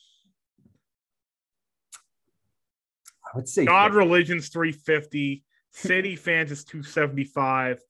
I 3.24 3.36
would 3.36 3.48
say 3.48 3.64
God 3.64 3.94
Religion's 3.94 4.48
350. 4.48 5.44
City 5.72 6.16
fans 6.16 6.50
is 6.50 6.64
275. 6.64 7.80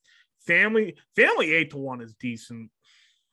Family 0.45 0.97
family 1.15 1.53
eight 1.53 1.71
to 1.71 1.77
one 1.77 2.01
is 2.01 2.13
decent. 2.15 2.69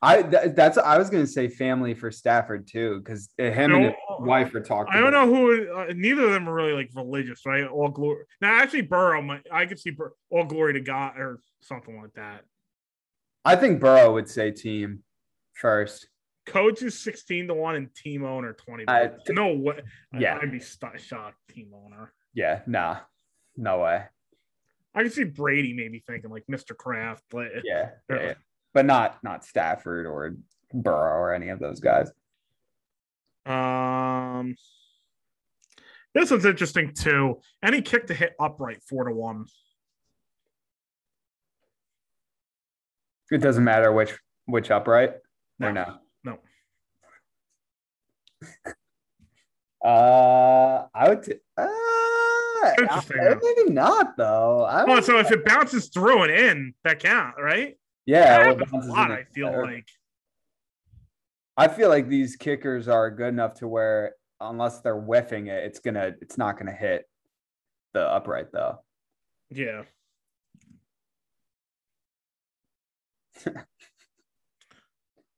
I 0.03 0.23
th- 0.23 0.55
that's 0.55 0.77
I 0.79 0.97
was 0.97 1.09
gonna 1.11 1.27
say 1.27 1.47
family 1.47 1.93
for 1.93 2.09
Stafford 2.09 2.67
too 2.67 2.99
because 2.99 3.29
him 3.37 3.73
and 3.75 3.85
his 3.85 3.93
wife 4.19 4.53
are 4.55 4.59
talking. 4.61 4.93
I 4.93 4.99
don't 4.99 5.11
know 5.11 5.27
who. 5.27 5.71
Uh, 5.71 5.93
neither 5.95 6.25
of 6.25 6.31
them 6.31 6.49
are 6.49 6.53
really 6.53 6.73
like 6.73 6.89
religious, 6.95 7.45
right? 7.45 7.65
All 7.67 7.89
glory. 7.89 8.23
Now, 8.41 8.59
actually, 8.59 8.81
Burrow. 8.81 9.21
might- 9.21 9.45
I 9.51 9.67
could 9.67 9.77
see 9.79 9.91
Bur- 9.91 10.13
all 10.31 10.45
glory 10.45 10.73
to 10.73 10.81
God 10.81 11.17
or 11.19 11.39
something 11.61 12.01
like 12.01 12.13
that. 12.13 12.41
I 13.45 13.55
think 13.55 13.79
Burrow 13.79 14.13
would 14.13 14.27
say 14.27 14.49
team 14.51 15.03
first. 15.53 16.07
Coach 16.47 16.81
is 16.81 16.99
sixteen 16.99 17.47
to 17.49 17.53
one, 17.53 17.75
and 17.75 17.93
team 17.93 18.23
owner 18.25 18.53
twenty. 18.53 18.85
To 18.85 18.91
I- 18.91 19.11
no 19.29 19.53
way. 19.53 19.81
Yeah. 20.17 20.39
I'd 20.41 20.51
be 20.51 20.59
st- 20.59 20.99
shocked. 20.99 21.37
Team 21.49 21.71
owner. 21.75 22.11
Yeah, 22.33 22.61
nah, 22.65 22.97
no 23.55 23.79
way. 23.81 24.05
I 24.95 25.03
could 25.03 25.13
see 25.13 25.25
Brady 25.25 25.73
maybe 25.73 26.03
thinking 26.07 26.31
like 26.31 26.45
Mr. 26.49 26.75
Kraft, 26.75 27.23
but 27.29 27.49
Yeah. 27.63 27.91
yeah, 28.09 28.15
yeah. 28.21 28.33
But 28.73 28.85
not 28.85 29.17
not 29.23 29.43
Stafford 29.45 30.05
or 30.05 30.35
Burrow 30.73 31.19
or 31.19 31.33
any 31.33 31.49
of 31.49 31.59
those 31.59 31.79
guys. 31.79 32.11
um, 33.45 34.55
this 36.13 36.29
one's 36.31 36.45
interesting 36.45 36.93
too. 36.93 37.39
Any 37.63 37.81
kick 37.81 38.07
to 38.07 38.13
hit 38.13 38.33
upright 38.39 38.81
four 38.83 39.05
to 39.05 39.13
one. 39.13 39.45
It 43.31 43.37
doesn't 43.39 43.63
matter 43.63 43.91
which 43.91 44.13
which 44.45 44.69
upright 44.71 45.13
or 45.61 45.71
no. 45.71 45.97
No. 46.23 46.37
Uh, 49.83 50.85
I 50.93 51.09
would. 51.09 51.23
T- 51.23 51.33
uh, 51.57 51.67
Interesting, 52.77 53.19
I- 53.19 53.35
maybe 53.41 53.71
not 53.71 54.15
though. 54.15 54.61
I 54.63 54.83
Oh, 54.83 54.93
would- 54.95 55.03
so 55.03 55.17
if 55.17 55.31
it 55.31 55.43
bounces 55.43 55.87
through 55.89 56.21
and 56.23 56.31
in, 56.31 56.73
that 56.83 56.99
count, 56.99 57.33
right? 57.41 57.79
Yeah, 58.11 58.53
well, 58.53 58.59
a 58.73 58.85
lot. 58.87 59.11
I 59.11 59.23
feel 59.23 59.51
there. 59.51 59.63
like. 59.63 59.87
I 61.57 61.67
feel 61.67 61.89
like 61.89 62.07
these 62.07 62.35
kickers 62.35 62.87
are 62.87 63.11
good 63.11 63.27
enough 63.29 63.55
to 63.55 63.67
where 63.67 64.13
unless 64.39 64.79
they're 64.81 64.99
whiffing 64.99 65.47
it, 65.47 65.63
it's 65.63 65.79
gonna 65.79 66.13
it's 66.21 66.37
not 66.37 66.57
gonna 66.57 66.71
hit 66.71 67.07
the 67.93 68.01
upright 68.01 68.51
though. 68.51 68.79
Yeah. 69.49 69.83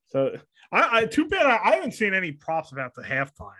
so 0.08 0.38
I, 0.72 1.00
I 1.00 1.06
too 1.06 1.28
bad 1.28 1.46
I, 1.46 1.60
I 1.64 1.76
haven't 1.76 1.94
seen 1.94 2.14
any 2.14 2.32
props 2.32 2.72
about 2.72 2.94
the 2.96 3.02
halftime. 3.04 3.52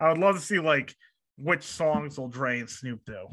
I 0.00 0.08
would 0.08 0.18
love 0.18 0.36
to 0.36 0.42
see 0.42 0.58
like 0.58 0.94
which 1.36 1.62
songs 1.62 2.18
will 2.18 2.28
Dre 2.28 2.60
and 2.60 2.68
Snoop 2.68 3.00
do. 3.04 3.26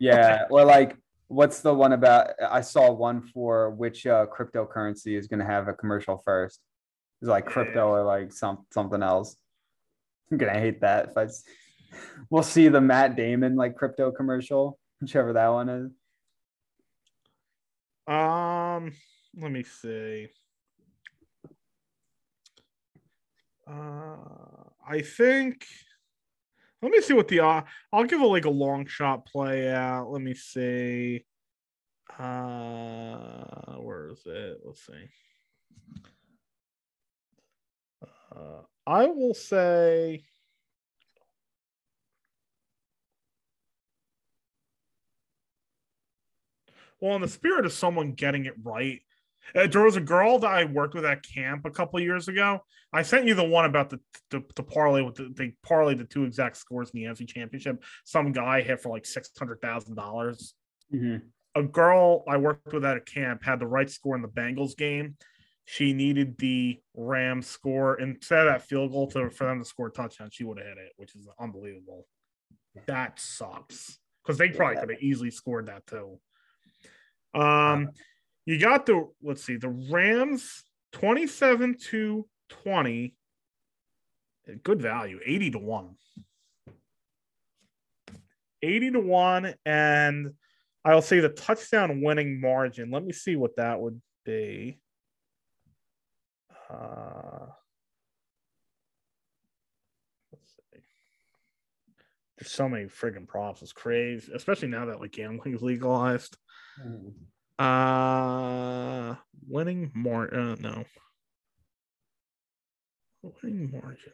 Yeah, 0.00 0.44
or 0.50 0.64
like 0.64 0.96
what's 1.28 1.60
the 1.60 1.74
one 1.74 1.92
about? 1.92 2.30
I 2.40 2.60
saw 2.60 2.90
one 2.92 3.22
for 3.22 3.70
which 3.70 4.06
uh, 4.06 4.26
cryptocurrency 4.26 5.18
is 5.18 5.26
gonna 5.26 5.44
have 5.44 5.68
a 5.68 5.72
commercial 5.74 6.18
first. 6.24 6.60
It's 7.20 7.28
like 7.28 7.46
crypto 7.46 7.88
or 7.88 8.04
like 8.04 8.32
some 8.32 8.66
something 8.72 9.02
else. 9.02 9.36
I'm 10.30 10.38
gonna 10.38 10.58
hate 10.58 10.80
that 10.80 11.08
if 11.10 11.16
I. 11.16 11.28
We'll 12.30 12.42
see 12.42 12.68
the 12.68 12.80
Matt 12.80 13.16
Damon 13.16 13.56
like 13.56 13.76
crypto 13.76 14.10
commercial, 14.10 14.78
whichever 15.00 15.32
that 15.32 15.48
one 15.48 15.68
is. 15.68 15.92
Um, 18.06 18.92
let 19.36 19.50
me 19.50 19.62
see. 19.62 20.28
Uh, 23.66 24.16
I 24.86 25.00
think. 25.02 25.64
Let 26.82 26.92
me 26.92 27.00
see 27.00 27.14
what 27.14 27.28
the. 27.28 27.40
Uh, 27.40 27.62
I'll 27.92 28.04
give 28.04 28.20
it 28.20 28.26
like 28.26 28.44
a 28.44 28.50
long 28.50 28.86
shot 28.86 29.26
play 29.26 29.70
out. 29.70 30.10
Let 30.10 30.22
me 30.22 30.34
see. 30.34 31.24
Uh, 32.18 33.76
where 33.76 34.08
is 34.10 34.22
it? 34.26 34.58
Let's 34.64 34.84
see. 34.86 35.08
Uh, 38.34 38.62
I 38.86 39.06
will 39.06 39.34
say. 39.34 40.24
Well, 47.00 47.16
in 47.16 47.22
the 47.22 47.28
spirit 47.28 47.66
of 47.66 47.72
someone 47.72 48.12
getting 48.12 48.46
it 48.46 48.54
right, 48.62 49.02
uh, 49.54 49.66
there 49.66 49.82
was 49.82 49.96
a 49.96 50.00
girl 50.00 50.38
that 50.40 50.50
I 50.50 50.64
worked 50.64 50.94
with 50.94 51.04
at 51.04 51.22
camp 51.22 51.64
a 51.64 51.70
couple 51.70 52.00
years 52.00 52.28
ago. 52.28 52.60
I 52.92 53.02
sent 53.02 53.26
you 53.26 53.34
the 53.34 53.44
one 53.44 53.64
about 53.64 53.90
the 53.90 54.00
the, 54.30 54.42
the 54.54 54.62
parlay 54.62 55.02
with 55.02 55.16
the 55.16 55.32
they 55.36 55.54
parlay 55.62 55.94
the 55.94 56.04
two 56.04 56.24
exact 56.24 56.56
scores 56.56 56.90
in 56.90 57.00
the 57.00 57.06
NFC 57.06 57.28
Championship. 57.28 57.82
Some 58.04 58.32
guy 58.32 58.62
hit 58.62 58.80
for 58.80 58.88
like 58.88 59.06
six 59.06 59.30
hundred 59.38 59.60
thousand 59.60 59.94
dollars. 59.96 60.54
A 61.54 61.62
girl 61.62 62.22
I 62.28 62.36
worked 62.36 62.72
with 62.72 62.84
at 62.84 62.96
a 62.96 63.00
camp 63.00 63.42
had 63.42 63.58
the 63.60 63.66
right 63.66 63.88
score 63.90 64.14
in 64.16 64.22
the 64.22 64.28
Bengals 64.28 64.76
game. 64.76 65.16
she 65.66 65.92
needed 65.92 66.38
the 66.38 66.80
Rams 66.94 67.46
score 67.48 67.98
instead 68.00 68.46
of 68.46 68.52
that 68.52 68.62
field 68.62 68.92
goal 68.92 69.08
to, 69.08 69.30
for 69.30 69.44
them 69.44 69.58
to 69.58 69.64
score 69.64 69.88
a 69.88 69.90
touchdown. 69.90 70.30
She 70.32 70.44
would 70.44 70.58
have 70.58 70.66
hit 70.66 70.78
it, 70.78 70.92
which 70.96 71.14
is 71.16 71.28
unbelievable. 71.40 72.06
That 72.86 73.18
sucks 73.18 73.98
because 74.22 74.38
they 74.38 74.50
probably 74.50 74.76
could 74.76 74.90
have 74.90 75.02
easily 75.02 75.30
scored 75.30 75.66
that 75.66 75.86
too. 75.86 76.18
Um, 77.34 77.90
you 78.46 78.58
got 78.58 78.86
the 78.86 79.08
let's 79.22 79.44
see 79.44 79.56
the 79.56 79.68
Rams 79.68 80.64
twenty 80.92 81.26
seven 81.26 81.76
to 81.90 82.26
twenty. 82.48 83.14
Good 84.62 84.80
value, 84.80 85.20
eighty 85.24 85.50
to 85.50 85.58
one. 85.58 85.96
80 88.62 88.92
to 88.92 89.00
1 89.00 89.54
and 89.64 90.32
I'll 90.84 91.02
say 91.02 91.20
the 91.20 91.28
touchdown 91.28 92.00
winning 92.00 92.40
margin. 92.40 92.90
Let 92.90 93.04
me 93.04 93.12
see 93.12 93.36
what 93.36 93.56
that 93.56 93.80
would 93.80 94.00
be. 94.24 94.80
Uh. 96.70 97.46
There's 102.38 102.52
so 102.52 102.68
many 102.68 102.84
friggin' 102.84 103.26
props. 103.26 103.62
It's 103.62 103.72
crazy, 103.72 104.30
especially 104.34 104.68
now 104.68 104.86
that 104.86 105.00
like 105.00 105.12
gambling 105.12 105.54
is 105.54 105.62
legalized. 105.62 106.36
Mm. 106.84 107.12
Uh, 107.58 109.14
winning 109.48 109.90
more. 109.94 110.32
Uh, 110.32 110.56
no. 110.60 110.84
Winning 113.42 113.70
margin. 113.72 114.12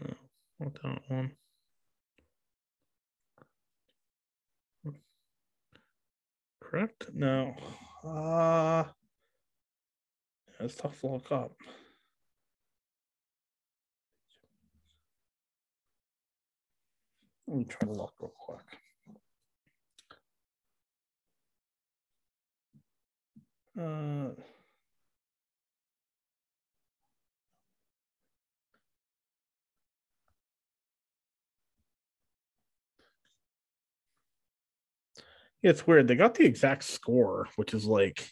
No, 0.00 0.14
not 0.60 0.74
that 0.82 1.02
one. 1.08 1.32
Correct? 6.60 7.06
No. 7.14 7.54
Uh 8.04 8.84
it's 10.58 10.74
tough 10.74 11.00
to 11.00 11.06
look 11.06 11.30
up. 11.30 11.52
Let 17.46 17.56
me 17.58 17.64
try 17.64 17.86
to 17.86 17.92
look 17.92 18.14
real 18.20 18.32
quick. 18.36 18.85
Uh, 23.78 24.30
yeah, 35.62 35.70
it's 35.70 35.86
weird. 35.86 36.08
They 36.08 36.14
got 36.14 36.34
the 36.34 36.44
exact 36.44 36.84
score, 36.84 37.48
which 37.56 37.74
is 37.74 37.84
like 37.84 38.30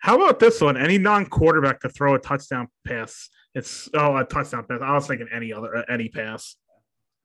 how 0.00 0.16
about 0.16 0.38
this 0.38 0.60
one? 0.60 0.76
Any 0.76 0.96
non-quarterback 0.96 1.80
to 1.80 1.88
throw 1.88 2.14
a 2.14 2.18
touchdown 2.18 2.68
pass. 2.86 3.28
It's 3.54 3.88
oh 3.94 4.16
a 4.16 4.24
touchdown 4.24 4.64
pass. 4.68 4.80
I 4.80 4.92
was 4.92 5.06
thinking 5.06 5.28
any 5.32 5.52
other 5.52 5.76
uh, 5.76 5.82
any 5.88 6.08
pass. 6.08 6.56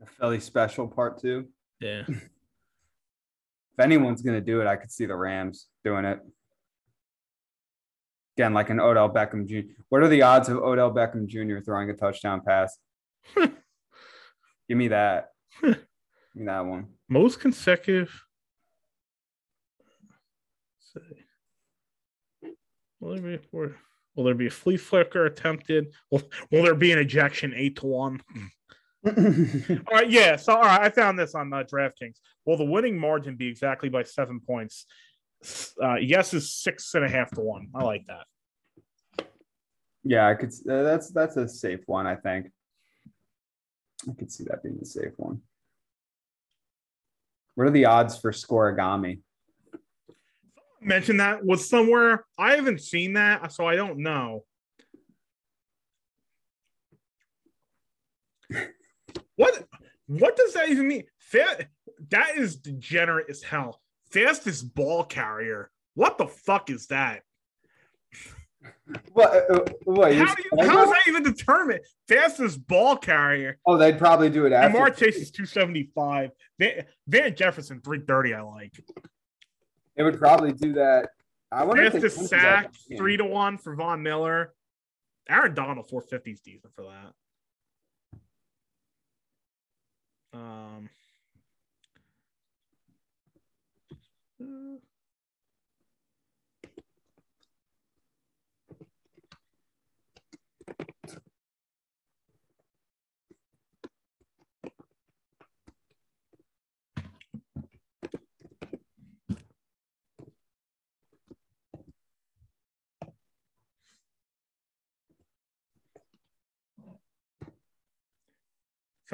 A 0.02 0.06
Philly 0.06 0.40
special 0.40 0.88
part 0.88 1.22
two. 1.22 1.48
Yeah. 1.80 2.04
if 3.74 3.84
anyone's 3.84 4.22
gonna 4.22 4.42
do 4.42 4.62
it, 4.62 4.68
I 4.68 4.76
could 4.76 4.92
see 4.92 5.06
the 5.06 5.16
Rams 5.16 5.68
doing 5.84 6.06
it. 6.06 6.20
Again, 8.38 8.54
like 8.54 8.70
an 8.70 8.80
Odell 8.80 9.10
Beckham 9.10 9.48
Jr. 9.48 9.72
What 9.90 10.02
are 10.02 10.08
the 10.08 10.24
odds 10.24 10.50
of 10.50 10.58
Odell 10.58 10.92
Beckham 10.92 11.28
Jr. 11.28 11.64
throwing 11.64 11.90
a 11.90 11.94
touchdown 11.94 12.42
pass? 12.46 12.78
Give 13.36 14.78
me 14.78 14.88
that. 14.90 15.30
Give 15.62 15.78
me 16.36 16.46
that 16.46 16.66
one. 16.66 16.88
Most 17.10 17.40
consecutive. 17.40 18.24
Will 23.00 23.16
there 23.16 23.38
be 23.38 23.40
will 24.16 24.24
there 24.24 24.34
be 24.34 24.48
a 24.48 24.52
flea 24.52 24.78
flicker 24.78 25.26
attempted? 25.26 25.88
Will, 26.10 26.24
will 26.52 26.64
there 26.64 26.76
be 26.76 26.92
an 26.92 27.00
ejection 27.00 27.54
eight 27.56 27.76
to 27.78 27.88
one? 27.88 28.22
all 29.06 29.14
right, 29.92 30.10
yeah. 30.10 30.36
So 30.36 30.54
all 30.54 30.62
right, 30.62 30.82
I 30.82 30.90
found 30.90 31.20
this 31.20 31.36
on 31.36 31.52
uh, 31.52 31.64
DraftKings. 31.64 32.16
Will 32.46 32.58
the 32.58 32.66
winning 32.66 32.98
margin 32.98 33.36
be 33.36 33.48
exactly 33.48 33.90
by 33.90 34.04
seven 34.04 34.40
points? 34.40 34.86
Uh, 35.82 35.96
yes, 35.96 36.34
is 36.34 36.54
six 36.54 36.94
and 36.96 37.04
a 37.04 37.10
half 37.10 37.32
to 37.32 37.42
one. 37.42 37.68
I 37.76 37.84
like 37.84 38.06
that. 38.08 39.26
Yeah, 40.04 40.28
I 40.28 40.36
could. 40.36 40.54
Uh, 40.70 40.84
that's 40.84 41.12
that's 41.12 41.36
a 41.36 41.48
safe 41.48 41.82
one. 41.86 42.08
I 42.08 42.16
think. 42.16 42.48
I 44.10 44.14
could 44.18 44.32
see 44.32 44.46
that 44.46 44.64
being 44.64 44.80
a 44.82 44.86
safe 44.86 45.14
one. 45.18 45.42
What 47.56 47.68
are 47.68 47.72
the 47.72 47.86
odds 47.86 48.18
for 48.18 48.32
scorigami? 48.32 49.20
mentioned 50.86 51.20
that 51.20 51.46
was 51.46 51.68
somewhere. 51.68 52.26
I 52.38 52.56
haven't 52.56 52.82
seen 52.82 53.14
that, 53.14 53.52
so 53.52 53.66
I 53.68 53.76
don't 53.76 54.00
know. 54.00 54.44
What 59.36 59.66
what 60.08 60.36
does 60.36 60.54
that 60.54 60.70
even 60.70 60.88
mean? 60.88 61.04
Fa- 61.18 61.68
that 62.10 62.38
is 62.38 62.58
degenerate 62.58 63.30
as 63.30 63.42
hell. 63.42 63.82
Fastest 64.12 64.74
ball 64.76 65.04
carrier. 65.04 65.72
What 65.96 66.18
the 66.18 66.28
fuck 66.28 66.70
is 66.70 66.88
that? 66.88 67.22
What? 69.14 69.50
Uh, 69.50 69.66
what 69.86 70.14
how, 70.16 70.36
do 70.36 70.44
you, 70.44 70.68
how 70.68 70.84
is 70.84 70.90
that 70.90 71.02
even 71.08 71.24
determined? 71.24 71.82
Fastest 72.08 72.66
ball 72.68 72.98
carrier. 72.98 73.58
Oh, 73.66 73.78
they'd 73.78 73.98
probably 73.98 74.30
do 74.30 74.46
it 74.46 74.54
after. 74.54 74.78
Ja'Marr 74.78 74.96
Chase 74.96 75.18
is 75.18 75.32
275. 75.32 76.32
Van, 76.60 76.86
Van 77.08 77.36
Jefferson 77.36 77.82
330, 77.82 78.34
I 78.34 78.42
like. 78.42 78.84
It 79.96 80.04
would 80.04 80.18
probably 80.18 80.54
do 80.54 80.74
that. 80.74 81.10
I 81.52 81.64
wonder 81.66 81.84
if 81.84 81.94
the 81.94 82.10
sack 82.10 82.74
three 82.98 83.18
to 83.18 83.26
one 83.26 83.58
for 83.58 83.76
Von 83.76 84.02
Miller. 84.02 84.54
Aaron 85.30 85.54
Donald 85.54 85.88
450 85.90 86.32
is 86.32 86.40
decent 86.42 86.74
for 86.76 86.84
that. 86.84 87.14
Um, 90.34 90.90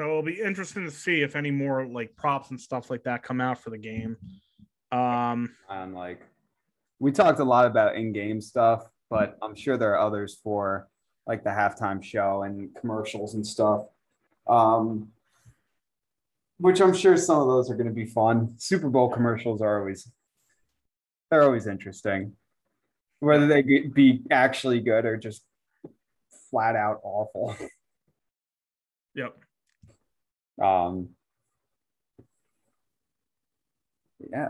So 0.00 0.06
it'll 0.06 0.22
be 0.22 0.40
interesting 0.40 0.86
to 0.86 0.90
see 0.90 1.20
if 1.20 1.36
any 1.36 1.50
more 1.50 1.84
like 1.84 2.16
props 2.16 2.48
and 2.48 2.58
stuff 2.58 2.88
like 2.88 3.02
that 3.02 3.22
come 3.22 3.38
out 3.38 3.58
for 3.62 3.68
the 3.68 3.76
game. 3.76 4.16
Um, 4.90 5.54
and 5.68 5.94
like 5.94 6.22
we 6.98 7.12
talked 7.12 7.38
a 7.38 7.44
lot 7.44 7.66
about 7.66 7.96
in-game 7.96 8.40
stuff, 8.40 8.86
but 9.10 9.36
I'm 9.42 9.54
sure 9.54 9.76
there 9.76 9.92
are 9.92 10.00
others 10.00 10.40
for 10.42 10.88
like 11.26 11.44
the 11.44 11.50
halftime 11.50 12.02
show 12.02 12.44
and 12.44 12.74
commercials 12.80 13.34
and 13.34 13.46
stuff. 13.46 13.88
Um, 14.46 15.08
which 16.56 16.80
I'm 16.80 16.94
sure 16.94 17.18
some 17.18 17.38
of 17.38 17.48
those 17.48 17.70
are 17.70 17.74
going 17.74 17.86
to 17.86 17.92
be 17.92 18.06
fun. 18.06 18.54
Super 18.56 18.88
Bowl 18.88 19.10
commercials 19.10 19.60
are 19.60 19.80
always 19.80 20.10
they're 21.30 21.42
always 21.42 21.66
interesting, 21.66 22.32
whether 23.18 23.46
they 23.46 23.60
be 23.60 24.22
actually 24.30 24.80
good 24.80 25.04
or 25.04 25.18
just 25.18 25.44
flat 26.50 26.74
out 26.74 27.00
awful. 27.02 27.54
Yep. 29.14 29.36
Um, 30.62 31.10
yeah. 34.30 34.48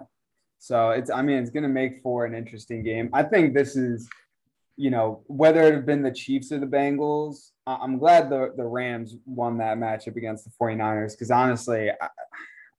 So 0.58 0.90
it's, 0.90 1.10
I 1.10 1.22
mean, 1.22 1.38
it's 1.38 1.50
going 1.50 1.62
to 1.62 1.68
make 1.68 2.02
for 2.02 2.24
an 2.24 2.34
interesting 2.34 2.82
game. 2.82 3.10
I 3.12 3.22
think 3.22 3.54
this 3.54 3.76
is, 3.76 4.08
you 4.76 4.90
know, 4.90 5.22
whether 5.26 5.62
it 5.62 5.74
had 5.74 5.86
been 5.86 6.02
the 6.02 6.12
Chiefs 6.12 6.52
or 6.52 6.58
the 6.58 6.66
Bengals, 6.66 7.50
I'm 7.66 7.98
glad 7.98 8.30
the, 8.30 8.52
the 8.56 8.64
Rams 8.64 9.16
won 9.26 9.58
that 9.58 9.78
matchup 9.78 10.16
against 10.16 10.44
the 10.44 10.50
49ers 10.60 11.12
because 11.12 11.30
honestly, 11.30 11.90
I, 11.90 12.08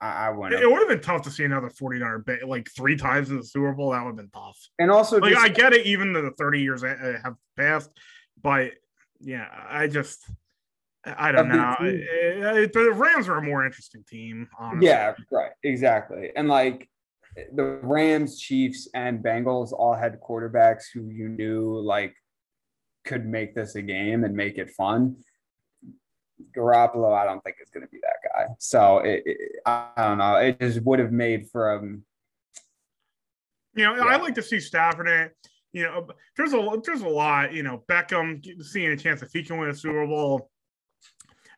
I, 0.00 0.26
I 0.26 0.30
wouldn't. 0.30 0.60
It 0.60 0.70
would 0.70 0.80
have 0.80 0.88
been 0.88 1.00
tough 1.00 1.22
to 1.22 1.30
see 1.30 1.44
another 1.44 1.70
49er 1.70 2.46
like 2.46 2.68
three 2.70 2.96
times 2.96 3.30
in 3.30 3.36
the 3.36 3.44
Super 3.44 3.72
Bowl. 3.72 3.90
That 3.92 4.02
would 4.02 4.10
have 4.10 4.16
been 4.16 4.30
tough. 4.30 4.58
And 4.78 4.90
also, 4.90 5.18
like, 5.18 5.32
just, 5.32 5.44
I 5.44 5.48
get 5.48 5.72
it, 5.72 5.86
even 5.86 6.12
though 6.12 6.22
the 6.22 6.32
30 6.32 6.60
years 6.60 6.82
have 6.82 7.36
passed, 7.56 7.90
but 8.42 8.72
yeah, 9.20 9.46
I 9.68 9.86
just 9.86 10.24
I 11.04 11.32
don't 11.32 11.48
know. 11.48 11.76
It, 11.80 12.72
the 12.72 12.92
Rams 12.92 13.28
are 13.28 13.38
a 13.38 13.42
more 13.42 13.66
interesting 13.66 14.04
team. 14.08 14.48
Honestly. 14.58 14.86
Yeah, 14.86 15.14
right. 15.30 15.50
Exactly. 15.64 16.30
And 16.36 16.48
like 16.48 16.88
the 17.54 17.80
Rams, 17.82 18.38
Chiefs, 18.38 18.88
and 18.94 19.22
Bengals 19.22 19.72
all 19.72 19.94
had 19.94 20.20
quarterbacks 20.20 20.84
who 20.92 21.08
you 21.08 21.28
knew 21.28 21.80
like 21.80 22.14
could 23.04 23.26
make 23.26 23.54
this 23.54 23.74
a 23.74 23.82
game 23.82 24.22
and 24.22 24.36
make 24.36 24.58
it 24.58 24.70
fun. 24.70 25.16
Garoppolo, 26.56 27.16
I 27.16 27.24
don't 27.24 27.42
think 27.42 27.56
is 27.62 27.70
going 27.70 27.86
to 27.86 27.90
be 27.90 27.98
that 28.02 28.30
guy. 28.32 28.46
So 28.58 28.98
it, 28.98 29.22
it, 29.26 29.38
I 29.66 29.88
don't 29.96 30.18
know. 30.18 30.36
It 30.36 30.60
just 30.60 30.82
would 30.82 30.98
have 30.98 31.12
made 31.12 31.48
for 31.50 31.72
um, 31.72 32.04
You 33.74 33.84
know, 33.84 33.96
yeah. 33.96 34.04
I 34.04 34.16
like 34.16 34.34
to 34.34 34.42
see 34.42 34.60
Stafford 34.60 35.08
in 35.08 35.14
it. 35.14 35.36
You 35.72 35.84
know, 35.84 36.06
there's 36.36 36.52
a 36.52 36.80
there's 36.84 37.00
a 37.00 37.08
lot. 37.08 37.54
You 37.54 37.62
know, 37.62 37.82
Beckham 37.88 38.44
seeing 38.62 38.92
a 38.92 38.96
chance 38.96 39.22
if 39.22 39.32
he 39.32 39.42
can 39.42 39.58
win 39.58 39.70
a 39.70 39.74
Super 39.74 40.06
Bowl. 40.06 40.50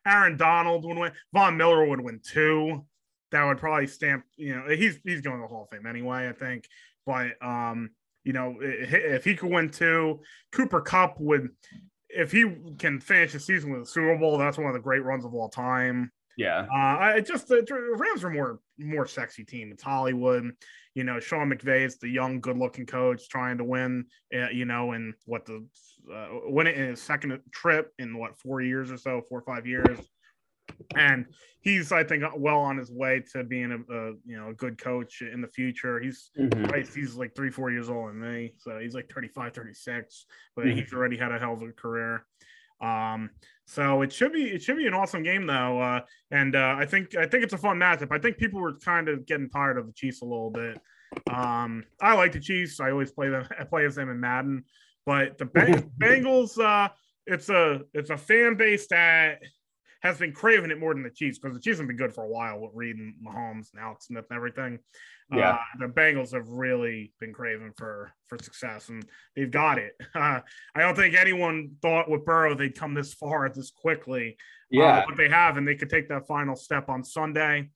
Aaron 0.07 0.37
Donald 0.37 0.85
would 0.85 0.97
win. 0.97 1.11
Von 1.33 1.57
Miller 1.57 1.85
would 1.85 2.01
win 2.01 2.19
two. 2.23 2.85
That 3.31 3.43
would 3.45 3.57
probably 3.57 3.87
stamp. 3.87 4.23
You 4.37 4.55
know, 4.55 4.67
he's 4.69 4.99
he's 5.03 5.21
going 5.21 5.37
to 5.37 5.41
the 5.41 5.47
Hall 5.47 5.63
of 5.63 5.69
Fame 5.69 5.87
anyway. 5.87 6.29
I 6.29 6.33
think, 6.33 6.67
but 7.05 7.31
um, 7.41 7.89
you 8.23 8.33
know, 8.33 8.57
if 8.61 9.23
he 9.23 9.35
could 9.35 9.51
win 9.51 9.69
two, 9.69 10.21
Cooper 10.51 10.81
Kupp 10.81 11.19
would. 11.19 11.49
If 12.09 12.31
he 12.31 12.45
can 12.77 13.01
finish 13.01 13.33
the 13.33 13.39
season 13.39 13.73
with 13.73 13.81
a 13.81 13.85
Super 13.85 14.17
Bowl, 14.17 14.37
that's 14.37 14.57
one 14.57 14.67
of 14.67 14.73
the 14.73 14.79
great 14.79 15.03
runs 15.03 15.25
of 15.25 15.33
all 15.33 15.49
time. 15.49 16.11
Yeah. 16.37 16.65
Uh, 16.73 16.97
I 16.97 17.21
just 17.21 17.47
the 17.47 17.65
Rams 17.97 18.23
are 18.23 18.29
more 18.29 18.59
more 18.77 19.07
sexy 19.07 19.43
team. 19.43 19.71
It's 19.71 19.83
Hollywood. 19.83 20.51
You 20.93 21.03
know, 21.03 21.19
Sean 21.19 21.51
McVay 21.51 21.85
is 21.85 21.97
the 21.97 22.07
young, 22.07 22.39
good-looking 22.39 22.85
coach 22.85 23.27
trying 23.27 23.57
to 23.57 23.65
win. 23.65 24.05
Uh, 24.33 24.49
you 24.49 24.63
know, 24.63 24.93
in 24.93 25.13
what 25.25 25.45
the 25.45 25.67
uh, 26.13 26.27
win 26.45 26.67
it 26.67 26.75
in 26.75 26.89
his 26.89 27.01
second 27.01 27.39
trip 27.51 27.91
in 27.99 28.17
what 28.17 28.37
four 28.37 28.61
years 28.61 28.91
or 28.91 28.97
so, 28.97 29.21
four 29.27 29.39
or 29.39 29.41
five 29.41 29.65
years, 29.65 29.99
and 30.95 31.25
he's 31.61 31.91
I 31.91 32.03
think 32.03 32.23
well 32.37 32.59
on 32.59 32.77
his 32.77 32.91
way 32.91 33.23
to 33.33 33.43
being 33.43 33.71
a, 33.71 33.93
a 33.93 34.11
you 34.25 34.37
know 34.37 34.49
a 34.49 34.53
good 34.53 34.77
coach 34.77 35.21
in 35.21 35.41
the 35.41 35.47
future. 35.47 35.99
He's 35.99 36.31
mm-hmm. 36.37 36.65
right, 36.65 36.87
he's 36.87 37.15
like 37.15 37.35
three 37.35 37.51
four 37.51 37.71
years 37.71 37.89
old 37.89 38.11
in 38.11 38.19
me, 38.19 38.53
so 38.57 38.79
he's 38.79 38.95
like 38.95 39.11
35, 39.13 39.53
36, 39.53 40.25
but 40.55 40.65
mm-hmm. 40.65 40.77
he's 40.77 40.93
already 40.93 41.17
had 41.17 41.31
a 41.31 41.39
hell 41.39 41.53
of 41.53 41.61
a 41.61 41.71
career. 41.71 42.25
Um, 42.81 43.29
so 43.65 44.01
it 44.01 44.11
should 44.11 44.31
be 44.31 44.43
it 44.43 44.61
should 44.61 44.77
be 44.77 44.87
an 44.87 44.93
awesome 44.93 45.23
game 45.23 45.47
though, 45.47 45.81
uh, 45.81 46.01
and 46.31 46.55
uh, 46.55 46.75
I 46.77 46.85
think 46.85 47.15
I 47.15 47.25
think 47.25 47.43
it's 47.43 47.53
a 47.53 47.57
fun 47.57 47.77
matchup. 47.77 48.11
I 48.11 48.19
think 48.19 48.37
people 48.37 48.61
were 48.61 48.73
kind 48.73 49.09
of 49.09 49.25
getting 49.25 49.49
tired 49.49 49.77
of 49.77 49.87
the 49.87 49.93
Chiefs 49.93 50.21
a 50.21 50.25
little 50.25 50.51
bit. 50.51 50.79
Um, 51.31 51.83
I 52.01 52.13
like 52.13 52.33
the 52.33 52.39
Chiefs. 52.39 52.79
I 52.79 52.91
always 52.91 53.11
play 53.11 53.29
them. 53.29 53.47
I 53.59 53.63
play 53.63 53.85
as 53.85 53.95
them 53.95 54.09
in 54.09 54.19
Madden, 54.19 54.63
but 55.05 55.37
the 55.37 55.45
Bengals. 55.99 56.59
Uh, 56.59 56.89
it's 57.27 57.49
a 57.49 57.81
it's 57.93 58.09
a 58.09 58.17
fan 58.17 58.55
base 58.55 58.87
that 58.87 59.39
has 60.01 60.17
been 60.17 60.31
craving 60.31 60.69
it 60.69 60.79
more 60.79 60.93
than 60.93 61.03
the 61.03 61.09
Chiefs 61.09 61.39
because 61.39 61.55
the 61.55 61.61
Chiefs 61.61 61.79
have 61.79 61.87
been 61.87 61.97
good 61.97 62.13
for 62.13 62.23
a 62.23 62.29
while 62.29 62.59
with 62.59 62.71
Reid 62.75 62.95
and 62.95 63.15
Mahomes 63.25 63.73
and 63.73 63.81
Alex 63.81 64.05
Smith 64.05 64.25
and 64.29 64.37
everything. 64.37 64.77
Yeah, 65.33 65.53
uh, 65.53 65.57
the 65.79 65.87
Bengals 65.87 66.33
have 66.33 66.47
really 66.47 67.11
been 67.19 67.33
craving 67.33 67.73
for 67.75 68.11
for 68.27 68.37
success, 68.37 68.89
and 68.89 69.03
they've 69.35 69.51
got 69.51 69.77
it. 69.79 69.93
Uh, 70.15 70.39
I 70.75 70.79
don't 70.79 70.95
think 70.95 71.15
anyone 71.15 71.71
thought 71.81 72.09
with 72.09 72.25
Burrow 72.25 72.55
they'd 72.55 72.77
come 72.77 72.93
this 72.93 73.13
far 73.13 73.49
this 73.49 73.71
quickly. 73.71 74.37
Uh, 74.73 74.79
yeah, 74.79 74.97
uh, 74.99 75.03
but 75.07 75.17
they 75.17 75.29
have, 75.29 75.57
and 75.57 75.67
they 75.67 75.75
could 75.75 75.89
take 75.89 76.07
that 76.09 76.27
final 76.27 76.55
step 76.55 76.87
on 76.87 77.03
Sunday. 77.03 77.69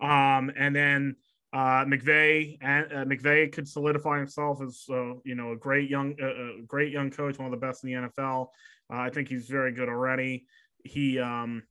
Um, 0.00 0.52
and 0.56 0.76
then 0.76 1.16
uh, 1.56 1.86
McVay 1.86 2.58
and 2.60 2.92
uh, 2.92 3.50
could 3.50 3.66
solidify 3.66 4.18
himself 4.18 4.60
as 4.60 4.84
uh, 4.90 5.14
you 5.24 5.34
know 5.34 5.52
a 5.52 5.56
great 5.56 5.88
young, 5.88 6.14
uh, 6.22 6.60
a 6.60 6.62
great 6.66 6.92
young 6.92 7.10
coach, 7.10 7.38
one 7.38 7.46
of 7.46 7.50
the 7.50 7.66
best 7.66 7.82
in 7.82 7.90
the 7.90 8.08
NFL. 8.08 8.48
Uh, 8.92 8.98
I 8.98 9.08
think 9.08 9.28
he's 9.28 9.48
very 9.48 9.72
good 9.72 9.88
already. 9.88 10.44
He 10.84 11.18
um, 11.18 11.62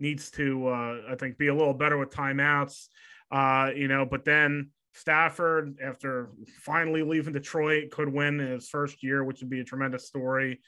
needs 0.00 0.30
to, 0.32 0.68
uh, 0.68 0.96
I 1.10 1.16
think, 1.16 1.36
be 1.36 1.48
a 1.48 1.54
little 1.54 1.74
better 1.74 1.98
with 1.98 2.08
timeouts. 2.08 2.86
Uh, 3.30 3.68
you 3.76 3.86
know, 3.86 4.06
but 4.06 4.24
then 4.24 4.70
Stafford, 4.94 5.76
after 5.84 6.30
finally 6.62 7.02
leaving 7.02 7.34
Detroit, 7.34 7.90
could 7.90 8.10
win 8.10 8.40
in 8.40 8.50
his 8.50 8.70
first 8.70 9.02
year, 9.02 9.24
which 9.24 9.40
would 9.40 9.50
be 9.50 9.60
a 9.60 9.64
tremendous 9.64 10.06
story. 10.06 10.60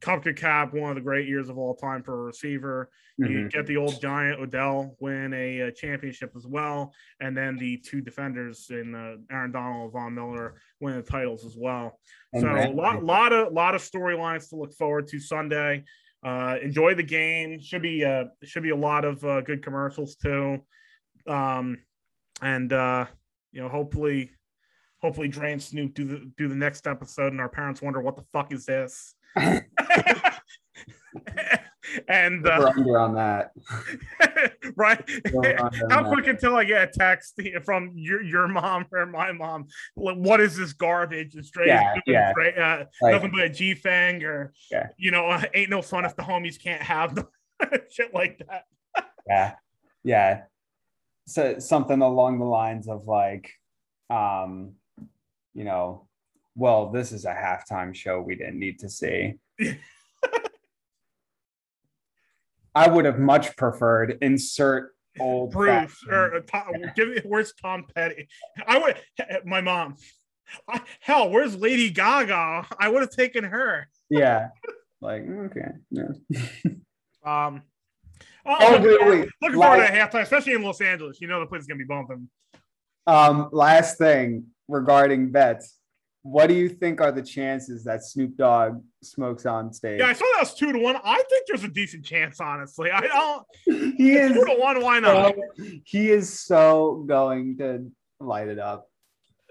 Cooper 0.00 0.32
Kupp, 0.32 0.74
one 0.74 0.90
of 0.90 0.96
the 0.96 1.02
great 1.02 1.26
years 1.26 1.48
of 1.48 1.56
all 1.56 1.74
time 1.74 2.02
for 2.02 2.20
a 2.20 2.22
receiver. 2.24 2.90
Mm-hmm. 3.20 3.32
You 3.32 3.48
get 3.48 3.66
the 3.66 3.78
old 3.78 4.00
giant 4.00 4.40
Odell 4.40 4.94
win 5.00 5.32
a, 5.32 5.60
a, 5.60 5.72
championship 5.72 6.32
as 6.36 6.46
well, 6.46 6.92
and 7.20 7.34
then 7.34 7.56
the 7.56 7.78
two 7.78 8.02
defenders 8.02 8.66
in 8.70 8.94
uh, 8.94 9.34
Aaron 9.34 9.52
Donald 9.52 9.84
and 9.84 9.92
Von 9.92 10.14
Miller 10.14 10.60
win 10.80 10.96
the 10.96 11.02
titles 11.02 11.46
as 11.46 11.56
well. 11.56 11.98
And 12.34 12.42
so 12.42 12.48
a 12.48 12.68
lot, 12.72 13.02
lot 13.02 13.32
of 13.32 13.52
lot 13.54 13.74
of 13.74 13.80
storylines 13.80 14.50
to 14.50 14.56
look 14.56 14.74
forward 14.74 15.08
to 15.08 15.18
Sunday. 15.18 15.84
Uh, 16.22 16.56
enjoy 16.62 16.94
the 16.94 17.02
game. 17.02 17.58
Should 17.60 17.82
be 17.82 18.04
uh, 18.04 18.24
should 18.44 18.62
be 18.62 18.70
a 18.70 18.76
lot 18.76 19.06
of 19.06 19.24
uh, 19.24 19.40
good 19.40 19.62
commercials 19.62 20.16
too, 20.16 20.58
um, 21.26 21.78
and 22.42 22.70
uh, 22.70 23.06
you 23.52 23.62
know 23.62 23.68
hopefully 23.68 24.30
hopefully 25.00 25.28
Dre 25.28 25.52
and 25.52 25.62
Snoop 25.62 25.94
do 25.94 26.04
the 26.04 26.32
do 26.36 26.48
the 26.48 26.54
next 26.54 26.86
episode, 26.86 27.32
and 27.32 27.40
our 27.40 27.48
parents 27.48 27.80
wonder 27.80 28.00
what 28.02 28.16
the 28.16 28.24
fuck 28.32 28.52
is 28.52 28.66
this. 28.66 29.14
and 32.08 32.46
uh, 32.46 32.72
under 32.76 32.98
on 32.98 33.14
that, 33.14 33.52
right? 34.76 35.02
How 35.90 36.12
quick 36.12 36.26
until 36.26 36.56
I 36.56 36.64
get 36.64 36.88
a 36.88 36.98
text 36.98 37.40
from 37.64 37.92
your 37.94 38.22
your 38.22 38.48
mom 38.48 38.86
or 38.92 39.06
my 39.06 39.32
mom? 39.32 39.66
What 39.94 40.40
is 40.40 40.56
this 40.56 40.72
garbage? 40.72 41.34
It's 41.34 41.48
straight, 41.48 41.68
yeah, 41.68 41.94
yeah. 42.06 42.32
Straight, 42.32 42.58
uh, 42.58 42.84
like, 43.02 43.14
nothing 43.14 43.30
but 43.32 43.42
a 43.42 43.48
G 43.48 43.74
thang, 43.74 44.22
or 44.24 44.52
yeah. 44.70 44.88
you 44.96 45.10
know, 45.10 45.26
uh, 45.26 45.42
ain't 45.54 45.70
no 45.70 45.82
fun 45.82 46.04
if 46.04 46.16
the 46.16 46.22
homies 46.22 46.62
can't 46.62 46.82
have 46.82 47.14
them. 47.14 47.28
Shit 47.90 48.14
like 48.14 48.40
that. 48.48 48.64
yeah, 49.26 49.54
yeah. 50.04 50.42
So 51.26 51.58
something 51.58 52.02
along 52.02 52.38
the 52.38 52.44
lines 52.44 52.88
of 52.88 53.06
like, 53.06 53.50
um, 54.10 54.74
you 55.54 55.64
know, 55.64 56.06
well, 56.54 56.90
this 56.90 57.12
is 57.12 57.24
a 57.24 57.34
halftime 57.34 57.94
show 57.94 58.20
we 58.20 58.36
didn't 58.36 58.58
need 58.58 58.78
to 58.80 58.88
see. 58.88 59.34
I 62.74 62.88
would 62.88 63.06
have 63.06 63.18
much 63.18 63.56
preferred 63.56 64.18
insert 64.20 64.94
old 65.18 65.52
Bruce 65.52 65.96
or 66.08 66.36
uh, 66.36 66.40
Tom, 66.46 66.74
give 66.94 67.08
me 67.08 67.20
where's 67.24 67.54
Tom 67.54 67.86
Petty? 67.94 68.28
I 68.66 68.78
would 68.78 68.96
my 69.44 69.60
mom. 69.60 69.96
I, 70.68 70.80
hell, 71.00 71.30
where's 71.30 71.56
Lady 71.56 71.90
Gaga? 71.90 72.66
I 72.78 72.88
would 72.88 73.00
have 73.00 73.10
taken 73.10 73.44
her. 73.44 73.88
Yeah, 74.10 74.48
like 75.00 75.22
okay, 75.28 75.70
yeah. 75.90 76.08
um. 77.24 77.62
Oh, 78.48 78.56
oh 78.60 78.70
looking, 78.72 78.86
wait, 78.86 78.98
forward, 78.98 79.18
wait. 79.18 79.28
looking 79.42 79.60
forward 79.60 79.86
to 79.86 79.92
halftime, 79.92 80.22
especially 80.22 80.52
in 80.52 80.62
Los 80.62 80.80
Angeles. 80.80 81.20
You 81.20 81.26
know 81.26 81.40
the 81.40 81.46
place 81.46 81.62
is 81.62 81.66
gonna 81.66 81.78
be 81.78 81.84
bumping. 81.84 82.28
Um, 83.06 83.48
last 83.52 83.98
thing 83.98 84.46
regarding 84.68 85.30
bets 85.32 85.75
what 86.26 86.48
do 86.48 86.54
you 86.54 86.68
think 86.68 87.00
are 87.00 87.12
the 87.12 87.22
chances 87.22 87.84
that 87.84 88.04
Snoop 88.04 88.36
Dogg 88.36 88.82
smokes 89.00 89.46
on 89.46 89.72
stage? 89.72 90.00
Yeah, 90.00 90.08
I 90.08 90.12
saw 90.12 90.24
that 90.34 90.40
was 90.40 90.54
two 90.54 90.72
to 90.72 90.78
one. 90.78 90.96
I 91.04 91.22
think 91.30 91.46
there's 91.46 91.62
a 91.62 91.68
decent 91.68 92.04
chance, 92.04 92.40
honestly. 92.40 92.90
I 92.90 93.00
don't. 93.02 93.46
He 93.96 94.14
is 94.14 94.32
two 94.32 94.44
to 94.44 94.56
one. 94.58 94.82
Why 94.82 94.98
not? 94.98 95.36
he 95.84 96.10
is 96.10 96.40
so 96.40 97.04
going 97.06 97.58
to 97.58 97.92
light 98.18 98.48
it 98.48 98.58
up. 98.58 98.88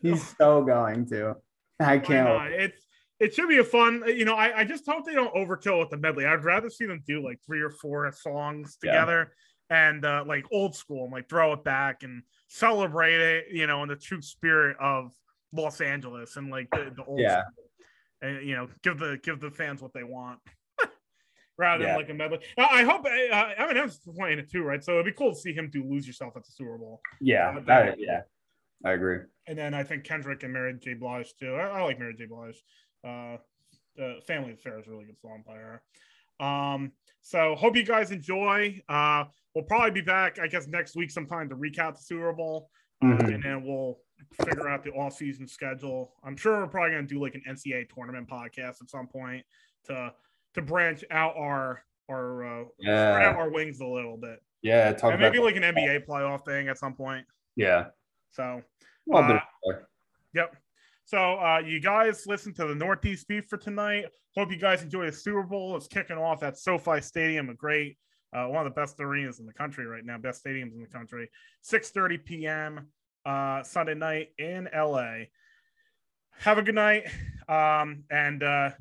He's 0.01 0.36
so 0.38 0.63
going 0.63 1.07
to. 1.07 1.38
I 1.80 1.97
can't. 1.97 2.51
It's 2.51 2.86
it 3.21 3.34
should 3.34 3.47
be 3.47 3.59
a 3.59 3.63
fun. 3.63 4.03
You 4.07 4.26
know, 4.26 4.36
I, 4.36 4.59
I 4.59 4.63
just 4.65 4.86
hope 4.86 5.05
they 5.05 5.13
don't 5.13 5.34
overkill 5.34 5.80
with 5.80 5.91
the 5.91 5.97
medley. 5.97 6.26
I'd 6.26 6.43
rather 6.43 6.69
see 6.69 6.86
them 6.86 7.01
do 7.07 7.23
like 7.23 7.39
three 7.45 7.61
or 7.61 7.71
four 7.71 8.11
songs 8.11 8.76
together 8.76 9.32
yeah. 9.71 9.89
and 9.89 10.03
uh, 10.03 10.26
like 10.28 10.43
old 10.51 10.76
school 10.76 11.05
and 11.05 11.13
like 11.13 11.30
throw 11.30 11.53
it 11.53 11.63
back 11.63 12.03
and 12.03 12.23
celebrate 12.49 13.21
it. 13.21 13.45
You 13.53 13.65
know, 13.65 13.82
in 13.84 13.89
the 13.89 13.95
true 13.95 14.21
spirit 14.21 14.76
of 14.82 15.13
Los 15.55 15.81
Angeles 15.81 16.35
and 16.37 16.49
like 16.49 16.69
the, 16.71 16.91
the 16.95 17.03
old 17.03 17.19
yeah. 17.19 17.43
and 18.21 18.47
you 18.47 18.55
know 18.55 18.67
give 18.83 18.99
the 18.99 19.19
give 19.23 19.39
the 19.39 19.51
fans 19.51 19.81
what 19.81 19.93
they 19.93 20.03
want 20.03 20.39
rather 21.57 21.83
yeah. 21.83 21.89
than 21.89 21.97
like 21.97 22.09
a 22.09 22.13
medley. 22.13 22.39
I 22.57 22.83
hope 22.83 23.05
uh, 23.05 23.63
Eminem's 23.63 23.99
playing 24.17 24.39
it 24.39 24.51
too, 24.51 24.63
right? 24.63 24.83
So 24.83 24.93
it'd 24.93 25.05
be 25.05 25.11
cool 25.11 25.33
to 25.33 25.39
see 25.39 25.53
him 25.53 25.69
do 25.71 25.83
"Lose 25.83 26.07
Yourself" 26.07 26.33
at 26.35 26.43
the 26.45 26.51
Super 26.51 26.77
Bowl. 26.77 27.01
Yeah, 27.21 27.55
uh, 27.57 27.61
that, 27.65 27.99
yeah, 27.99 28.21
I 28.83 28.91
agree. 28.91 29.19
And 29.47 29.57
then 29.57 29.73
I 29.73 29.83
think 29.83 30.03
Kendrick 30.03 30.43
and 30.43 30.53
Mary 30.53 30.75
J. 30.81 30.95
Blige 30.95 31.33
too. 31.39 31.53
I, 31.55 31.79
I 31.79 31.83
like 31.83 31.99
Mary 31.99 32.15
J. 32.17 32.25
Blige. 32.25 32.61
Uh, 33.05 33.37
uh, 34.01 34.19
Family 34.27 34.53
Affair 34.53 34.79
is 34.79 34.87
a 34.87 34.91
really 34.91 35.05
good 35.05 35.19
song 35.21 35.43
by 35.45 35.55
her. 35.55 35.81
Um, 36.45 36.91
so 37.21 37.55
hope 37.55 37.75
you 37.75 37.83
guys 37.83 38.11
enjoy. 38.11 38.81
Uh, 38.89 39.25
we'll 39.53 39.63
probably 39.63 39.91
be 39.91 40.01
back, 40.01 40.39
I 40.39 40.47
guess, 40.47 40.67
next 40.67 40.95
week 40.95 41.11
sometime 41.11 41.49
to 41.49 41.55
recap 41.55 41.95
the 41.95 42.03
Super 42.03 42.33
Bowl, 42.33 42.69
uh, 43.01 43.07
mm-hmm. 43.07 43.33
and 43.33 43.43
then 43.43 43.63
we'll 43.63 43.99
figure 44.43 44.68
out 44.68 44.84
the 44.84 44.91
off 44.91 45.16
season 45.16 45.47
schedule. 45.47 46.13
I'm 46.24 46.36
sure 46.36 46.59
we're 46.59 46.68
probably 46.68 46.91
going 46.91 47.07
to 47.07 47.13
do 47.13 47.22
like 47.22 47.36
an 47.36 47.43
NCAA 47.49 47.89
tournament 47.93 48.28
podcast 48.28 48.82
at 48.82 48.89
some 48.89 49.07
point 49.07 49.45
to 49.86 50.13
to 50.53 50.61
branch 50.61 51.03
out 51.11 51.36
our 51.38 51.84
our 52.09 52.61
uh, 52.61 52.66
yeah. 52.80 53.30
out 53.30 53.36
our 53.36 53.49
wings 53.49 53.80
a 53.80 53.86
little 53.86 54.18
bit. 54.18 54.41
Yeah, 54.61 54.91
talk 54.93 55.11
and 55.13 55.22
maybe 55.22 55.39
like 55.39 55.55
an 55.55 55.63
NBA 55.63 56.05
playoff 56.07 56.45
thing 56.45 56.68
at 56.68 56.78
some 56.78 56.93
point. 56.93 57.26
Yeah. 57.55 57.88
So. 58.32 58.61
Uh, 59.13 59.39
yep. 60.34 60.55
So 61.05 61.36
uh, 61.36 61.61
you 61.63 61.80
guys 61.80 62.26
listen 62.26 62.53
to 62.55 62.66
the 62.66 62.74
Northeast 62.74 63.28
Beef 63.28 63.45
for 63.45 63.57
tonight. 63.57 64.05
Hope 64.36 64.51
you 64.51 64.57
guys 64.57 64.82
enjoy 64.82 65.05
the 65.05 65.11
Super 65.11 65.43
Bowl. 65.43 65.78
It's 65.78 65.88
kicking 65.88 66.18
off 66.18 66.41
at 66.41 66.57
SoFi 66.57 66.99
Stadium, 67.01 67.49
a 67.49 67.53
great, 67.53 67.97
uh, 68.34 68.45
one 68.45 68.66
of 68.66 68.74
the 68.74 68.82
best 68.82 68.99
arenas 68.99 69.39
in 69.39 69.45
the 69.45 69.53
country 69.53 69.86
right 69.86 70.03
now, 70.03 70.18
best 70.18 70.43
stadiums 70.43 70.74
in 70.74 70.82
the 70.82 70.88
country. 70.88 71.30
6:30 71.63 72.26
p.m 72.26 72.88
uh, 73.26 73.63
Sunday 73.63 73.95
night 73.95 74.30
in 74.38 74.69
LA. 74.73 75.26
Have 76.39 76.57
a 76.57 76.61
good 76.61 76.76
night. 76.76 77.07
Um, 77.47 78.03
and 78.09 78.43
uh, 78.43 78.71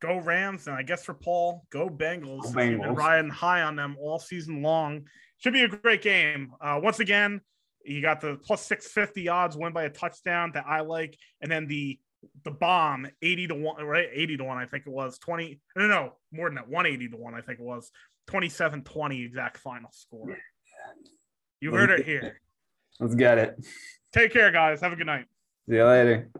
go 0.00 0.18
Rams. 0.18 0.66
And 0.66 0.76
I 0.76 0.82
guess 0.82 1.04
for 1.04 1.14
Paul, 1.14 1.64
go 1.70 1.88
Bengals. 1.88 2.42
Go 2.42 2.50
Bengals. 2.50 2.82
Been 2.82 2.94
riding 2.94 3.30
high 3.30 3.62
on 3.62 3.76
them 3.76 3.96
all 4.00 4.18
season 4.18 4.62
long. 4.62 5.06
Should 5.38 5.52
be 5.52 5.62
a 5.62 5.68
great 5.68 6.02
game. 6.02 6.52
Uh, 6.60 6.80
once 6.82 7.00
again, 7.00 7.40
You 7.84 8.02
got 8.02 8.20
the 8.20 8.38
plus 8.42 8.66
650 8.66 9.28
odds 9.28 9.56
win 9.56 9.72
by 9.72 9.84
a 9.84 9.90
touchdown 9.90 10.52
that 10.54 10.64
I 10.66 10.80
like. 10.80 11.16
And 11.40 11.50
then 11.50 11.66
the 11.66 11.98
the 12.44 12.50
bomb 12.50 13.06
80 13.22 13.46
to 13.48 13.54
1 13.54 13.84
right 13.84 14.08
80 14.12 14.38
to 14.38 14.44
1 14.44 14.58
i 14.58 14.66
think 14.66 14.84
it 14.86 14.90
was 14.90 15.18
20 15.18 15.60
no 15.76 15.86
no 15.86 16.12
more 16.32 16.48
than 16.48 16.56
that 16.56 16.68
180 16.68 17.10
to 17.10 17.16
1 17.16 17.34
i 17.34 17.40
think 17.40 17.60
it 17.60 17.64
was 17.64 17.92
27 18.26 18.82
20 18.82 19.22
exact 19.22 19.58
final 19.58 19.88
score 19.92 20.36
you 21.60 21.72
heard 21.72 21.90
it 21.90 22.04
here 22.04 22.40
let's 23.00 23.14
get 23.14 23.38
it. 23.38 23.66
Take 24.12 24.32
care 24.32 24.50
guys. 24.50 24.80
Have 24.80 24.92
a 24.92 24.96
good 24.96 25.06
night. 25.06 25.26
See 25.68 25.76
you 25.76 25.84
later 25.84 26.30